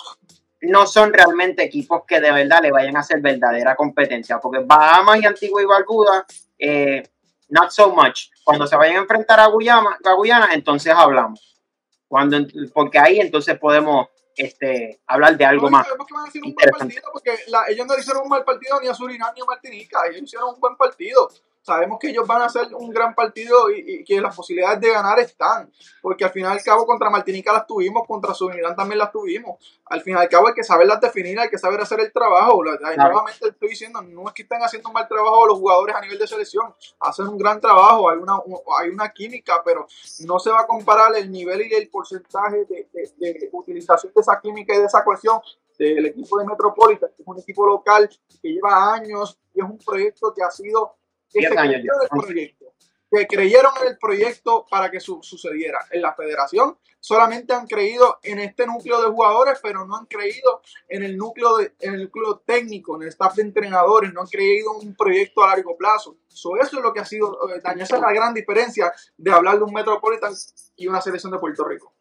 [0.62, 5.22] no son realmente equipos que de verdad le vayan a hacer verdadera competencia, porque Bahamas
[5.22, 6.26] y Antigua y Barbuda,
[6.58, 7.04] eh,
[7.50, 8.30] not so much.
[8.44, 11.60] Cuando se vayan a enfrentar a Guyana, a Guyana entonces hablamos.
[12.08, 12.38] Cuando,
[12.74, 15.88] porque ahí entonces podemos este, hablar de algo no, más.
[15.88, 18.80] que van a hacer un buen partido porque la- ellos no hicieron un mal partido
[18.82, 21.30] ni a Surinam ni a Martinica, ellos hicieron un buen partido.
[21.62, 24.92] Sabemos que ellos van a hacer un gran partido y, y que las posibilidades de
[24.92, 25.72] ganar están,
[26.02, 29.58] porque al final y al cabo contra Martinica las tuvimos, contra Surinam también las tuvimos.
[29.86, 32.64] Al final y al cabo hay que saberlas definir, hay que saber hacer el trabajo.
[32.64, 33.12] La- la- Claro.
[33.12, 36.18] Nuevamente estoy diciendo, no es que estén haciendo un mal trabajo los jugadores a nivel
[36.18, 38.40] de selección, hacen un gran trabajo, hay una,
[38.80, 39.86] hay una química, pero
[40.26, 44.22] no se va a comparar el nivel y el porcentaje de, de- de utilización de
[44.22, 45.40] esa química y de esa cohesión
[45.78, 48.10] del equipo de Metropolitan, que es un equipo local
[48.42, 50.96] que lleva años y es un proyecto que ha sido
[51.32, 53.28] que años ya.
[53.28, 55.80] creyeron en el proyecto para que su- sucediera.
[55.92, 60.62] En la federación solamente han creído en este núcleo de jugadores, pero no han creído
[60.88, 64.28] en el núcleo de, en el núcleo técnico, en el staff de entrenadores, no han
[64.28, 66.18] creído en un proyecto a largo plazo.
[66.28, 67.84] So, eso es lo que ha sido, eh, daño.
[67.84, 70.34] esa es la gran diferencia de hablar de un Metropolitan
[70.76, 71.94] y una selección de Puerto Rico.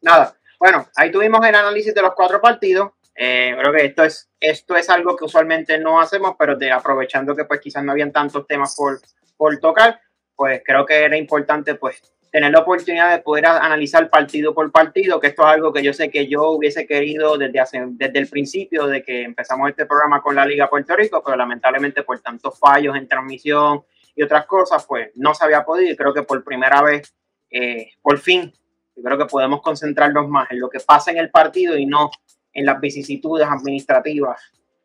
[0.00, 0.34] Nada.
[0.60, 2.90] Bueno, ahí tuvimos el análisis de los cuatro partidos.
[3.20, 7.34] Eh, creo que esto es, esto es algo que usualmente no hacemos, pero de, aprovechando
[7.34, 9.00] que pues quizás no habían tantos temas por,
[9.36, 10.00] por tocar,
[10.36, 12.00] pues creo que era importante pues
[12.30, 15.92] tener la oportunidad de poder analizar partido por partido, que esto es algo que yo
[15.92, 20.22] sé que yo hubiese querido desde, hace, desde el principio de que empezamos este programa
[20.22, 23.82] con la Liga Puerto Rico, pero lamentablemente por tantos fallos en transmisión
[24.14, 27.12] y otras cosas, pues no se había podido y creo que por primera vez,
[27.50, 28.52] eh, por fin,
[28.94, 32.10] yo creo que podemos concentrarnos más en lo que pasa en el partido y no
[32.58, 34.40] en las vicisitudes administrativas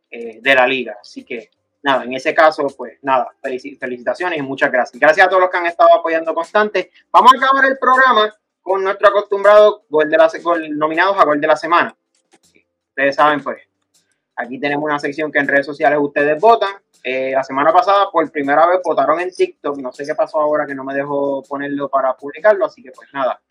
[0.10, 0.98] eh, de la liga.
[1.02, 1.50] Así que
[1.82, 5.00] nada, en ese caso, pues nada, felici- felicitaciones y muchas gracias.
[5.00, 6.92] Gracias a todos los que han estado apoyando constante.
[7.12, 11.42] Vamos a acabar el programa con nuestro acostumbrado gol de la, gol- nominados a gol
[11.42, 11.96] de la semana.
[12.90, 13.62] Ustedes saben, pues,
[14.36, 16.76] aquí tenemos una sección que en redes sociales ustedes votan.
[17.04, 19.78] Eh, la semana pasada, por primera vez, votaron en TikTok.
[19.80, 23.10] No sé qué pasó ahora que no me dejó ponerlo para publicarlo, así que pues
[23.14, 23.42] nada.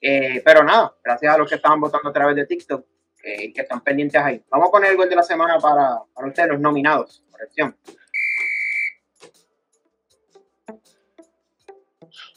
[0.00, 2.84] Eh, pero nada, gracias a los que estaban votando a través de TikTok,
[3.24, 4.42] eh, que están pendientes ahí.
[4.50, 7.24] Vamos a poner el gol de la semana para, para ustedes, los nominados.
[7.30, 7.74] Corrección.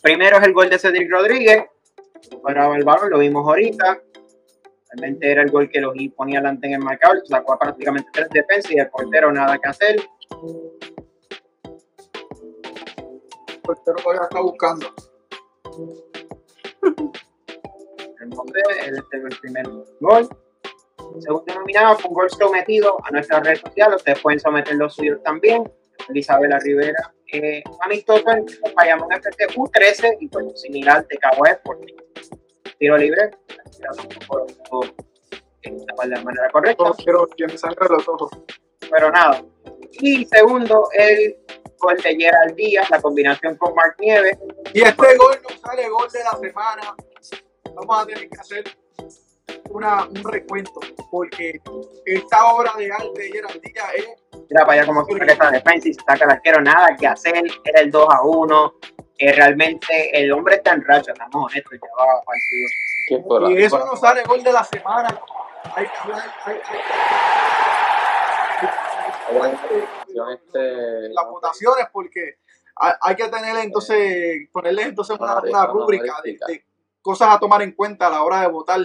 [0.02, 1.66] Primero es el gol de Cedric Rodríguez.
[2.24, 4.02] Recuperaba el balón, lo vimos ahorita.
[4.92, 7.22] Realmente era el gol que los ponía adelante en el marcador.
[7.28, 9.98] Sacó prácticamente tres defensas y el portero nada que hacer.
[13.48, 14.88] El portero todavía está buscando.
[18.22, 19.68] El nombre, este es el primer
[20.00, 20.30] gol.
[21.20, 23.98] Segundo nominado fue un gol sometido a nuestras redes sociales.
[23.98, 25.64] Ustedes pueden someter los suyos también.
[26.14, 27.14] Isabela Rivera.
[27.32, 31.96] Eh, amistoso en Bayamón FC U13 y pues similar de Cabo Sporting.
[32.80, 33.32] Tiro libre.
[34.28, 34.86] poco,
[35.64, 36.84] eh, de la manera correcta.
[36.84, 38.32] No quiero que me sangre los ojos.
[38.90, 39.44] pero nada.
[40.00, 41.38] Y segundo, el
[41.80, 44.38] gol de Gerald Díaz, la combinación con Mark Nieves.
[44.74, 46.96] Y este gol no sale gol de la semana.
[47.76, 48.64] Vamos a tener que hacer
[49.70, 50.80] una, un recuento.
[51.12, 51.60] Porque
[52.06, 54.08] esta obra de arte de Gerald Díaz es
[54.50, 57.06] Mira para allá como se saca esta defensa y se saca el arquero, nada que
[57.08, 58.74] hacer, era el 2 a 1.
[59.20, 63.50] Eh, realmente el hombre está en racha, estamos honestos, ya va partido.
[63.50, 65.20] Y eso no sale gol de la semana.
[65.76, 66.62] Hay que hay- hay-
[70.34, 72.38] Este, las votaciones porque
[72.76, 76.66] hay, que tener entonces, ponerle entonces una, Una- rúbrica de, de
[77.02, 78.80] cosas a tomar en cuenta a la hora de votar,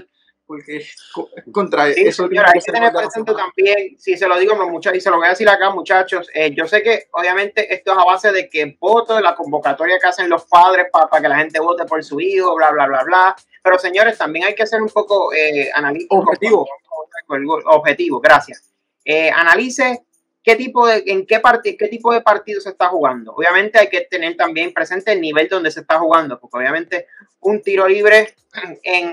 [0.46, 4.38] porque co- contra Sí, eso señora, hay que tener la presente también, si se lo
[4.38, 7.72] digo muchachos, y se lo voy a decir acá, muchachos, eh, yo sé que obviamente
[7.74, 11.28] esto es a base de que voto, la convocatoria que hacen los padres para que
[11.28, 13.36] la gente vote por su hijo, bla, bla, bla, bla.
[13.62, 16.16] Pero señores, también hay que ser un poco eh, analítico.
[16.16, 16.66] Objetivo.
[17.66, 18.70] Objetivo, gracias.
[19.04, 20.04] Eh, analice
[20.42, 23.32] qué tipo de, en qué, parti- qué tipo de partido se está jugando.
[23.32, 27.06] Obviamente hay que tener también presente el nivel donde se está jugando, porque obviamente
[27.40, 28.34] un tiro libre
[28.82, 29.12] en,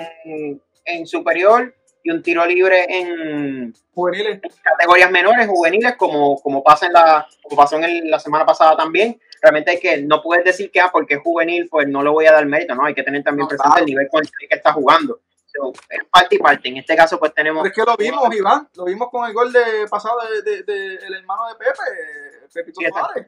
[0.94, 6.94] en superior y un tiro libre en Juveniles, categorías menores, juveniles, como, como pasa en
[6.94, 9.20] la, como pasó en el- la semana pasada también.
[9.42, 12.26] Realmente hay que, no puedes decir que ah, porque es juvenil, pues no le voy
[12.26, 12.86] a dar mérito, ¿no?
[12.86, 13.80] Hay que tener también No, presente claro.
[13.82, 15.20] el nivel con el que está jugando.
[15.48, 16.70] So, es parte y parte.
[16.70, 17.62] En este caso, pues tenemos.
[17.64, 20.64] pero es que lo vimos, Iván, lo vimos con el gol de pasado del de,
[20.64, 22.88] de- el hermano de Pepe, Pepito Sí.
[22.90, 23.28] Suárez.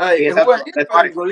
[0.00, 0.62] Ay, es el gol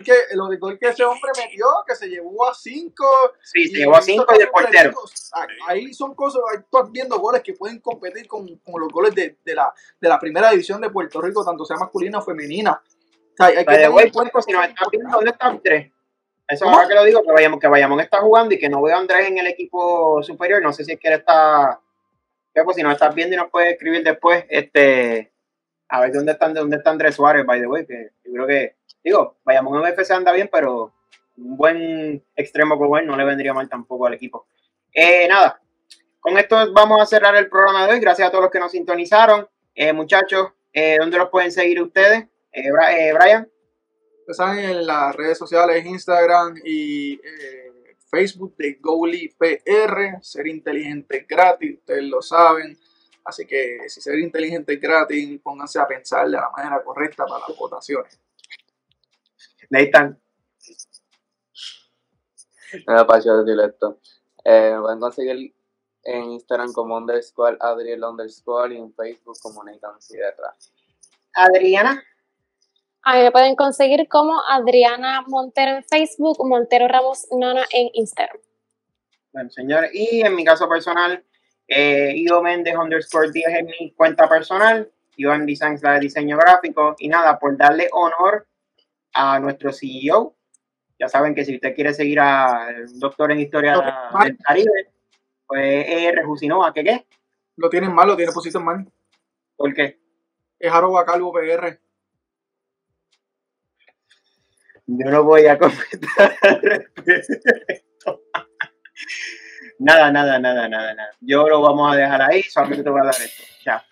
[0.02, 3.06] que, el gol que ese hombre metió, que se llevó a cinco,
[3.40, 4.93] Sí, se llevó a cinco y el portero.
[5.34, 9.14] Ah, Ahí son cosas, ahí estás viendo goles que pueden competir con, con los goles
[9.14, 12.72] de, de la, de la primera división de Puerto Rico, tanto sea masculina o femenina.
[12.82, 15.93] O sea, hay que tener en cuenta si nos estás viendo, ¿dónde está Andrés?
[16.48, 16.76] Eso ¿Cómo?
[16.76, 18.98] ahora que lo digo, que vayamos, que Bayamón está jugando y que no veo a
[18.98, 20.60] Andrés en el equipo superior.
[20.60, 21.80] No sé si es que él está.
[22.52, 25.32] Pues si nos estás viendo y nos puedes escribir después, este.
[25.88, 28.76] A ver dónde está, dónde está Andrés Suárez, by the way, que yo creo que.
[29.02, 30.92] Digo, Bayamón en FC anda bien, pero
[31.36, 34.46] un buen extremo como él no le vendría mal tampoco al equipo.
[34.92, 35.60] Eh, nada,
[36.20, 38.00] con esto vamos a cerrar el programa de hoy.
[38.00, 39.48] Gracias a todos los que nos sintonizaron.
[39.74, 42.26] Eh, muchachos, eh, ¿dónde los pueden seguir ustedes?
[42.52, 43.48] Eh, eh, Brian.
[44.26, 49.36] Están en las redes sociales, Instagram y eh, Facebook de Goalie.
[50.22, 52.76] Ser inteligente gratis, ustedes lo saben.
[53.27, 57.44] Así que si ser inteligente es gratis, pónganse a pensar de la manera correcta para
[57.47, 58.20] las votaciones.
[59.69, 60.16] Nathan.
[62.86, 63.98] Me da pacho decir esto.
[64.44, 65.55] Eh, me pueden conseguir
[66.05, 70.55] en Instagram como underscore Adriel underscore y en Facebook como Nathan Sierra.
[71.35, 72.03] Adriana.
[73.03, 78.39] A mí me pueden conseguir como Adriana Montero en Facebook, Montero Ramos Nona en Instagram.
[79.32, 81.24] Bueno, señores, y en mi caso personal,
[81.68, 86.94] eh, Ivo Méndez underscore 10 en mi cuenta personal, Iván Designs, la de diseño gráfico,
[86.98, 88.47] y nada, por darle honor
[89.12, 90.34] a nuestro CEO.
[90.98, 94.93] Ya saben que si usted quiere seguir al doctor en historia No, del Caribe,
[95.47, 97.06] pues es Rejusinoa, ¿qué qué?
[97.56, 98.86] Lo tienen mal, lo tienen pusiste mal.
[99.56, 99.98] ¿Por qué?
[100.59, 101.78] Es arroba calvo PR.
[104.86, 108.22] Yo no voy a comentar al respecto.
[109.78, 111.11] Nada, nada, nada, nada, nada.
[111.20, 113.43] Yo lo vamos a dejar ahí, solamente te voy a dar esto.
[113.65, 113.85] Ya.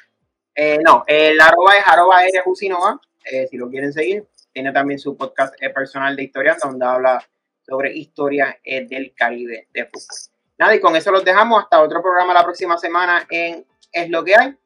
[0.55, 2.16] Eh, no, el arroba es arroba
[2.47, 4.27] Usinova, eh, si lo quieren seguir.
[4.52, 7.24] Tiene también su podcast eh, personal de historia, donde habla
[7.66, 10.16] sobre historia eh, del Caribe de fútbol.
[10.59, 11.65] Nada, y con eso los dejamos.
[11.65, 14.56] Hasta otro programa la próxima semana en Es lo que hay.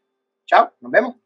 [0.47, 1.17] Chao, nos vemos.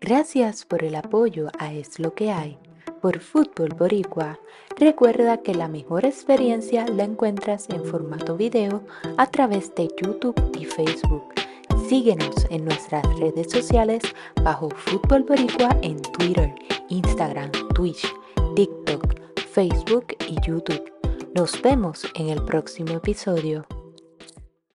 [0.00, 2.58] Gracias por el apoyo a Es lo que hay.
[3.04, 4.38] Por Fútbol Boricua,
[4.78, 8.80] recuerda que la mejor experiencia la encuentras en formato video
[9.18, 11.34] a través de YouTube y Facebook.
[11.86, 14.02] Síguenos en nuestras redes sociales
[14.42, 16.54] bajo Fútbol Boricua en Twitter,
[16.88, 18.10] Instagram, Twitch,
[18.56, 19.20] TikTok,
[19.52, 20.90] Facebook y YouTube.
[21.34, 23.66] Nos vemos en el próximo episodio.